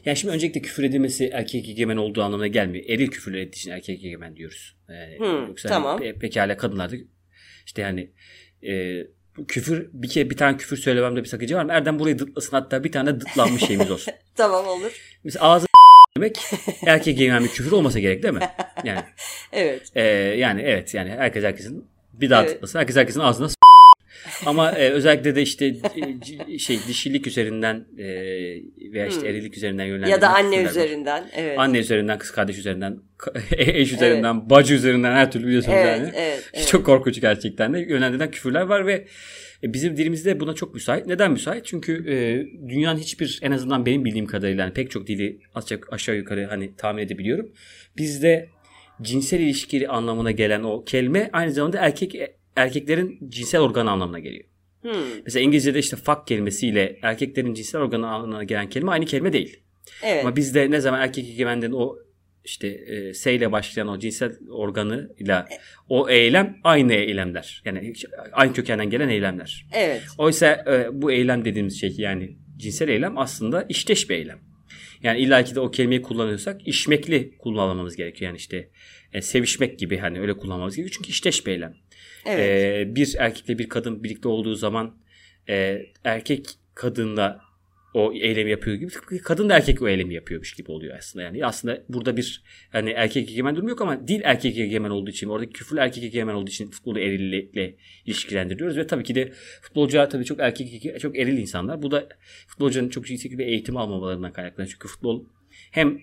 Yani 0.05 0.17
şimdi 0.17 0.33
öncelikle 0.33 0.61
küfür 0.61 0.83
edilmesi 0.83 1.27
erkek 1.33 1.69
egemen 1.69 1.97
olduğu 1.97 2.21
anlamına 2.23 2.47
gelmiyor. 2.47 2.85
Eril 2.87 3.07
küfürler 3.07 3.39
ettiği 3.39 3.57
için 3.57 3.71
erkek 3.71 4.03
egemen 4.05 4.35
diyoruz. 4.35 4.77
Yani 4.89 5.17
Hmm, 5.19 5.47
yoksa 5.47 5.69
tamam. 5.69 5.99
pe- 5.99 6.19
pekala 6.19 6.57
kadınlar 6.57 6.91
da 6.91 6.95
işte 7.65 7.81
yani 7.81 8.11
e, 8.63 9.01
küfür 9.47 9.89
bir 9.93 10.09
kere 10.09 10.29
bir 10.29 10.37
tane 10.37 10.57
küfür 10.57 10.77
söylememde 10.77 11.19
bir 11.23 11.27
sakınca 11.27 11.57
var 11.57 11.65
mı? 11.65 11.71
Erdem 11.71 11.99
burayı 11.99 12.19
dıtlasın 12.19 12.51
hatta 12.51 12.83
bir 12.83 12.91
tane 12.91 13.19
dıtlanmış 13.19 13.65
şeyimiz 13.65 13.91
olsun. 13.91 14.13
Tamam 14.35 14.67
olur. 14.67 15.19
Mesela 15.23 15.45
ağzı 15.45 15.67
demek 16.17 16.39
erkek 16.85 17.19
bir 17.19 17.47
küfür 17.47 17.71
olmasa 17.71 17.99
gerek 17.99 18.23
değil 18.23 18.33
mi? 18.33 18.39
Yani 18.83 18.99
Evet. 19.53 19.81
e, 19.95 20.01
yani 20.37 20.61
evet 20.61 20.93
yani 20.93 21.09
herkes 21.09 21.43
herkesin 21.43 21.85
bir 22.13 22.29
daha 22.29 22.43
Evet. 22.45 22.75
Herkes 22.75 22.95
herkesin 22.95 23.19
ağzına 23.19 23.49
s- 23.49 23.55
ama 24.45 24.71
e, 24.71 24.89
özellikle 24.89 25.35
de 25.35 25.41
işte 25.41 25.65
e, 25.65 25.75
c- 26.21 26.59
şey 26.59 26.79
dişilik 26.87 27.27
üzerinden 27.27 27.85
e, 27.97 28.05
veya 28.93 29.05
işte 29.07 29.21
Hmm. 29.21 29.27
erilik 29.27 29.57
üzerinden 29.57 29.85
yönlendirilen 29.85 30.15
Ya 30.15 30.21
da 30.21 30.29
anne 30.29 30.63
var. 30.65 30.69
üzerinden. 30.69 31.29
Evet. 31.35 31.59
Anne 31.59 31.77
üzerinden, 31.77 32.17
kız 32.17 32.31
kardeş 32.31 32.57
üzerinden, 32.57 32.97
eş 33.51 33.93
üzerinden, 33.93 34.49
bacı 34.49 34.73
üzerinden 34.73 35.11
her 35.11 35.31
türlü 35.31 35.47
biliyorsunuz 35.47 35.77
evet, 35.81 35.97
yani. 35.99 36.11
evet, 36.15 36.49
evet. 36.53 36.67
Çok 36.67 36.85
korkunç 36.85 37.21
gerçekten 37.21 37.73
de 37.73 37.79
yönlendirilen 37.79 38.31
küfürler 38.31 38.61
var 38.61 38.87
ve 38.87 39.05
e, 39.63 39.73
bizim 39.73 39.97
dilimizde 39.97 40.39
buna 40.39 40.53
çok 40.53 40.73
müsait. 40.73 41.05
Neden 41.05 41.31
müsait? 41.31 41.65
Çünkü 41.65 42.05
e, 42.09 42.15
dünyanın 42.69 42.99
hiçbir 42.99 43.39
en 43.41 43.51
azından 43.51 43.85
benim 43.85 44.05
bildiğim 44.05 44.25
kadarıyla 44.25 44.63
yani 44.63 44.73
pek 44.73 44.91
çok 44.91 45.07
dili 45.07 45.39
aşağı, 45.55 45.79
aşağı 45.91 46.15
yukarı 46.15 46.45
hani 46.45 46.75
tahmin 46.75 47.01
edebiliyorum. 47.01 47.51
Bizde 47.97 48.49
cinsel 49.01 49.39
ilişki 49.39 49.89
anlamına 49.89 50.31
gelen 50.31 50.63
o 50.63 50.83
kelime 50.85 51.29
aynı 51.33 51.51
zamanda 51.51 51.77
erkek 51.77 52.15
erkeklerin 52.55 53.29
cinsel 53.29 53.61
organı 53.61 53.91
anlamına 53.91 54.19
geliyor. 54.19 54.43
Hmm. 54.81 54.91
Mesela 55.25 55.43
İngilizce'de 55.43 55.79
işte 55.79 55.95
fuck 55.95 56.27
kelimesiyle 56.27 56.99
erkeklerin 57.01 57.53
cinsel 57.53 57.81
organı 57.81 58.07
anlamına 58.07 58.43
gelen 58.43 58.69
kelime 58.69 58.91
aynı 58.91 59.05
kelime 59.05 59.33
değil. 59.33 59.59
Evet. 60.03 60.25
Ama 60.25 60.35
bizde 60.35 60.71
ne 60.71 60.81
zaman 60.81 61.01
erkek 61.01 61.29
egemenliğin 61.29 61.73
o 61.73 61.97
işte 62.45 62.67
e, 62.67 63.13
S 63.13 63.35
ile 63.35 63.51
başlayan 63.51 63.87
o 63.87 63.99
cinsel 63.99 64.31
organıyla 64.49 65.47
o 65.89 66.09
eylem 66.09 66.57
aynı 66.63 66.93
eylemler. 66.93 67.61
Yani 67.65 67.93
aynı 68.31 68.53
kökenden 68.53 68.89
gelen 68.89 69.09
eylemler. 69.09 69.65
Evet. 69.73 70.01
Oysa 70.17 70.47
e, 70.67 71.01
bu 71.01 71.11
eylem 71.11 71.45
dediğimiz 71.45 71.79
şey 71.79 71.95
yani 71.97 72.37
cinsel 72.57 72.89
eylem 72.89 73.17
aslında 73.17 73.65
işteş 73.69 74.09
bir 74.09 74.15
eylem. 74.15 74.39
Yani 75.03 75.19
illaki 75.19 75.55
de 75.55 75.59
o 75.59 75.71
kelimeyi 75.71 76.01
kullanıyorsak 76.01 76.67
işmekli 76.67 77.37
kullanmamız 77.37 77.95
gerekiyor. 77.95 78.29
Yani 78.29 78.37
işte 78.37 78.69
e, 79.13 79.21
sevişmek 79.21 79.79
gibi 79.79 79.97
hani 79.97 80.19
öyle 80.19 80.37
kullanmamız 80.37 80.75
gerekiyor. 80.75 80.95
Çünkü 80.97 81.09
işteş 81.09 81.45
bir 81.45 81.51
eylem. 81.51 81.75
Evet. 82.25 82.39
Ee, 82.39 82.95
bir 82.95 83.15
erkekle 83.19 83.57
bir 83.57 83.69
kadın 83.69 84.03
birlikte 84.03 84.27
olduğu 84.27 84.55
zaman 84.55 84.97
e, 85.49 85.85
erkek 86.03 86.49
kadınla 86.75 87.48
o 87.93 88.13
eylemi 88.13 88.51
yapıyor 88.51 88.77
gibi. 88.77 88.91
Kadın 89.23 89.49
da 89.49 89.55
erkek 89.55 89.81
o 89.81 89.87
eylemi 89.87 90.13
yapıyormuş 90.13 90.53
gibi 90.53 90.71
oluyor 90.71 90.97
aslında. 90.97 91.25
Yani 91.25 91.45
aslında 91.45 91.83
burada 91.89 92.17
bir 92.17 92.43
hani 92.71 92.89
erkek 92.89 93.29
egemen 93.29 93.55
durum 93.55 93.67
yok 93.67 93.81
ama 93.81 94.07
dil 94.07 94.21
erkek 94.23 94.57
egemen 94.57 94.89
olduğu 94.89 95.09
için 95.09 95.29
oradaki 95.29 95.53
küfürlü 95.53 95.79
erkek 95.79 96.03
egemen 96.03 96.33
olduğu 96.33 96.49
için 96.49 96.71
futbolu 96.71 96.99
erillikle 96.99 97.75
ilişkilendiriyoruz 98.05 98.77
ve 98.77 98.87
tabii 98.87 99.03
ki 99.03 99.15
de 99.15 99.31
futbolcular 99.61 100.09
tabii 100.09 100.25
çok 100.25 100.39
erkek 100.39 100.99
çok 101.01 101.17
eril 101.17 101.37
insanlar. 101.37 101.81
Bu 101.81 101.91
da 101.91 102.09
futbolcuların 102.47 102.89
çok 102.89 103.09
yüksek 103.09 103.31
bir 103.31 103.45
eğitim 103.47 103.77
almamalarından 103.77 104.33
kaynaklanıyor. 104.33 104.71
Çünkü 104.71 104.87
futbol 104.87 105.25
hem 105.71 106.01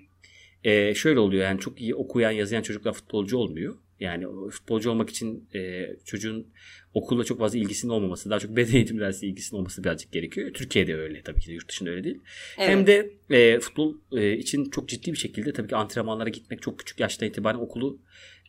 e, 0.65 0.95
şöyle 0.95 1.19
oluyor 1.19 1.45
yani 1.45 1.61
çok 1.61 1.81
iyi 1.81 1.95
okuyan 1.95 2.31
yazıyan 2.31 2.63
çocuklar 2.63 2.93
futbolcu 2.93 3.39
olmuyor. 3.39 3.75
Yani 4.01 4.27
futbolcu 4.51 4.91
olmak 4.91 5.11
için 5.11 5.49
e, 5.55 5.91
çocuğun 6.05 6.47
okulla 6.95 7.25
çok 7.25 7.39
fazla 7.39 7.59
ilgisinin 7.59 7.93
olmaması, 7.93 8.31
daha 8.31 8.39
çok 8.39 8.57
beden 8.57 8.75
eğitim 8.75 9.01
dersi 9.01 9.27
ilgisinin 9.27 9.59
olması 9.61 9.85
birazcık 9.85 10.13
gerekiyor. 10.13 10.51
Türkiye'de 10.55 10.97
öyle 10.97 11.23
tabii 11.23 11.41
ki 11.41 11.49
de 11.49 11.53
yurt 11.53 11.69
dışında 11.69 11.91
öyle 11.91 12.05
değil. 12.05 12.21
evet. 12.59 12.71
Hem 12.71 12.87
de 12.87 13.11
e, 13.31 13.61
futbol 13.61 13.95
e, 14.13 14.33
için 14.33 14.71
çok 14.71 14.89
ciddi 14.89 15.13
bir 15.13 15.19
şekilde 15.19 15.53
tabii 15.53 15.69
ki 15.69 15.77
antrenmanlara 15.77 16.29
gitmek 16.29 16.63
çok 16.63 16.79
küçük 16.79 17.01
yaştan 17.01 17.29
itibaren 17.29 17.59
okulu 17.59 18.01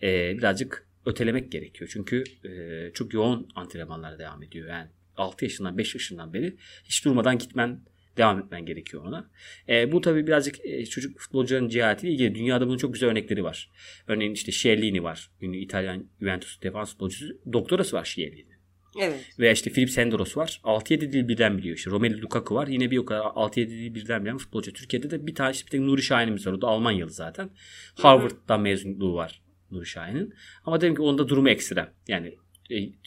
e, 0.03 0.37
birazcık 0.37 0.87
ötelemek 1.05 1.51
gerekiyor. 1.51 1.89
Çünkü 1.93 2.23
e, 2.45 2.91
çok 2.93 3.13
yoğun 3.13 3.47
antrenmanlara 3.55 4.19
devam 4.19 4.43
ediyor. 4.43 4.67
Yani 4.67 4.87
6 5.17 5.45
yaşından 5.45 5.77
5 5.77 5.95
yaşından 5.95 6.33
beri 6.33 6.57
hiç 6.83 7.05
durmadan 7.05 7.37
gitmen 7.37 7.79
devam 8.17 8.39
etmen 8.39 8.65
gerekiyor 8.65 9.05
ona. 9.05 9.29
E, 9.69 9.91
bu 9.91 10.01
tabii 10.01 10.27
birazcık 10.27 10.65
e, 10.65 10.85
çocuk 10.85 11.19
futbolcuların 11.19 11.69
cehatiyle 11.69 12.13
ilgili. 12.13 12.35
Dünyada 12.35 12.67
bunun 12.67 12.77
çok 12.77 12.93
güzel 12.93 13.09
örnekleri 13.09 13.43
var. 13.43 13.71
Örneğin 14.07 14.33
işte 14.33 14.51
Chiellini 14.51 15.03
var. 15.03 15.31
Ünlü 15.41 15.57
İtalyan 15.57 16.09
Juventus 16.19 16.61
defans 16.61 16.91
futbolcusu. 16.91 17.25
Doktorası 17.53 17.95
var 17.95 18.03
Chiellini. 18.05 18.57
Evet. 18.99 19.39
Veya 19.39 19.51
işte 19.51 19.71
Philip 19.71 19.89
Senderos 19.89 20.37
var. 20.37 20.61
6-7 20.63 21.11
dil 21.11 21.27
birden 21.27 21.57
biliyor. 21.57 21.77
İşte 21.77 21.91
Romelu 21.91 22.21
Lukaku 22.21 22.55
var. 22.55 22.67
Yine 22.67 22.91
bir 22.91 22.97
o 22.97 23.05
kadar 23.05 23.21
6-7 23.21 23.55
dil 23.69 23.95
birden 23.95 24.25
bilen 24.25 24.37
futbolcu. 24.37 24.73
Türkiye'de 24.73 25.09
de 25.09 25.27
bir 25.27 25.35
tane 25.35 25.51
işte 25.51 25.65
bir 25.65 25.71
tek 25.71 25.81
Nuri 25.81 26.01
Şahin'imiz 26.01 26.47
var. 26.47 26.53
O 26.53 26.61
da 26.61 26.67
Almanyalı 26.67 27.11
zaten. 27.11 27.49
Harvard'dan 27.95 28.61
mezunluğu 28.61 29.15
var 29.15 29.41
Nuri 29.71 29.85
Şahin'in. 29.85 30.33
Ama 30.65 30.81
dedim 30.81 30.95
ki 30.95 31.01
onda 31.01 31.29
durumu 31.29 31.49
ekstra. 31.49 31.93
Yani 32.07 32.35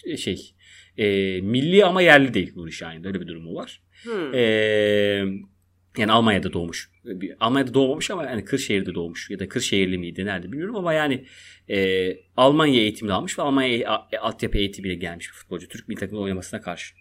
e, 0.05 0.17
şey 0.17 0.55
e, 0.99 1.41
milli 1.41 1.85
ama 1.85 2.03
yerli 2.03 2.35
değil 2.35 2.53
Nuri 2.57 2.73
Şahin'de 2.73 3.09
öyle 3.09 3.21
bir 3.21 3.27
durumu 3.27 3.55
var. 3.55 3.83
Hmm. 4.03 4.35
E, 4.35 4.41
yani 5.99 6.13
Almanya'da 6.13 6.53
doğmuş. 6.53 6.91
Almanya'da 7.41 7.75
doğmamış 7.75 8.11
ama 8.11 8.25
yani 8.25 8.45
Kırşehir'de 8.45 8.95
doğmuş 8.95 9.31
ya 9.31 9.39
da 9.39 9.49
Kırşehirli 9.49 9.99
miydi 9.99 10.25
nerede 10.25 10.47
bilmiyorum 10.53 10.77
ama 10.77 10.93
yani 10.93 11.25
e, 11.71 12.11
Almanya 12.37 12.81
eğitimini 12.81 13.13
almış 13.13 13.39
ve 13.39 13.43
Almanya 13.43 13.77
e- 13.77 13.87
a- 13.87 14.09
altyapı 14.21 14.59
eğitimiyle 14.59 14.95
gelmiş 14.95 15.29
bir 15.29 15.33
futbolcu. 15.35 15.69
Türk 15.69 15.89
milli 15.89 15.99
takımında 16.01 16.25
oynamasına 16.25 16.61
karşı. 16.61 16.95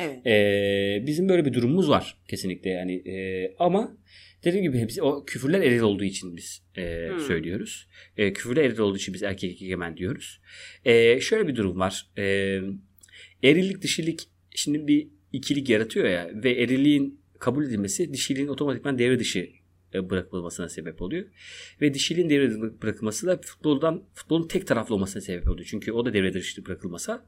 Evet. 0.00 0.26
Ee, 0.26 1.02
bizim 1.06 1.28
böyle 1.28 1.44
bir 1.44 1.52
durumumuz 1.52 1.88
var 1.90 2.16
kesinlikle 2.28 2.70
yani 2.70 2.94
Ee, 3.08 3.54
ama 3.58 3.96
dediğim 4.44 4.64
gibi 4.64 4.78
hepsi 4.78 5.02
o 5.02 5.24
küfürler 5.24 5.60
eril 5.60 5.80
olduğu 5.80 6.04
için 6.04 6.36
biz 6.36 6.62
e, 6.76 7.08
Hmm. 7.10 7.20
söylüyoruz. 7.20 7.88
E, 8.16 8.32
küfürler 8.32 8.64
eril 8.64 8.78
olduğu 8.78 8.96
için 8.96 9.14
biz 9.14 9.22
erkek 9.22 9.62
egemen 9.62 9.96
diyoruz. 9.96 10.40
E, 10.84 11.20
şöyle 11.20 11.48
bir 11.48 11.56
durum 11.56 11.78
var. 11.80 12.06
E, 12.18 12.22
erillik 13.42 13.82
dişilik 13.82 14.28
şimdi 14.54 14.86
bir 14.88 15.08
ikilik 15.32 15.68
yaratıyor 15.68 16.06
ya 16.06 16.30
ve 16.34 16.50
erilliğin 16.50 17.20
kabul 17.38 17.64
edilmesi 17.64 18.12
dişiliğin 18.12 18.48
otomatikman 18.48 18.98
devre 18.98 19.18
dışı 19.18 19.48
e, 19.94 20.10
bırakılmasına 20.10 20.68
sebep 20.68 21.02
oluyor. 21.02 21.24
Ve 21.80 21.94
dişiliğin 21.94 22.30
devre 22.30 22.50
dışı 22.50 22.82
bırakılması 22.82 23.26
da 23.26 23.40
futboldan 23.40 24.02
futbolun 24.14 24.48
tek 24.48 24.66
taraflı 24.66 24.94
olmasına 24.94 25.22
sebep 25.22 25.48
oluyor. 25.48 25.66
Çünkü 25.70 25.92
o 25.92 26.06
da 26.06 26.12
devre 26.12 26.34
dışı 26.34 26.66
bırakılmasa 26.66 27.26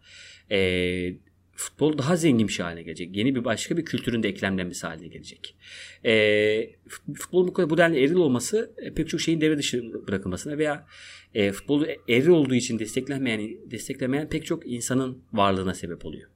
e, 0.51 1.15
futbol 1.53 1.99
daha 1.99 2.17
zengin 2.17 2.49
bir 2.49 2.53
şey 2.53 2.65
haline 2.65 2.83
gelecek. 2.83 3.17
Yeni 3.17 3.35
bir 3.35 3.45
başka 3.45 3.77
bir 3.77 3.85
kültürün 3.85 4.23
de 4.23 4.29
eklemlenmesi 4.29 4.87
haline 4.87 5.09
gelecek. 5.09 5.57
E, 6.05 6.13
fut- 6.89 7.15
futbolun 7.15 7.49
bu 7.49 7.53
kadar 7.53 7.71
bu 7.71 7.79
denli 7.79 8.05
eril 8.05 8.15
olması 8.15 8.75
e, 8.79 8.95
pek 8.95 9.09
çok 9.09 9.21
şeyin 9.21 9.41
devre 9.41 9.59
dışı 9.59 9.93
bırakılmasına 10.09 10.59
veya 10.59 10.87
e, 11.35 11.53
futbolu 11.53 11.87
eril 12.09 12.29
olduğu 12.29 12.55
için 12.55 12.79
desteklenmeyen 12.79 13.71
desteklemeyen 13.71 14.29
pek 14.29 14.47
çok 14.47 14.67
insanın 14.67 15.23
varlığına 15.33 15.75
sebep 15.75 16.07
oluyor. 16.07 16.31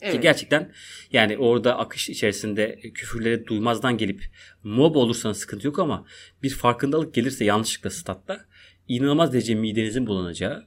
Ki 0.00 0.06
Evet. 0.06 0.22
gerçekten 0.22 0.72
yani 1.12 1.38
orada 1.38 1.78
akış 1.78 2.08
içerisinde 2.08 2.80
küfürleri 2.94 3.46
duymazdan 3.46 3.98
gelip 3.98 4.24
mob 4.62 4.94
olursanız 4.94 5.36
sıkıntı 5.36 5.66
yok 5.66 5.78
ama 5.78 6.06
bir 6.42 6.50
farkındalık 6.50 7.14
gelirse 7.14 7.44
yanlışlıkla 7.44 7.90
statta 7.90 8.44
inanılmaz 8.88 9.32
derece 9.32 9.54
midenizin 9.54 10.06
bulanacağı 10.06 10.66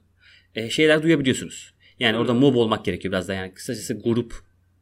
e, 0.56 0.70
şeyler 0.70 1.04
duyabiliyorsunuz. 1.04 1.74
Yani 2.00 2.18
orada 2.18 2.34
mob 2.34 2.56
olmak 2.56 2.86
gerekiyor 2.86 3.12
biraz 3.12 3.28
da 3.28 3.34
yani 3.34 3.54
kısacası 3.54 3.94
grup 3.94 4.34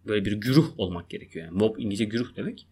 böyle 0.05 0.25
bir 0.25 0.31
güruh 0.31 0.79
olmak 0.79 1.09
gerekiyor. 1.09 1.45
Yani 1.45 1.57
mob 1.57 1.77
İngilizce 1.77 2.05
güruh 2.05 2.35
demek. 2.35 2.67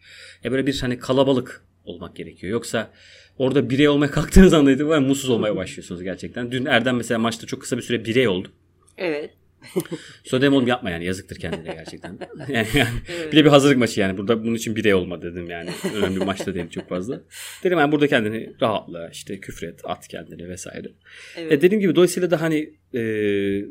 E 0.45 0.51
böyle 0.51 0.67
bir 0.67 0.79
hani 0.81 0.99
kalabalık 0.99 1.65
olmak 1.83 2.15
gerekiyor. 2.15 2.51
Yoksa 2.51 2.91
orada 3.37 3.69
birey 3.69 3.87
olmaya 3.87 4.11
kalktığınız 4.11 4.53
anda 4.53 4.71
itibaren 4.71 5.03
mutsuz 5.03 5.29
olmaya 5.29 5.55
başlıyorsunuz 5.55 6.03
gerçekten. 6.03 6.51
Dün 6.51 6.65
Erdem 6.65 6.95
mesela 6.95 7.19
maçta 7.19 7.47
çok 7.47 7.61
kısa 7.61 7.77
bir 7.77 7.81
süre 7.81 8.05
birey 8.05 8.27
oldu. 8.27 8.51
Evet. 8.97 9.38
Oğlum 10.33 10.67
yapma 10.67 10.89
yani 10.89 11.05
yazıktır 11.05 11.35
kendine 11.35 11.73
gerçekten. 11.73 12.19
Yani, 12.39 12.67
yani 12.73 12.89
Evet. 13.19 13.31
bir 13.31 13.37
de 13.37 13.45
bir 13.45 13.49
hazırlık 13.49 13.77
maçı 13.77 13.99
yani. 13.99 14.17
Burada 14.17 14.43
bunun 14.43 14.55
için 14.55 14.75
birey 14.75 14.93
olma 14.93 15.21
dedim 15.21 15.49
yani. 15.49 15.69
Önemli 15.95 16.15
bir 16.19 16.25
maçta 16.25 16.55
değil 16.55 16.69
çok 16.69 16.89
fazla. 16.89 17.21
Dedim 17.63 17.79
yani 17.79 17.91
burada 17.91 18.07
kendini 18.07 18.53
rahatla 18.61 19.09
işte 19.09 19.39
küfret 19.39 19.81
at 19.83 20.07
kendini 20.07 20.49
vesaire. 20.49 20.87
Evet. 21.37 21.51
E, 21.51 21.61
dediğim 21.61 21.81
gibi 21.81 21.95
dolayısıyla 21.95 22.31
da 22.31 22.41
hani 22.41 22.73
e, 22.93 22.99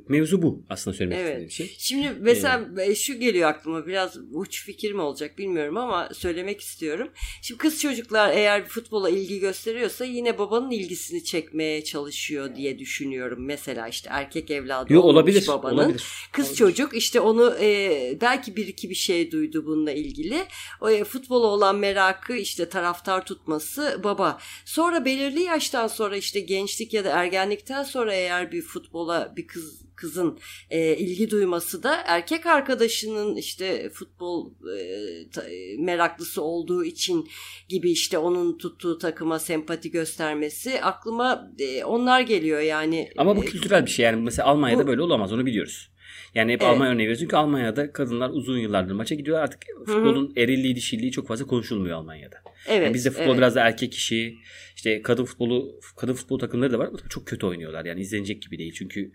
mevzu 0.08 0.42
bu 0.42 0.62
aslında 0.68 0.96
söylemek 0.96 1.18
Evet. 1.18 1.28
istediğim 1.30 1.50
şey. 1.50 1.76
Şimdi 1.78 2.12
mesela 2.20 2.68
e, 2.82 2.94
şu 2.94 3.18
geliyor 3.18 3.48
aklıma 3.50 3.86
biraz 3.86 4.16
uç 4.32 4.64
fikir 4.64 4.92
mi 4.92 5.00
olacak 5.00 5.38
bilmiyorum 5.38 5.76
ama 5.76 6.08
söylemek 6.14 6.60
istiyorum. 6.60 7.08
Şimdi 7.42 7.58
kız 7.58 7.80
çocuklar 7.80 8.30
eğer 8.36 8.64
futbola 8.66 9.10
ilgi 9.10 9.40
gösteriyorsa 9.40 10.04
yine 10.04 10.38
babanın 10.38 10.70
ilgisini 10.70 11.24
çekmeye 11.24 11.84
çalışıyor 11.84 12.56
diye 12.56 12.78
düşünüyorum. 12.78 13.44
Mesela 13.44 13.88
işte 13.88 14.08
erkek 14.12 14.50
evladı 14.50 14.92
Yo, 14.92 15.00
olabilir. 15.02 15.44
babanın. 15.48 15.74
olabilir. 15.74 16.04
Kız 16.32 16.44
Olabilir. 16.44 16.58
çocuk 16.58 16.96
işte 16.96 17.20
onu 17.20 17.54
e, 17.60 18.18
belki 18.20 18.56
bir 18.56 18.66
iki 18.66 18.90
bir 18.90 18.94
şey 18.94 19.30
duydu 19.30 19.66
bununla 19.66 19.92
ilgili. 19.92 20.44
O 20.80 20.90
e, 20.90 21.04
futbola 21.04 21.46
olan 21.46 21.76
merakı 21.76 22.36
işte 22.36 22.68
taraftar 22.68 23.24
tutması 23.26 24.00
baba. 24.04 24.38
Sonra 24.64 25.04
belirli 25.04 25.42
yaştan 25.42 25.86
sonra 25.86 26.16
işte 26.16 26.40
gençlik 26.40 26.94
ya 26.94 27.04
da 27.04 27.08
ergenlikten 27.10 27.82
sonra 27.82 28.14
eğer 28.14 28.52
bir 28.52 28.62
futbola 29.09 29.32
bir 29.36 29.46
kız 29.46 29.84
kızın 29.96 30.38
e, 30.70 30.96
ilgi 30.96 31.30
duyması 31.30 31.82
da 31.82 31.96
erkek 32.06 32.46
arkadaşının 32.46 33.36
işte 33.36 33.90
futbol 33.90 34.50
e, 34.50 35.30
ta- 35.30 35.48
e, 35.50 35.76
meraklısı 35.78 36.42
olduğu 36.42 36.84
için 36.84 37.28
gibi 37.68 37.90
işte 37.90 38.18
onun 38.18 38.59
tuttuğu 38.59 38.98
takıma 38.98 39.38
sempati 39.38 39.90
göstermesi 39.90 40.80
aklıma 40.82 41.50
e, 41.59 41.84
onlar 41.84 42.20
geliyor 42.20 42.61
yani. 42.61 43.11
Ama 43.16 43.36
bu 43.36 43.42
E, 43.44 43.46
kültürel 43.46 43.86
bir 43.86 43.90
şey 43.90 44.04
yani 44.04 44.22
mesela 44.22 44.48
Almanya'da 44.48 44.82
bu- 44.82 44.86
böyle 44.86 45.02
olamaz 45.02 45.32
onu 45.32 45.46
biliyoruz. 45.46 45.90
Yani 46.34 46.52
hep 46.52 46.62
Evet. 46.62 46.72
Almanya 46.72 46.92
örneği 46.92 47.02
veriyoruz 47.04 47.20
çünkü 47.20 47.36
Almanya'da 47.36 47.92
kadınlar 47.92 48.30
uzun 48.30 48.59
yıllardır 48.59 48.92
maça 48.94 49.14
gidiyor 49.14 49.38
artık 49.38 49.61
futbolun 49.86 50.32
erilliği 50.36 50.76
dişiliği 50.76 51.12
çok 51.12 51.28
fazla 51.28 51.46
konuşulmuyor 51.46 51.96
Almanya'da. 51.96 52.36
evet, 52.68 52.84
Yani 52.84 52.94
bizde 52.94 53.11
futbol 53.11 53.24
evet. 53.26 53.36
biraz 53.38 53.54
da 53.54 53.61
erkek 53.61 53.94
işi. 53.94 54.34
İşte 54.78 55.02
kadın 55.02 55.24
futbolu 55.24 55.80
kadın 55.96 56.12
futbol 56.12 56.38
takımları 56.38 56.72
da 56.72 56.78
var 56.78 56.86
ama 56.88 56.98
çok 57.08 57.26
kötü 57.26 57.46
oynuyorlar. 57.46 57.84
Yani 57.84 58.00
izlenecek 58.00 58.42
gibi 58.42 58.58
değil. 58.58 58.72
Çünkü 58.72 59.12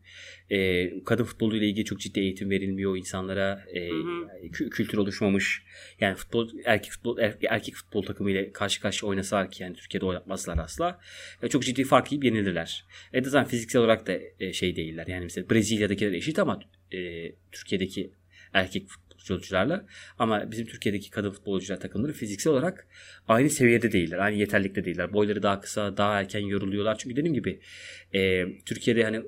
e, 0.49 0.89
kadın 1.03 1.24
futbolu 1.24 1.57
ile 1.57 1.68
ilgili 1.68 1.86
çok 1.86 1.99
ciddi 1.99 2.20
eğitim 2.20 2.49
verilmiyor 2.49 2.97
insanlara. 2.97 3.66
E, 3.74 3.89
Hı 3.89 3.93
hı. 3.95 4.47
kü- 4.47 4.70
kültür 4.70 4.97
oluşmamış. 4.97 5.64
Yani 5.99 6.16
futbol 6.16 6.49
erkek 6.66 6.91
futbol 6.91 7.18
er- 7.18 7.38
erkek 7.49 7.76
futbol 7.76 8.03
takımı 8.03 8.32
ile 8.32 8.51
karşı 8.51 8.82
karşıya 8.82 9.09
oynasalar 9.09 9.51
ki 9.51 9.64
yani 9.64 9.76
Türkiye'de 9.76 10.05
oynatmazlar 10.05 10.57
asla. 10.57 10.99
E, 11.43 11.47
çok 11.47 11.64
ciddi 11.64 11.84
fark 11.84 12.11
yiyip 12.11 12.24
yenilirler. 12.24 12.86
E 13.14 13.24
de 13.26 13.30
zaten 13.30 13.49
fiziksel 13.49 13.82
olarak 13.82 14.07
da 14.07 14.20
e, 14.39 14.53
şey 14.53 14.76
değiller. 14.76 15.07
Yani 15.07 15.24
mesela 15.24 15.49
Brezilya'dakiler 15.49 16.11
eşit 16.11 16.39
ama 16.39 16.59
e, 16.91 17.32
Türkiye'deki 17.51 18.11
erkek 18.53 18.88
futbolcularla 19.28 19.86
ama 20.20 20.52
bizim 20.52 20.66
Türkiye'deki 20.66 21.10
kadın 21.10 21.32
futbolcular 21.32 21.80
takımları 21.80 22.14
fiziksel 22.14 22.54
olarak 22.54 22.88
aynı 23.28 23.50
seviyede 23.50 23.92
değiller. 23.92 24.18
Aynı 24.18 24.36
yeterlikte 24.38 24.86
değiller. 24.86 25.14
Boyları 25.14 25.44
daha 25.44 25.62
kısa, 25.62 25.98
daha 25.98 26.20
erken 26.22 26.40
yoruluyorlar. 26.40 26.98
Çünkü 26.98 27.16
dediğim 27.16 27.34
gibi 27.34 27.60
e, 28.14 28.46
Türkiye'de 28.66 29.04
hani 29.04 29.22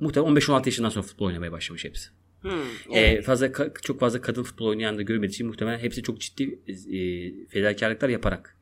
muhtemelen 0.00 0.36
15-16 0.36 0.66
yaşından 0.68 0.88
sonra 0.88 1.06
futbol 1.06 1.26
oynamaya 1.26 1.52
başlamış 1.52 1.84
hepsi. 1.84 2.08
Hmm, 2.42 2.52
E, 2.92 3.00
evet. 3.00 3.24
fazla 3.24 3.46
ka- 3.46 3.82
çok 3.82 4.00
fazla 4.00 4.20
kadın 4.20 4.42
futbol 4.42 4.66
oynayan 4.66 4.98
da 4.98 5.02
görmediği 5.02 5.34
için 5.34 5.46
muhtemelen 5.46 5.78
hepsi 5.78 6.02
çok 6.02 6.20
ciddi 6.20 6.58
e, 6.98 7.46
fedakarlıklar 7.48 8.08
yaparak 8.08 8.56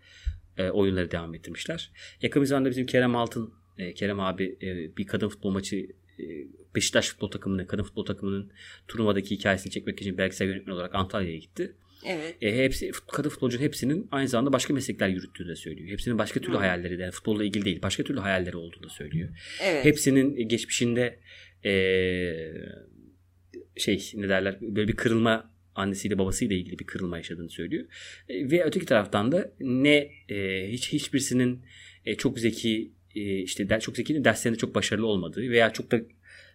e, 0.59 0.71
oyunları 0.71 1.11
devam 1.11 1.35
ettirmişler. 1.35 1.91
Yakın 2.23 2.43
bir 2.43 2.47
zamanda 2.47 2.71
bizim 2.71 2.87
Kerem 2.87 3.17
Altın, 3.17 3.55
e, 3.79 3.95
Kerem 3.95 4.21
abi 4.21 4.59
e, 4.63 4.97
bir 4.97 5.07
kadın 5.07 5.29
futbol 5.29 5.51
maçı 5.51 5.77
e, 5.77 5.87
Beşiktaş 6.75 7.09
futbol 7.09 7.31
takımının, 7.31 7.65
kadın 7.67 7.83
futbol 7.83 8.05
takımının 8.05 8.53
turnuvadaki 8.89 9.37
hikayesini 9.37 9.73
çekmek 9.73 10.01
için 10.01 10.19
belgesel 10.19 10.47
yönetmen 10.49 10.75
olarak 10.75 10.95
Antalya'ya 10.95 11.39
gitti. 11.39 11.73
evet. 12.07 12.37
E, 12.43 12.57
hepsi 12.65 12.91
kadın 13.13 13.29
futbolcunun 13.29 13.63
hepsinin 13.63 14.09
aynı 14.11 14.29
zamanda 14.29 14.53
başka 14.53 14.75
meslekler 14.75 15.09
yürüttüğünü 15.09 15.49
de 15.49 15.57
söylüyor. 15.57 15.89
Hepsinin 15.89 16.19
başka 16.19 16.41
türlü 16.41 16.55
Hı. 16.55 16.59
hayalleri 16.59 16.99
de 16.99 17.03
yani 17.03 17.13
futbolla 17.13 17.45
ilgili 17.45 17.65
değil, 17.65 17.83
başka 17.83 18.03
türlü 18.05 18.21
hayalleri 18.21 18.57
olduğunu 18.57 18.83
da 18.83 18.89
söylüyor. 18.89 19.29
Evet. 19.63 19.85
Hepsinin 19.85 20.49
geçmişinde 20.49 21.19
eee, 21.65 22.55
şey 23.77 24.11
ne 24.15 24.29
derler 24.29 24.59
böyle 24.61 24.89
bir 24.89 24.97
kırılma 24.97 25.55
annesiyle 25.75 26.19
babasıyla 26.19 26.57
ilgili 26.57 26.79
bir 26.79 26.85
kırılma 26.85 27.17
yaşadığını 27.17 27.51
söylüyor. 27.51 27.85
E, 28.29 28.51
ve 28.51 28.65
öteki 28.65 28.87
taraftan 28.87 29.33
da 29.33 29.53
ne 29.61 30.11
e, 30.29 30.69
hiç 30.73 30.93
hiçbirisinin 30.93 31.63
e, 32.07 32.15
çok 32.15 32.39
zeki 32.39 32.93
e, 33.15 33.39
işte 33.39 33.81
çok 33.81 33.97
zeki 33.97 34.25
derslerinde 34.25 34.59
çok 34.59 34.75
başarılı 34.75 35.07
olmadığı 35.07 35.51
veya 35.51 35.73
çok 35.73 35.91
da 35.91 35.97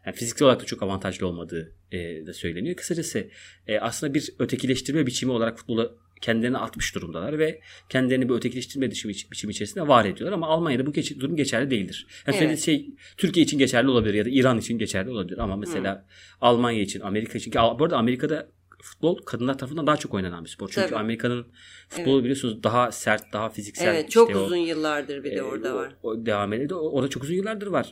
yani 0.05 0.15
fiziksel 0.15 0.45
olarak 0.45 0.61
da 0.61 0.65
çok 0.65 0.83
avantajlı 0.83 1.27
olmadığı 1.27 1.75
e, 1.91 2.25
da 2.25 2.33
söyleniyor. 2.33 2.75
Kısacası 2.75 3.27
e, 3.67 3.79
aslında 3.79 4.13
bir 4.13 4.29
ötekileştirme 4.39 5.05
biçimi 5.05 5.31
olarak 5.31 5.57
futbola 5.57 5.91
kendilerini 6.21 6.57
atmış 6.57 6.95
durumdalar 6.95 7.39
ve 7.39 7.61
kendilerini 7.89 8.29
bir 8.29 8.33
ötekileştirme 8.33 8.91
biçimi, 8.91 9.13
biçimi 9.31 9.51
içerisinde 9.51 9.87
var 9.87 10.05
ediyorlar 10.05 10.33
ama 10.33 10.47
Almanya'da 10.47 10.85
bu 10.85 10.93
geç, 10.93 11.19
durum 11.19 11.35
geçerli 11.35 11.71
değildir. 11.71 12.07
Yani 12.27 12.37
Evet. 12.37 12.59
şey 12.59 12.89
Türkiye 13.17 13.43
için 13.43 13.57
geçerli 13.57 13.89
olabilir 13.89 14.13
ya 14.13 14.25
da 14.25 14.29
İran 14.29 14.57
için 14.57 14.77
geçerli 14.77 15.09
olabilir 15.09 15.37
ama 15.37 15.55
mesela 15.55 16.05
Almanya 16.41 16.81
için, 16.81 16.99
Amerika 16.99 17.37
için 17.37 17.51
ki 17.51 17.57
bu 17.57 17.83
arada 17.83 17.97
Amerika'da 17.97 18.49
futbol 18.81 19.17
kadınlar 19.21 19.57
tarafından 19.57 19.87
daha 19.87 19.97
çok 19.97 20.13
oynanan 20.13 20.43
bir 20.45 20.49
spor. 20.49 20.69
Çünkü 20.69 20.87
Tabii. 20.87 20.99
Amerika'nın 20.99 21.45
futbolu 21.89 22.19
biliyorsunuz 22.23 22.63
daha 22.63 22.91
sert, 22.91 23.33
daha 23.33 23.49
fiziksel. 23.49 23.87
Evet 23.87 24.11
çok 24.11 24.29
işte 24.29 24.39
o- 24.39 24.45
uzun 24.45 24.55
yıllardır 24.55 25.23
bir 25.23 25.31
de 25.31 25.35
e, 25.35 25.41
orada 25.41 25.73
o- 25.73 25.77
var. 25.77 25.95
O, 26.03 26.25
devam 26.25 26.53
ediyor. 26.53 26.69
O, 26.71 26.89
o 26.91 27.03
da 27.03 27.07
çok 27.07 27.23
uzun 27.23 27.33
yıllardır 27.33 27.67
var. 27.67 27.89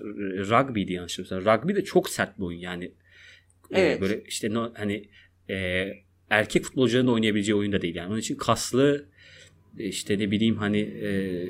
Rugby'di 0.49 0.93
yanlış 0.93 1.19
hatırlamıyorsam. 1.19 1.61
Rugby 1.61 1.75
de 1.75 1.83
çok 1.83 2.09
sert 2.09 2.37
bir 2.39 2.43
oyun 2.43 2.59
yani. 2.59 2.85
E, 3.71 3.81
Evet. 3.81 4.01
böyle 4.01 4.23
işte 4.27 4.53
no, 4.53 4.71
hani 4.77 5.09
e, 5.49 5.87
erkek 6.29 6.63
futbolcuların 6.63 7.07
da 7.07 7.11
oynayabileceği 7.11 7.55
oyun 7.55 7.71
da 7.71 7.81
değil 7.81 7.95
yani. 7.95 8.09
Onun 8.09 8.19
için 8.19 8.35
kaslı 8.35 9.05
işte 9.77 10.19
ne 10.19 10.31
bileyim 10.31 10.57
hani 10.57 10.79
e, 10.79 11.45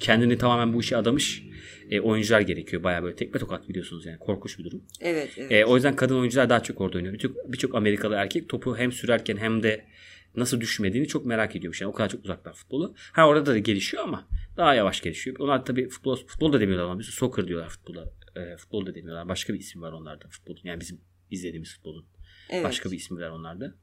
kendini 0.00 0.38
tamamen 0.38 0.74
bu 0.74 0.80
işe 0.80 0.96
adamış 0.96 1.42
e, 1.90 2.00
oyuncular 2.00 2.40
gerekiyor. 2.40 2.82
Bayağı 2.82 3.02
böyle 3.02 3.16
tekme 3.16 3.40
tokat 3.40 3.68
biliyorsunuz 3.68 4.06
yani 4.06 4.18
korkunç 4.18 4.58
bir 4.58 4.64
durum. 4.64 4.82
Evet 5.00 5.30
evet. 5.36 5.52
E, 5.52 5.64
o 5.64 5.74
yüzden 5.74 5.96
kadın 5.96 6.18
oyuncular 6.18 6.50
daha 6.50 6.62
çok 6.62 6.80
orada 6.80 6.96
oynuyor. 6.96 7.14
Birçok 7.14 7.52
birçok 7.52 7.74
Amerikalı 7.74 8.14
erkek 8.14 8.48
topu 8.48 8.76
hem 8.78 8.92
sürerken 8.92 9.36
hem 9.36 9.62
de 9.62 9.84
nasıl 10.36 10.60
düşmediğini 10.60 11.08
çok 11.08 11.26
merak 11.26 11.56
ediyormuş. 11.56 11.80
Yani 11.80 11.90
o 11.90 11.92
kadar 11.92 12.08
çok 12.08 12.24
uzaklar 12.24 12.52
futbolu. 12.52 12.94
Ha 13.12 13.28
orada 13.28 13.46
da 13.46 13.58
gelişiyor 13.58 14.02
ama 14.02 14.28
daha 14.56 14.74
yavaş 14.74 15.00
gelişiyor. 15.00 15.36
Onlar 15.38 15.64
tabii 15.64 15.88
futbol 15.88 16.16
futbol 16.16 16.52
da 16.52 16.60
demiyorlar 16.60 16.84
ama 16.84 16.98
biz 16.98 17.06
soccer 17.06 17.46
diyorlar 17.46 17.68
futbola. 17.68 18.12
E, 18.36 18.56
futbol 18.56 18.86
da 18.86 18.94
demiyorlar. 18.94 19.28
Başka 19.28 19.54
bir 19.54 19.58
isim 19.58 19.82
var 19.82 19.92
onlarda 19.92 20.28
futbolun. 20.28 20.60
Yani 20.64 20.80
bizim 20.80 21.00
izlediğimiz 21.30 21.74
futbolun. 21.74 22.04
Evet. 22.50 22.64
Başka 22.64 22.90
bir 22.90 22.96
ismi 22.96 23.20
var 23.20 23.30
onlarda. 23.30 23.74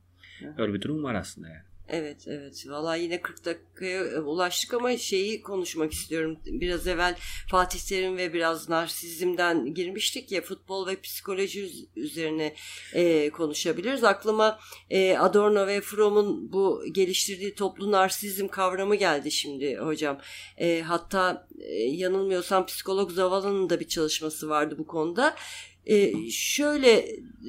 Öyle 0.57 0.73
bir 0.73 0.81
durum 0.81 1.03
var 1.03 1.15
aslında 1.15 1.47
yani. 1.47 1.66
Evet 1.89 2.27
evet 2.27 2.65
valla 2.67 2.95
yine 2.95 3.21
40 3.21 3.45
dakikaya 3.45 4.03
e, 4.03 4.19
ulaştık 4.19 4.73
ama 4.73 4.97
şeyi 4.97 5.41
konuşmak 5.41 5.93
istiyorum. 5.93 6.39
Biraz 6.45 6.87
evvel 6.87 7.15
Fatih 7.49 7.79
Terim 7.79 8.17
ve 8.17 8.33
biraz 8.33 8.69
narsizmden 8.69 9.73
girmiştik 9.73 10.31
ya 10.31 10.41
futbol 10.41 10.87
ve 10.87 11.01
psikoloji 11.01 11.69
üzerine 11.95 12.55
e, 12.93 13.29
konuşabiliriz. 13.29 14.03
Aklıma 14.03 14.59
e, 14.89 15.17
Adorno 15.17 15.67
ve 15.67 15.81
Fromm'un 15.81 16.53
bu 16.53 16.83
geliştirdiği 16.91 17.55
toplu 17.55 17.91
narsizm 17.91 18.47
kavramı 18.47 18.95
geldi 18.95 19.31
şimdi 19.31 19.75
hocam. 19.75 20.21
E, 20.57 20.81
hatta 20.81 21.47
e, 21.59 21.73
yanılmıyorsam 21.73 22.65
psikolog 22.65 23.11
Zavallı'nın 23.11 23.69
da 23.69 23.79
bir 23.79 23.87
çalışması 23.87 24.49
vardı 24.49 24.75
bu 24.77 24.87
konuda 24.87 25.35
e, 25.87 26.29
şöyle 26.31 26.91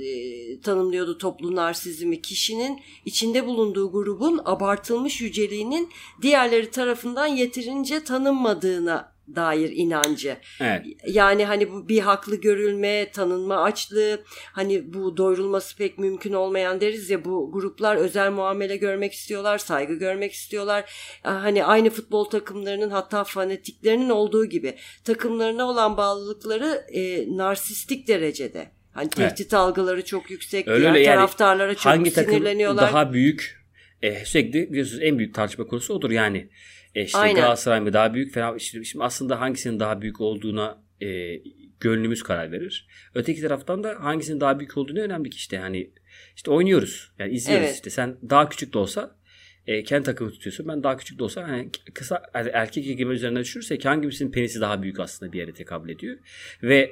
e, 0.02 0.60
tanımlıyordu 0.60 1.18
toplu 1.18 1.56
narsizmi 1.56 2.22
kişinin 2.22 2.80
içinde 3.04 3.46
bulunduğu 3.46 3.92
grubun 3.92 4.40
abartılmış 4.44 5.20
yüceliğinin 5.20 5.88
diğerleri 6.22 6.70
tarafından 6.70 7.26
yeterince 7.26 8.04
tanınmadığına 8.04 9.17
dair 9.36 9.70
inancı. 9.74 10.36
Evet. 10.60 10.82
Yani 11.06 11.44
hani 11.44 11.72
bu 11.72 11.88
bir 11.88 12.00
haklı 12.00 12.36
görülme, 12.36 13.10
tanınma 13.10 13.62
açlığı, 13.62 14.20
hani 14.52 14.94
bu 14.94 15.16
doyurulması 15.16 15.76
pek 15.76 15.98
mümkün 15.98 16.32
olmayan 16.32 16.80
deriz 16.80 17.10
ya 17.10 17.24
bu 17.24 17.52
gruplar 17.52 17.96
özel 17.96 18.30
muamele 18.30 18.76
görmek 18.76 19.12
istiyorlar, 19.12 19.58
saygı 19.58 19.94
görmek 19.94 20.32
istiyorlar. 20.32 20.92
Hani 21.22 21.64
aynı 21.64 21.90
futbol 21.90 22.24
takımlarının 22.24 22.90
hatta 22.90 23.24
fanatiklerinin 23.24 24.10
olduğu 24.10 24.44
gibi 24.44 24.74
takımlarına 25.04 25.64
olan 25.68 25.96
bağlılıkları 25.96 26.84
e, 26.92 27.36
narsistik 27.36 28.08
derecede. 28.08 28.70
Hani 28.92 29.10
tehdit 29.10 29.40
evet. 29.40 29.54
algıları 29.54 30.04
çok 30.04 30.30
yüksek, 30.30 30.68
öyle 30.68 30.82
diğer 30.82 30.94
yani, 30.94 31.16
taraftarlara 31.16 31.74
çok 31.74 31.86
hangi 31.86 32.10
sinirleniyorlar. 32.10 32.80
Takım 32.82 32.94
daha 32.94 33.12
büyük 33.12 33.64
e, 34.02 34.24
sürekli 34.24 34.70
biliyorsunuz 34.70 35.02
en 35.02 35.18
büyük 35.18 35.34
tartışma 35.34 35.66
konusu 35.66 35.94
odur 35.94 36.10
yani. 36.10 36.48
E 36.94 37.04
işte 37.04 37.18
Aynen. 37.18 37.34
Galatasaray 37.34 37.80
mı 37.80 37.92
daha 37.92 38.14
büyük? 38.14 38.34
Fener, 38.34 38.56
işte 38.56 38.84
şimdi 38.84 39.04
aslında 39.04 39.40
hangisinin 39.40 39.80
daha 39.80 40.00
büyük 40.00 40.20
olduğuna 40.20 40.82
e, 41.00 41.40
gönlümüz 41.80 42.22
karar 42.22 42.52
verir. 42.52 42.88
Öteki 43.14 43.40
taraftan 43.40 43.84
da 43.84 43.96
hangisinin 44.00 44.40
daha 44.40 44.58
büyük 44.58 44.76
olduğunu 44.76 45.00
önemli 45.00 45.30
ki 45.30 45.36
işte 45.36 45.58
hani 45.58 45.90
işte 46.36 46.50
oynuyoruz. 46.50 47.12
Yani 47.18 47.32
izliyoruz 47.32 47.66
evet. 47.66 47.74
işte. 47.74 47.90
Sen 47.90 48.16
daha 48.30 48.48
küçük 48.48 48.72
de 48.72 48.78
olsa 48.78 49.18
e, 49.66 49.82
kendi 49.82 50.04
takımı 50.04 50.30
tutuyorsun. 50.30 50.68
Ben 50.68 50.82
daha 50.82 50.96
küçük 50.96 51.18
de 51.18 51.24
olsa 51.24 51.48
hani 51.48 51.70
kısa 51.94 52.22
yani 52.34 52.50
erkek 52.52 52.86
egemen 52.86 53.14
üzerinden 53.14 53.42
düşünürsek 53.42 53.84
hangisinin 53.84 54.32
penisi 54.32 54.60
daha 54.60 54.82
büyük 54.82 55.00
aslında 55.00 55.32
bir 55.32 55.38
yere 55.38 55.52
tekabül 55.52 55.90
ediyor. 55.90 56.18
Ve 56.62 56.90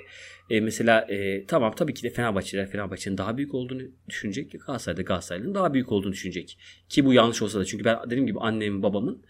e, 0.50 0.60
mesela 0.60 1.00
e, 1.00 1.46
tamam 1.46 1.74
tabii 1.74 1.94
ki 1.94 2.02
de 2.02 2.10
Fenerbahçeler 2.10 2.70
Fenerbahçe'nin 2.70 3.18
daha 3.18 3.36
büyük 3.36 3.54
olduğunu 3.54 3.82
düşünecek. 4.08 4.52
Galatasaray'da 4.52 5.02
Galatasaray'ın 5.02 5.54
daha 5.54 5.74
büyük 5.74 5.92
olduğunu 5.92 6.12
düşünecek. 6.12 6.58
Ki 6.88 7.04
bu 7.04 7.12
yanlış 7.12 7.42
olsa 7.42 7.60
da 7.60 7.64
çünkü 7.64 7.84
ben 7.84 7.98
dediğim 8.06 8.26
gibi 8.26 8.38
annemin 8.38 8.82
babamın 8.82 9.24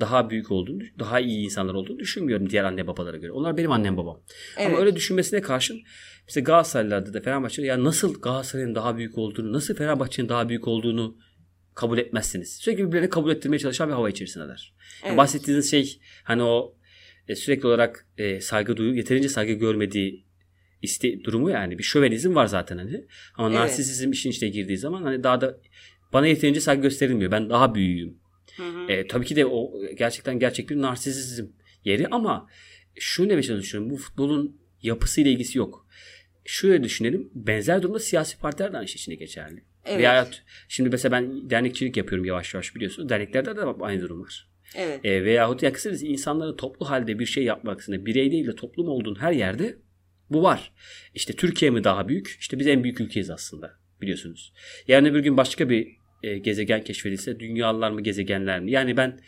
daha 0.00 0.30
büyük 0.30 0.50
olduğunu, 0.50 0.82
daha 0.98 1.20
iyi 1.20 1.44
insanlar 1.44 1.74
olduğunu 1.74 1.98
düşünmüyorum 1.98 2.50
diğer 2.50 2.64
anne 2.64 2.86
babalara 2.86 3.16
göre. 3.16 3.32
Onlar 3.32 3.56
benim 3.56 3.72
annem 3.72 3.96
babam. 3.96 4.20
Evet. 4.56 4.66
Ama 4.66 4.78
öyle 4.78 4.96
düşünmesine 4.96 5.40
karşın 5.40 5.82
mesela 6.26 6.44
Galatasaraylılarda 6.44 7.14
da 7.14 7.20
Fenerbahçe'de 7.20 7.66
ya 7.66 7.84
nasıl 7.84 8.20
Galatasaray'ın 8.20 8.74
daha 8.74 8.96
büyük 8.96 9.18
olduğunu, 9.18 9.52
nasıl 9.52 9.74
Fenerbahçe'nin 9.74 10.28
daha 10.28 10.48
büyük 10.48 10.68
olduğunu 10.68 11.16
kabul 11.74 11.98
etmezsiniz. 11.98 12.56
Sürekli 12.56 12.86
birbirlerini 12.86 13.10
kabul 13.10 13.30
ettirmeye 13.30 13.58
çalışan 13.58 13.88
bir 13.88 13.94
hava 13.94 14.10
içerisindeler. 14.10 14.74
Evet. 14.78 15.06
Yani 15.06 15.16
bahsettiğiniz 15.16 15.70
şey 15.70 16.00
hani 16.24 16.42
o 16.42 16.74
e, 17.28 17.36
sürekli 17.36 17.66
olarak 17.66 18.06
e, 18.18 18.40
saygı 18.40 18.76
duyu, 18.76 18.94
yeterince 18.94 19.28
saygı 19.28 19.52
görmediği 19.52 20.26
iste 20.82 21.24
durumu 21.24 21.50
yani 21.50 21.78
bir 21.78 21.82
şövenizm 21.82 22.34
var 22.34 22.46
zaten 22.46 22.78
hani. 22.78 23.06
Ama 23.34 23.48
evet. 23.48 23.58
narsisizm 23.58 24.12
işin 24.12 24.30
içine 24.30 24.48
girdiği 24.48 24.78
zaman 24.78 25.02
hani 25.02 25.22
daha 25.22 25.40
da 25.40 25.58
bana 26.12 26.26
yeterince 26.26 26.60
saygı 26.60 26.82
gösterilmiyor. 26.82 27.30
Ben 27.30 27.50
daha 27.50 27.74
büyüğüm. 27.74 28.18
Hı 28.58 28.62
hı. 28.62 28.92
E, 28.92 29.06
tabii 29.06 29.26
ki 29.26 29.36
de 29.36 29.46
o 29.46 29.72
gerçekten 29.94 30.38
gerçek 30.38 30.70
bir 30.70 30.80
narsisizm 30.80 31.46
yeri 31.84 32.06
ama 32.08 32.48
şunu 32.98 33.30
demeye 33.30 33.42
çalışıyorum. 33.42 33.90
Bu 33.90 33.96
futbolun 33.96 34.60
yapısıyla 34.82 35.30
ilgisi 35.30 35.58
yok. 35.58 35.86
Şöyle 36.44 36.84
düşünelim. 36.84 37.30
Benzer 37.34 37.82
durumda 37.82 37.98
siyasi 37.98 38.38
partiler 38.38 38.72
de 38.72 38.76
aynı 38.76 38.88
şey 38.88 38.94
içinde 38.94 39.14
geçerli. 39.14 39.64
Evet. 39.84 39.98
Veya 39.98 40.28
şimdi 40.68 40.90
mesela 40.90 41.12
ben 41.12 41.50
dernekçilik 41.50 41.96
yapıyorum 41.96 42.24
yavaş 42.24 42.54
yavaş 42.54 42.74
biliyorsunuz. 42.74 43.08
Derneklerde 43.08 43.56
de 43.56 43.60
aynı 43.80 44.02
durum 44.02 44.22
var. 44.22 44.48
Evet. 44.74 45.04
E, 45.04 45.24
veyahut 45.24 45.62
ya 45.62 45.72
kısacası 45.72 46.06
insanların 46.06 46.56
toplu 46.56 46.90
halde 46.90 47.18
bir 47.18 47.26
şey 47.26 47.44
yapmak 47.44 47.74
aksine 47.74 48.06
birey 48.06 48.32
değil 48.32 48.46
de 48.46 48.54
toplum 48.54 48.88
olduğun 48.88 49.14
her 49.14 49.32
yerde 49.32 49.76
bu 50.30 50.42
var. 50.42 50.72
İşte 51.14 51.32
Türkiye 51.32 51.70
mi 51.70 51.84
daha 51.84 52.08
büyük? 52.08 52.36
İşte 52.40 52.58
biz 52.58 52.66
en 52.66 52.84
büyük 52.84 53.00
ülkeyiz 53.00 53.30
aslında 53.30 53.78
biliyorsunuz. 54.00 54.52
Yani 54.88 55.14
bir 55.14 55.20
gün 55.20 55.36
başka 55.36 55.70
bir 55.70 55.96
e, 56.22 56.38
gezegen 56.38 56.84
keşfedilse 56.84 57.40
dünyalar 57.40 57.90
mı 57.90 58.00
gezegenler 58.00 58.60
mi? 58.60 58.70
Yani 58.70 58.96
ben 58.96 59.18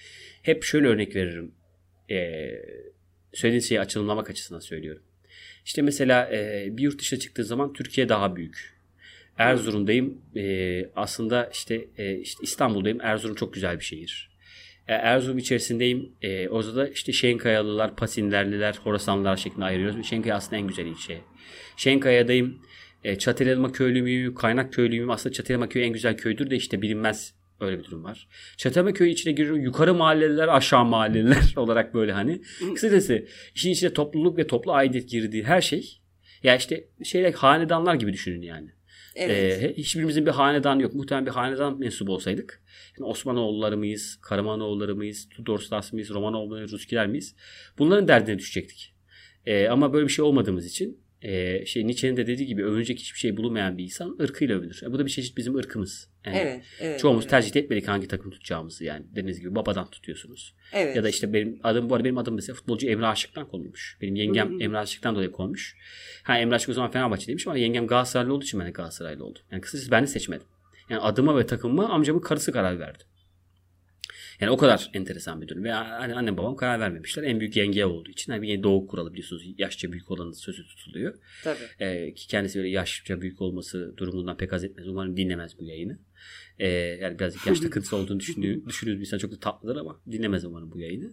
hep 0.42 0.64
şöyle 0.64 0.86
örnek 0.86 1.16
veririm. 1.16 1.54
E, 2.10 2.50
söylediğiniz 3.32 3.68
şeyi 3.68 3.80
açılımlamak 3.80 4.30
açısından 4.30 4.60
söylüyorum. 4.60 5.02
İşte 5.64 5.82
mesela 5.82 6.30
e, 6.32 6.68
bir 6.70 6.82
yurt 6.82 7.00
dışına 7.00 7.18
çıktığı 7.18 7.44
zaman 7.44 7.72
Türkiye 7.72 8.08
daha 8.08 8.36
büyük. 8.36 8.80
Erzurum'dayım. 9.38 10.22
E, 10.36 10.84
aslında 10.96 11.50
işte, 11.52 11.84
e, 11.98 12.16
işte 12.16 12.40
İstanbul'dayım. 12.42 13.00
Erzurum 13.00 13.34
çok 13.34 13.54
güzel 13.54 13.78
bir 13.78 13.84
şehir. 13.84 14.30
E, 14.88 14.94
Erzurum 14.94 15.38
içerisindeyim. 15.38 16.12
E, 16.22 16.48
orada 16.48 16.76
da 16.76 16.88
işte 16.88 17.12
Şenkayalılar, 17.12 17.96
Pasinlerliler, 17.96 18.74
Horasanlılar 18.84 19.36
şeklinde 19.36 19.64
ayırıyoruz. 19.64 20.06
Şenkaya 20.06 20.36
aslında 20.36 20.56
en 20.56 20.66
güzel 20.66 20.86
ilçe. 20.86 21.18
Şenkaya'dayım. 21.76 22.62
E, 23.04 23.18
Çatalelma 23.18 23.72
köylü 23.72 24.02
müyüm, 24.02 24.34
Kaynak 24.34 24.72
köylü 24.72 24.90
müyüm? 24.90 25.10
Aslında 25.10 25.32
Çatalelma 25.32 25.68
köyü 25.68 25.84
en 25.84 25.92
güzel 25.92 26.16
köydür 26.16 26.50
de 26.50 26.56
işte 26.56 26.82
bilinmez 26.82 27.34
öyle 27.60 27.78
bir 27.78 27.84
durum 27.84 28.04
var. 28.04 28.28
Çatalelma 28.56 28.92
köyü 28.92 29.10
içine 29.10 29.32
giriyor. 29.32 29.56
Yukarı 29.56 29.94
mahalleler, 29.94 30.48
aşağı 30.48 30.84
mahalleler 30.84 31.52
olarak 31.56 31.94
böyle 31.94 32.12
hani. 32.12 32.42
Kısacası 32.74 33.26
işin 33.54 33.70
içine 33.70 33.92
topluluk 33.92 34.38
ve 34.38 34.46
toplu 34.46 34.72
aidiyet 34.72 35.10
girdiği 35.10 35.44
her 35.44 35.60
şey. 35.60 36.00
Ya 36.42 36.56
işte 36.56 36.88
şeyler 37.04 37.32
hanedanlar 37.32 37.94
gibi 37.94 38.12
düşünün 38.12 38.42
yani. 38.42 38.70
Evet. 39.14 39.62
Ee, 39.62 39.74
hiçbirimizin 39.76 40.26
bir 40.26 40.30
hanedan 40.30 40.78
yok. 40.78 40.94
Muhtemelen 40.94 41.26
bir 41.26 41.30
hanedan 41.30 41.78
mensubu 41.78 42.14
olsaydık. 42.14 42.62
Yani 42.98 43.08
Osmanoğulları 43.08 43.76
mıyız? 43.76 44.18
Karamanoğulları 44.22 44.96
mıyız? 44.96 45.28
Tudorslas 45.28 45.92
mıyız? 45.92 46.10
Romanoğulları? 46.10 46.70
Ruskiler 46.70 47.06
miyiz? 47.06 47.34
Bunların 47.78 48.08
derdine 48.08 48.38
düşecektik. 48.38 48.94
Ee, 49.46 49.68
ama 49.68 49.92
böyle 49.92 50.06
bir 50.06 50.12
şey 50.12 50.24
olmadığımız 50.24 50.66
için 50.66 51.00
e, 51.22 51.66
şey 51.66 51.86
Nietzsche'nin 51.86 52.16
de 52.16 52.26
dediği 52.26 52.46
gibi 52.46 52.64
övünecek 52.64 52.98
hiçbir 52.98 53.18
şey 53.18 53.36
bulunmayan 53.36 53.78
bir 53.78 53.84
insan 53.84 54.16
ırkıyla 54.20 54.58
övünür. 54.58 54.80
E, 54.82 54.92
bu 54.92 54.98
da 54.98 55.06
bir 55.06 55.10
çeşit 55.10 55.36
bizim 55.36 55.54
ırkımız. 55.56 56.08
Yani 56.26 56.36
evet, 56.36 56.62
evet, 56.80 57.00
çoğumuz 57.00 57.24
evet. 57.24 57.30
tercih 57.30 57.56
etmedik 57.56 57.88
hangi 57.88 58.08
takım 58.08 58.30
tutacağımızı 58.30 58.84
yani. 58.84 59.04
Dediğiniz 59.10 59.40
gibi 59.40 59.54
babadan 59.54 59.90
tutuyorsunuz. 59.90 60.54
Evet. 60.72 60.96
Ya 60.96 61.04
da 61.04 61.08
işte 61.08 61.32
benim 61.32 61.60
adım 61.62 61.90
bu 61.90 61.94
arada 61.94 62.04
benim 62.04 62.18
adım 62.18 62.34
mesela 62.34 62.54
futbolcu 62.54 62.88
Emre 62.88 63.06
Aşık'tan 63.06 63.48
konulmuş. 63.48 63.98
Benim 64.00 64.14
yengem 64.14 64.50
Hı-hı. 64.50 64.62
Emre 64.62 64.78
Aşık'tan 64.78 65.14
dolayı 65.14 65.30
konmuş. 65.30 65.76
Ha 66.22 66.38
Emre 66.38 66.54
Aşık 66.54 66.68
o 66.68 66.72
zaman 66.72 66.90
Fenerbahçeliymiş 66.90 67.46
ama 67.46 67.56
yengem 67.56 67.86
Galatasaraylı 67.86 68.34
olduğu 68.34 68.44
için 68.44 68.60
ben 68.60 68.66
de 68.66 68.70
Galatasaraylı 68.70 69.24
oldum. 69.24 69.42
Yani 69.50 69.60
kısacası 69.60 69.90
ben 69.90 70.02
de 70.02 70.06
seçmedim. 70.06 70.46
Yani 70.90 71.00
adıma 71.00 71.38
ve 71.38 71.46
takımıma 71.46 71.88
amcamın 71.88 72.20
karısı 72.20 72.52
karar 72.52 72.78
verdi. 72.78 73.04
Yani 74.40 74.50
o 74.50 74.56
kadar 74.56 74.90
enteresan 74.94 75.42
bir 75.42 75.48
durum. 75.48 75.64
Ve 75.64 75.72
hani 75.72 76.14
annem 76.14 76.36
babam 76.36 76.56
karar 76.56 76.80
vermemişler. 76.80 77.22
En 77.22 77.40
büyük 77.40 77.56
yenge 77.56 77.84
olduğu 77.84 78.10
için. 78.10 78.32
Yani 78.32 78.42
bir 78.42 78.62
doğu 78.62 78.86
kuralı 78.86 79.12
biliyorsunuz. 79.12 79.42
Yaşça 79.58 79.92
büyük 79.92 80.10
olanın 80.10 80.32
sözü 80.32 80.66
tutuluyor. 80.66 81.14
Tabii. 81.44 81.58
Ee, 81.80 82.14
ki 82.14 82.28
kendisi 82.28 82.58
böyle 82.58 82.68
yaşça 82.68 83.20
büyük 83.20 83.40
olması 83.40 83.94
durumundan 83.96 84.36
pek 84.36 84.52
az 84.52 84.64
etmez. 84.64 84.88
Umarım 84.88 85.16
dinlemez 85.16 85.58
bu 85.58 85.64
yayını. 85.64 85.98
Ee, 86.60 86.68
yani 87.02 87.18
biraz 87.18 87.46
yaş 87.46 87.60
takıntısı 87.60 87.96
olduğunu 87.96 88.20
düşündüğü, 88.20 88.66
düşünürüz 88.66 88.96
bir 88.96 89.06
insan 89.06 89.18
çok 89.18 89.32
da 89.32 89.38
tatlıdır 89.40 89.76
ama 89.76 90.00
dinlemez 90.10 90.44
umarım 90.44 90.72
bu 90.72 90.78
yayını. 90.78 91.12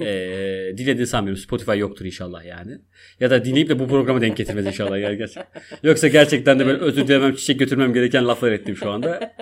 Ee, 0.00 0.74
dinlediğini 0.76 1.06
sanmıyorum. 1.06 1.42
Spotify 1.42 1.78
yoktur 1.78 2.04
inşallah 2.04 2.44
yani. 2.44 2.78
Ya 3.20 3.30
da 3.30 3.44
dinleyip 3.44 3.68
de 3.68 3.78
bu 3.78 3.88
programa 3.88 4.20
denk 4.20 4.36
getirmez 4.36 4.66
inşallah. 4.66 4.98
Yani 4.98 5.16
gerçekten. 5.16 5.62
Yoksa 5.82 6.08
gerçekten 6.08 6.58
de 6.58 6.66
ben 6.66 6.80
özür 6.80 7.06
dilemem, 7.08 7.34
çiçek 7.34 7.58
götürmem 7.58 7.92
gereken 7.92 8.28
laflar 8.28 8.52
ettim 8.52 8.76
şu 8.76 8.90
anda. 8.90 9.34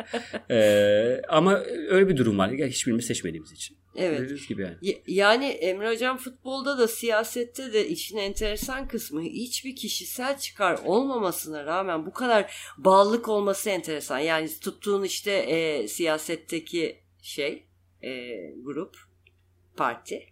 Ee, 0.50 1.22
ama 1.28 1.62
öyle 1.88 2.08
bir 2.08 2.16
durum 2.16 2.38
var. 2.38 2.50
Hiçbirimiz 2.50 3.04
seçmediğimiz 3.04 3.52
için. 3.52 3.76
Evet. 3.96 4.48
gibi 4.48 4.62
yani. 4.62 5.02
yani 5.06 5.44
Emre 5.44 5.90
Hocam 5.90 6.16
futbolda 6.16 6.78
da 6.78 6.88
siyasette 6.88 7.72
de 7.72 7.88
işin 7.88 8.16
enteresan 8.16 8.88
kısmı 8.88 9.22
hiçbir 9.22 9.76
kişisel 9.76 10.38
çıkar 10.38 10.80
olmamasına 10.84 11.66
rağmen 11.66 12.06
bu 12.06 12.12
kadar 12.12 12.54
bağlılık 12.78 13.28
olması 13.28 13.70
enteresan. 13.70 14.18
Yani 14.18 14.48
tuttuğun 14.60 15.04
işte 15.04 15.32
e, 15.32 15.88
siyasetteki 15.88 17.00
şey 17.22 17.66
e, 18.02 18.10
grup 18.64 18.96
parti 19.76 20.26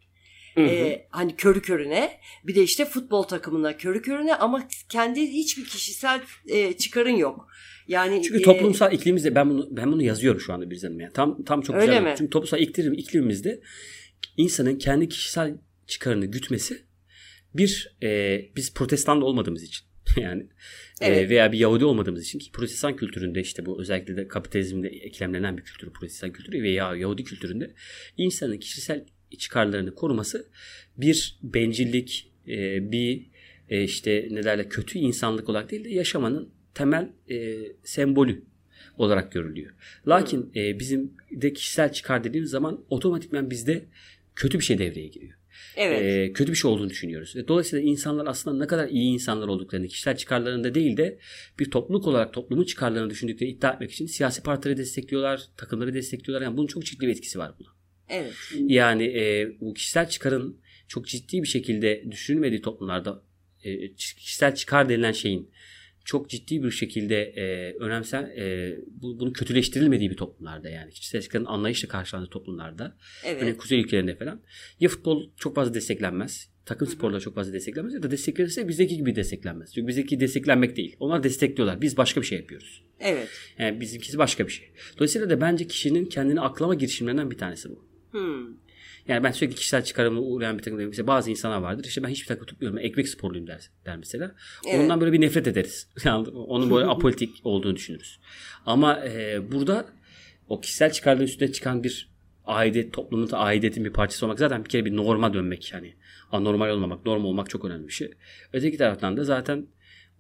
E, 0.58 1.06
hani 1.10 1.36
körü 1.36 1.62
körüne 1.62 2.20
bir 2.44 2.54
de 2.54 2.62
işte 2.62 2.84
futbol 2.84 3.22
takımına 3.22 3.76
körü 3.76 4.02
körüne 4.02 4.34
ama 4.34 4.68
kendi 4.88 5.20
hiçbir 5.20 5.64
kişisel 5.64 6.22
e, 6.48 6.72
çıkarın 6.72 7.16
yok. 7.16 7.48
Yani 7.88 8.22
Çünkü 8.22 8.40
e, 8.40 8.42
toplumsal 8.42 8.92
iklimimizde 8.92 9.34
ben 9.34 9.50
bunu 9.50 9.68
ben 9.70 9.92
bunu 9.92 10.02
yazıyorum 10.02 10.40
şu 10.40 10.52
anda 10.52 10.70
bir 10.70 10.76
zanım 10.76 11.00
yani. 11.00 11.12
Tam 11.12 11.44
tam 11.44 11.60
çok 11.60 11.76
öyle 11.76 11.86
güzel. 11.86 12.02
Mi? 12.02 12.14
Çünkü 12.18 12.30
toplumsal 12.30 12.60
iklim, 12.60 12.92
iklimimizde 12.92 13.60
insanın 14.36 14.78
kendi 14.78 15.08
kişisel 15.08 15.58
çıkarını 15.86 16.26
gütmesi 16.26 16.82
bir 17.54 17.96
e, 18.02 18.40
biz 18.56 18.74
protestan 18.74 19.22
olmadığımız 19.22 19.62
için 19.62 19.86
yani. 20.16 20.46
Evet. 21.00 21.18
E, 21.18 21.28
veya 21.28 21.52
bir 21.52 21.58
Yahudi 21.58 21.84
olmadığımız 21.84 22.22
için 22.22 22.38
ki 22.38 22.52
protestan 22.52 22.96
kültüründe 22.96 23.40
işte 23.40 23.66
bu 23.66 23.80
özellikle 23.80 24.16
de 24.16 24.28
kapitalizmde 24.28 24.88
eklemlenen 24.88 25.56
bir 25.56 25.62
kültür 25.62 25.90
protestan 25.90 26.32
kültürü 26.32 26.62
veya 26.62 26.96
Yahudi 26.96 27.24
kültüründe 27.24 27.74
insanın 28.16 28.58
kişisel 28.58 29.04
çıkarlarını 29.38 29.94
koruması 29.94 30.50
bir 30.96 31.38
bencillik, 31.42 32.32
e, 32.48 32.92
bir 32.92 33.30
e, 33.68 33.84
işte 33.84 34.28
ne 34.30 34.42
derler 34.42 34.68
kötü 34.68 34.98
insanlık 34.98 35.48
olarak 35.48 35.70
değil 35.70 35.84
de 35.84 35.90
yaşamanın 35.90 36.57
temel 36.78 37.08
e, 37.30 37.56
sembolü 37.84 38.44
olarak 38.98 39.32
görülüyor. 39.32 39.74
Lakin 40.08 40.52
e, 40.56 40.78
bizim 40.78 41.12
de 41.30 41.52
kişisel 41.52 41.92
çıkar 41.92 42.24
dediğimiz 42.24 42.50
zaman 42.50 42.84
otomatikman 42.90 43.50
bizde 43.50 43.84
kötü 44.34 44.58
bir 44.58 44.64
şey 44.64 44.78
devreye 44.78 45.06
giriyor. 45.06 45.38
Evet. 45.76 46.02
E, 46.02 46.32
kötü 46.32 46.52
bir 46.52 46.56
şey 46.56 46.70
olduğunu 46.70 46.90
düşünüyoruz. 46.90 47.36
Ve 47.36 47.48
dolayısıyla 47.48 47.90
insanlar 47.90 48.26
aslında 48.26 48.58
ne 48.58 48.66
kadar 48.66 48.88
iyi 48.88 49.12
insanlar 49.12 49.48
olduklarını 49.48 49.88
kişisel 49.88 50.16
çıkarlarında 50.16 50.74
değil 50.74 50.96
de 50.96 51.18
bir 51.58 51.70
topluluk 51.70 52.06
olarak 52.06 52.32
toplumun 52.32 52.64
çıkarlarını 52.64 53.10
düşündüklerini 53.10 53.54
iddia 53.54 53.72
etmek 53.72 53.92
için 53.92 54.06
siyasi 54.06 54.42
partileri 54.42 54.78
destekliyorlar, 54.78 55.42
takımları 55.56 55.94
destekliyorlar. 55.94 56.46
Yani 56.46 56.56
bunun 56.56 56.66
çok 56.66 56.84
ciddi 56.84 57.06
bir 57.06 57.12
etkisi 57.12 57.38
var 57.38 57.54
buna. 57.58 57.68
evet. 58.08 58.34
Yani 58.58 59.04
e, 59.04 59.52
bu 59.60 59.74
kişisel 59.74 60.08
çıkarın 60.08 60.60
çok 60.88 61.06
ciddi 61.06 61.42
bir 61.42 61.48
şekilde 61.48 62.04
düşünülmediği 62.10 62.62
toplumlarda 62.62 63.22
e, 63.64 63.94
kişisel 63.94 64.54
çıkar 64.54 64.88
denilen 64.88 65.12
şeyin 65.12 65.50
çok 66.08 66.30
ciddi 66.30 66.62
bir 66.62 66.70
şekilde 66.70 67.22
e, 67.22 67.74
önemsen 67.80 68.22
e, 68.22 68.76
bu, 68.86 69.20
bunun 69.20 69.32
kötüleştirilmediği 69.32 70.10
bir 70.10 70.16
toplumlarda 70.16 70.68
yani 70.68 70.90
kişisel 70.90 71.22
çıkarın 71.22 71.44
anlayışla 71.44 71.88
karşılandığı 71.88 72.30
toplumlarda 72.30 72.96
Evet. 73.24 73.42
Örneğin 73.42 73.56
kuzey 73.56 73.80
ülkelerinde 73.80 74.16
falan 74.16 74.40
ya 74.80 74.88
futbol 74.88 75.30
çok 75.36 75.54
fazla 75.54 75.74
desteklenmez 75.74 76.50
takım 76.64 76.88
sporları 76.88 77.20
çok 77.20 77.34
fazla 77.34 77.52
desteklenmez 77.52 77.94
ya 77.94 78.02
da 78.02 78.10
desteklenirse 78.10 78.68
bizdeki 78.68 78.96
gibi 78.96 79.16
desteklenmez. 79.16 79.74
Çünkü 79.74 79.86
bizdeki 79.88 80.20
desteklenmek 80.20 80.76
değil. 80.76 80.96
Onlar 81.00 81.22
destekliyorlar. 81.22 81.80
Biz 81.80 81.96
başka 81.96 82.20
bir 82.20 82.26
şey 82.26 82.38
yapıyoruz. 82.38 82.84
Evet. 83.00 83.28
Yani 83.58 83.80
bizimkisi 83.80 84.18
başka 84.18 84.46
bir 84.46 84.52
şey. 84.52 84.70
Dolayısıyla 84.96 85.30
da 85.30 85.40
bence 85.40 85.66
kişinin 85.66 86.04
kendini 86.04 86.40
aklama 86.40 86.74
girişimlerinden 86.74 87.30
bir 87.30 87.38
tanesi 87.38 87.68
bu. 87.70 87.84
Hmm. 88.10 88.46
Yani 89.08 89.24
ben 89.24 89.30
sürekli 89.30 89.54
kişisel 89.54 89.84
çıkarımı 89.84 90.20
uğrayan 90.20 90.58
bir 90.58 90.62
takım 90.62 90.86
mesela 90.86 91.06
bazı 91.06 91.30
insanlar 91.30 91.58
vardır. 91.58 91.84
İşte 91.84 92.02
ben 92.02 92.08
hiçbir 92.08 92.26
takım 92.26 92.46
tutmuyorum. 92.46 92.78
Ekmek 92.78 93.08
sporluyum 93.08 93.46
der, 93.46 93.70
der 93.86 93.96
mesela. 93.96 94.34
Evet. 94.66 94.80
Ondan 94.80 95.00
böyle 95.00 95.12
bir 95.12 95.20
nefret 95.20 95.46
ederiz. 95.46 95.88
Yani 96.04 96.28
onun 96.28 96.70
böyle 96.70 96.86
apolitik 96.86 97.40
olduğunu 97.44 97.76
düşünürüz. 97.76 98.20
Ama 98.66 99.04
e, 99.04 99.42
burada 99.52 99.86
o 100.48 100.60
kişisel 100.60 100.92
çıkarların 100.92 101.24
üstüne 101.24 101.52
çıkan 101.52 101.84
bir 101.84 102.10
aidiyet, 102.44 102.92
toplumun 102.92 103.30
da 103.30 103.38
aidiyetin 103.38 103.84
bir 103.84 103.92
parçası 103.92 104.26
olmak 104.26 104.38
zaten 104.38 104.64
bir 104.64 104.68
kere 104.68 104.84
bir 104.84 104.96
norma 104.96 105.34
dönmek 105.34 105.72
yani. 105.72 105.94
Anormal 106.32 106.70
olmamak, 106.70 107.06
normal 107.06 107.24
olmak 107.24 107.50
çok 107.50 107.64
önemli 107.64 107.88
bir 107.88 107.92
şey. 107.92 108.10
Öteki 108.52 108.76
taraftan 108.76 109.16
da 109.16 109.24
zaten 109.24 109.66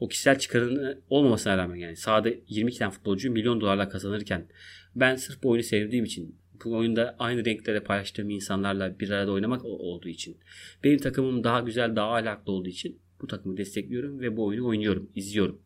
o 0.00 0.08
kişisel 0.08 0.38
çıkarın 0.38 1.02
olmamasına 1.10 1.58
rağmen 1.58 1.76
yani 1.76 1.96
sahada 1.96 2.30
22 2.48 2.78
tane 2.78 2.90
futbolcu 2.90 3.32
milyon 3.32 3.60
dolarlar 3.60 3.90
kazanırken 3.90 4.48
ben 4.96 5.16
sırf 5.16 5.42
bu 5.42 5.50
oyunu 5.50 5.62
sevdiğim 5.62 6.04
için 6.04 6.38
bu 6.64 6.76
oyunda 6.76 7.16
aynı 7.18 7.44
renklere 7.44 7.80
paylaştığım 7.80 8.30
insanlarla 8.30 9.00
bir 9.00 9.10
arada 9.10 9.32
oynamak 9.32 9.64
olduğu 9.64 10.08
için 10.08 10.36
benim 10.84 10.98
takımım 10.98 11.44
daha 11.44 11.60
güzel, 11.60 11.96
daha 11.96 12.16
ahlaklı 12.16 12.52
olduğu 12.52 12.68
için 12.68 13.00
bu 13.20 13.26
takımı 13.26 13.56
destekliyorum 13.56 14.20
ve 14.20 14.36
bu 14.36 14.46
oyunu 14.46 14.66
oynuyorum, 14.66 15.10
izliyorum 15.14 15.60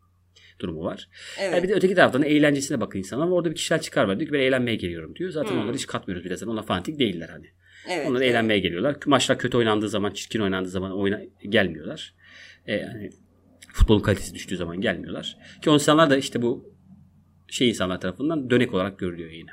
durumu 0.62 0.84
var. 0.84 1.08
Evet. 1.40 1.52
Yani 1.52 1.62
bir 1.62 1.68
de 1.68 1.74
öteki 1.74 1.94
taraftan 1.94 2.22
eğlencesine 2.22 2.80
bakın 2.80 2.98
insan 2.98 3.20
ama 3.20 3.34
orada 3.34 3.50
bir 3.50 3.54
kişisel 3.54 3.80
çıkar 3.80 4.04
var. 4.04 4.18
Diyor 4.18 4.28
ki 4.28 4.32
ben 4.32 4.40
eğlenmeye 4.40 4.76
geliyorum 4.76 5.16
diyor. 5.16 5.30
Zaten 5.30 5.54
Hmm. 5.54 5.62
onları 5.62 5.76
hiç 5.76 5.86
katmıyoruz 5.86 6.24
bile. 6.24 6.50
Onlar 6.50 6.66
fanatik 6.66 6.98
değiller 6.98 7.28
hani. 7.28 7.46
evet. 7.88 8.06
Onlar 8.08 8.20
evet. 8.20 8.30
eğlenmeye 8.30 8.60
geliyorlar. 8.60 8.96
Maçlar 9.06 9.38
kötü 9.38 9.56
oynandığı 9.56 9.88
zaman, 9.88 10.10
çirkin 10.10 10.40
oynandığı 10.40 10.68
zaman 10.68 10.92
oyuna 10.92 11.20
gelmiyorlar. 11.48 12.14
E, 12.66 12.74
yani 12.74 13.10
futbolun 13.72 14.00
kalitesi 14.00 14.34
düştüğü 14.34 14.56
zaman 14.56 14.80
gelmiyorlar. 14.80 15.36
Ki 15.62 15.70
o 15.70 15.74
insanlar 15.74 16.10
da 16.10 16.16
işte 16.16 16.42
bu 16.42 16.74
şey 17.48 17.68
insanlar 17.68 18.00
tarafından 18.00 18.50
dönek 18.50 18.74
olarak 18.74 18.98
görülüyor 18.98 19.30
yine. 19.30 19.50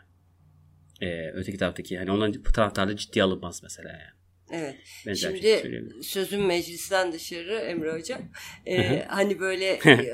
E, 1.01 1.31
öteki 1.31 1.57
taraftaki 1.57 1.93
yani 1.93 2.11
onların 2.11 2.43
taraftarı 2.43 2.95
ciddiye 2.95 3.23
alınmaz 3.23 3.63
mesela 3.63 3.89
yani. 3.89 4.18
Evet. 4.51 4.75
Benzer 5.07 5.29
Şimdi 5.29 5.41
şey 5.41 5.59
söyleyebilirim. 5.59 6.03
sözüm 6.03 6.45
meclisten 6.45 7.13
dışarı 7.13 7.55
Emre 7.55 7.93
Hocam. 7.93 8.21
Ee, 8.65 9.05
hani 9.07 9.39
böyle 9.39 9.79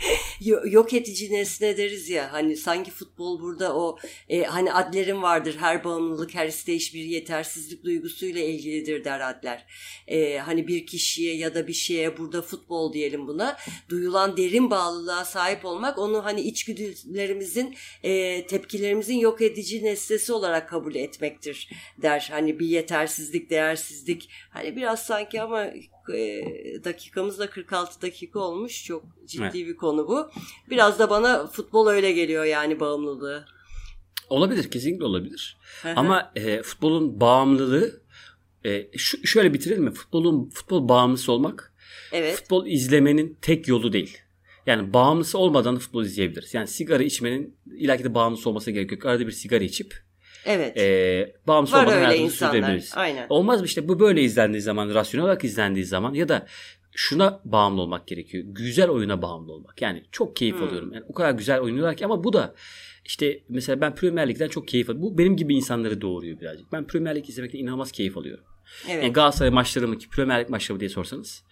yo- 0.40 0.62
yok 0.64 0.92
edici 0.94 1.32
nesne 1.32 1.76
deriz 1.76 2.08
ya 2.10 2.32
hani 2.32 2.56
sanki 2.56 2.90
futbol 2.90 3.40
burada 3.40 3.76
o 3.76 3.98
e, 4.28 4.42
hani 4.42 4.72
adlerin 4.72 5.22
vardır 5.22 5.56
her 5.60 5.84
bağımlılık 5.84 6.34
her 6.34 6.48
isteyiş 6.48 6.94
bir 6.94 7.04
yetersizlik 7.04 7.84
duygusuyla 7.84 8.42
ilgilidir 8.42 9.04
der 9.04 9.20
adler. 9.30 9.66
Ee, 10.08 10.38
hani 10.38 10.68
bir 10.68 10.86
kişiye 10.86 11.36
ya 11.36 11.54
da 11.54 11.66
bir 11.68 11.72
şeye 11.72 12.18
burada 12.18 12.42
futbol 12.42 12.92
diyelim 12.92 13.26
buna 13.26 13.56
duyulan 13.88 14.36
derin 14.36 14.70
bağlılığa 14.70 15.24
sahip 15.24 15.64
olmak 15.64 15.98
onu 15.98 16.24
hani 16.24 16.40
içgüdülerimizin 16.40 17.76
e, 18.02 18.46
tepkilerimizin 18.46 19.18
yok 19.18 19.42
edici 19.42 19.84
nesnesi 19.84 20.32
olarak 20.32 20.68
kabul 20.68 20.94
etmektir 20.94 21.70
der. 22.02 22.28
Hani 22.30 22.58
bir 22.58 22.66
yetersizlik, 22.66 23.49
değersizlik. 23.50 24.30
Hani 24.50 24.76
biraz 24.76 25.06
sanki 25.06 25.42
ama 25.42 25.64
e, 26.14 26.44
dakikamız 26.84 27.38
da 27.38 27.50
46 27.50 28.02
dakika 28.02 28.38
olmuş. 28.38 28.84
Çok 28.84 29.04
ciddi 29.26 29.42
Evet. 29.42 29.54
bir 29.54 29.76
konu 29.76 30.08
bu. 30.08 30.30
Biraz 30.70 30.98
da 30.98 31.10
bana 31.10 31.46
futbol 31.46 31.86
öyle 31.86 32.12
geliyor 32.12 32.44
yani 32.44 32.80
bağımlılığı. 32.80 33.44
Olabilir 34.28 34.70
kesinlikle 34.70 35.04
olabilir. 35.04 35.56
Ama 35.96 36.32
e, 36.36 36.62
futbolun 36.62 37.20
bağımlılığı 37.20 38.02
e, 38.64 38.98
şu, 38.98 39.26
şöyle 39.26 39.54
bitirelim 39.54 39.84
mi? 39.84 39.90
Futbolun 39.90 40.50
futbol 40.50 40.88
bağımlısı 40.88 41.32
olmak 41.32 41.74
evet. 42.12 42.36
futbol 42.36 42.66
izlemenin 42.66 43.38
tek 43.42 43.68
yolu 43.68 43.92
değil. 43.92 44.18
Yani 44.66 44.92
bağımlısı 44.92 45.38
olmadan 45.38 45.76
da 45.76 45.80
futbol 45.80 46.04
izleyebiliriz. 46.04 46.54
Yani 46.54 46.66
sigara 46.66 47.02
içmenin 47.02 47.56
de 47.80 48.14
bağımlısı 48.14 48.50
olması 48.50 48.70
gerekiyor. 48.70 49.02
Arada 49.04 49.26
bir 49.26 49.32
sigara 49.32 49.64
içip 49.64 50.09
Evet. 50.46 50.76
e, 50.76 51.32
bağımlısı 51.46 51.72
Var 51.76 51.82
olmadan 51.82 51.96
hayatımızı 51.98 52.34
insanlar. 52.34 52.52
sürdürebiliriz. 52.54 52.92
Aynen. 52.96 53.26
Olmaz 53.28 53.60
mı 53.60 53.66
işte 53.66 53.88
bu 53.88 54.00
böyle 54.00 54.22
izlendiği 54.22 54.62
zaman, 54.62 54.94
rasyonel 54.94 55.24
olarak 55.24 55.44
izlendiği 55.44 55.84
zaman 55.84 56.14
ya 56.14 56.28
da 56.28 56.46
şuna 56.92 57.40
bağımlı 57.44 57.80
olmak 57.82 58.06
gerekiyor. 58.06 58.44
Güzel 58.46 58.88
oyuna 58.88 59.22
bağımlı 59.22 59.52
olmak. 59.52 59.82
Yani 59.82 60.02
çok 60.12 60.36
keyif 60.36 60.56
Hmm. 60.56 60.68
alıyorum. 60.68 60.92
Yani 60.94 61.04
o 61.08 61.14
kadar 61.14 61.30
güzel 61.30 61.60
oynuyorlar 61.60 61.96
ki 61.96 62.04
ama 62.04 62.24
bu 62.24 62.32
da 62.32 62.54
işte 63.04 63.40
mesela 63.48 63.80
ben 63.80 63.94
Premier 63.94 64.28
Lig'den 64.28 64.48
çok 64.48 64.68
keyif 64.68 64.90
alıyorum. 64.90 65.10
Bu 65.12 65.18
benim 65.18 65.36
gibi 65.36 65.54
insanları 65.54 66.00
doğuruyor 66.00 66.40
birazcık. 66.40 66.72
Ben 66.72 66.86
Premier 66.86 67.16
Lig 67.16 67.28
izlemekten 67.28 67.58
inanılmaz 67.58 67.92
keyif 67.92 68.16
alıyorum. 68.16 68.44
Evet. 68.88 69.02
Yani 69.04 69.12
Galatasaray 69.12 69.50
maçları 69.50 69.88
mı 69.88 69.98
ki 69.98 70.08
Premier 70.08 70.40
Lig 70.40 70.48
maçları 70.50 70.74
mı 70.74 70.80
diye 70.80 70.88
sorsanız. 70.90 71.42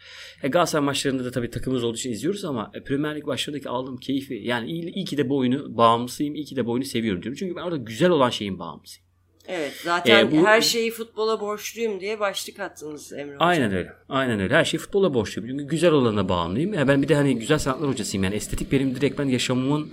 E, 0.43 0.49
Galatasaray 0.49 0.85
maçlarında 0.85 1.25
da 1.25 1.31
tabii 1.31 1.51
takımımız 1.51 1.85
olduğu 1.85 1.97
için 1.97 2.13
izliyoruz 2.13 2.45
ama 2.45 2.71
e, 2.75 2.85
Premier 2.85 3.17
Lig 3.17 3.25
maçlarındaki 3.27 3.69
aldığım 3.69 3.97
keyfi 3.97 4.35
yani 4.35 4.71
iyi, 4.71 4.93
iyi 4.95 5.05
ki 5.05 5.17
de 5.19 5.29
bu 5.29 5.37
oyunu 5.39 5.77
bağımlısıyım, 5.77 6.35
iyi 6.35 6.45
ki 6.45 6.57
de 6.57 6.67
bu 6.67 6.73
oyunu 6.73 6.85
seviyorum 6.85 7.23
diyorum. 7.23 7.37
Çünkü 7.39 7.57
ben 7.57 7.63
orada 7.63 7.77
güzel 7.77 8.11
olan 8.11 8.31
şeyin 8.31 8.59
bağımlısıyım. 8.59 9.09
Evet. 9.51 9.73
Zaten 9.85 10.27
E, 10.27 10.33
bu- 10.33 10.47
her 10.47 10.61
şeyi 10.61 10.91
futbola 10.91 11.41
borçluyum 11.41 12.01
diye 12.01 12.21
başlık 12.21 12.61
attınız 12.61 13.13
Emre 13.13 13.25
Hocam. 13.35 13.49
Aynen 13.49 13.73
öyle. 13.75 13.93
Aynen 14.09 14.41
öyle. 14.41 14.55
Her 14.55 14.65
şey 14.65 14.81
futbola 14.81 15.15
borçluyum. 15.15 15.51
Çünkü 15.51 15.65
güzel 15.65 15.93
olana 15.93 16.29
bağımlıyım. 16.29 16.75
Ya 16.75 16.89
ben 16.89 17.03
bir 17.03 17.09
de 17.09 17.15
hani 17.15 17.39
güzel 17.39 17.59
sanatlar 17.59 17.91
hocasıyım. 17.91 18.25
Yani 18.25 18.35
estetik 18.35 18.73
benim 18.73 18.95
direkt 18.95 19.19
ben 19.19 19.25
yaşamımın 19.25 19.87
e, 19.87 19.89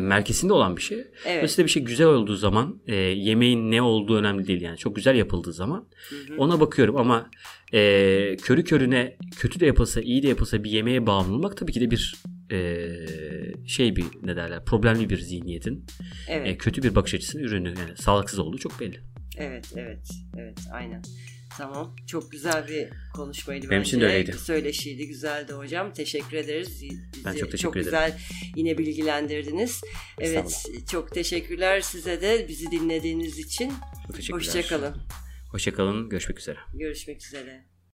merkezinde 0.00 0.52
olan 0.52 0.76
bir 0.76 0.82
şey. 0.82 0.98
Evet. 0.98 1.36
Dolayısıyla 1.36 1.66
bir 1.66 1.70
şey 1.70 1.82
güzel 1.82 2.06
olduğu 2.06 2.36
zaman 2.36 2.80
e, 2.86 2.94
yemeğin 2.94 3.70
ne 3.70 3.82
olduğu 3.82 4.16
önemli 4.16 4.46
değil 4.46 4.60
yani. 4.60 4.78
Çok 4.78 4.96
güzel 4.96 5.16
yapıldığı 5.16 5.52
zaman 5.52 5.88
ona 6.38 6.60
bakıyorum 6.60 6.96
ama 6.96 7.30
e, 7.72 8.36
körü 8.42 8.64
körüne 8.64 9.16
kötü 9.38 9.60
de 9.60 9.66
yapılsa 9.66 10.00
iyi 10.00 10.22
de 10.22 10.28
yapılsa 10.28 10.64
bir 10.64 10.70
yemeğe 10.70 11.06
bağımlı 11.06 11.34
olmak 11.34 11.56
tabii 11.56 11.72
ki 11.72 11.80
de 11.80 11.90
bir 11.90 12.14
e, 12.52 12.88
şey 13.66 13.96
bir 13.96 14.04
ne 14.22 14.36
derler 14.36 14.64
problemli 14.64 15.10
bir 15.10 15.18
zihniyetin 15.18 15.84
Evet. 16.28 16.48
e, 16.48 16.56
kötü 16.58 16.82
bir 16.82 16.94
bakış 16.94 17.14
açısının 17.14 17.42
ürünü 17.42 17.68
yani 17.68 17.96
sağlıksız 17.96 18.38
olduğu 18.38 18.58
çok 18.58 18.80
belli. 18.80 19.00
Evet, 19.38 19.72
evet, 19.76 20.08
evet, 20.38 20.58
aynen. 20.72 21.02
Tamam. 21.58 21.96
Çok 22.06 22.32
güzel 22.32 22.68
bir 22.68 22.88
konuşmaydı 23.14 23.70
Benim 23.70 23.80
bence. 23.80 23.88
için 23.88 24.00
de 24.00 24.04
öyleydi. 24.04 24.32
Söyleşiydi, 24.32 25.08
güzeldi 25.08 25.52
hocam. 25.52 25.92
Teşekkür 25.92 26.36
ederiz. 26.36 26.82
Bizi 26.82 27.24
Ben 27.24 27.30
çok 27.32 27.50
teşekkür 27.50 27.58
çok 27.58 27.76
ederim. 27.76 27.84
güzel 27.84 28.18
yine 28.56 28.78
bilgilendirdiniz. 28.78 29.80
Evet, 30.20 30.64
çok 30.90 31.14
teşekkürler 31.14 31.80
size 31.80 32.20
de 32.20 32.46
bizi 32.48 32.70
dinlediğiniz 32.70 33.38
için. 33.38 33.72
Çok 34.06 34.16
teşekkürler. 34.16 34.38
Hoşçakalın. 34.46 34.96
Hoşçakalın. 35.50 36.08
Görüşmek 36.08 36.38
üzere. 36.38 36.58
Görüşmek 36.74 37.22
üzere. 37.26 37.73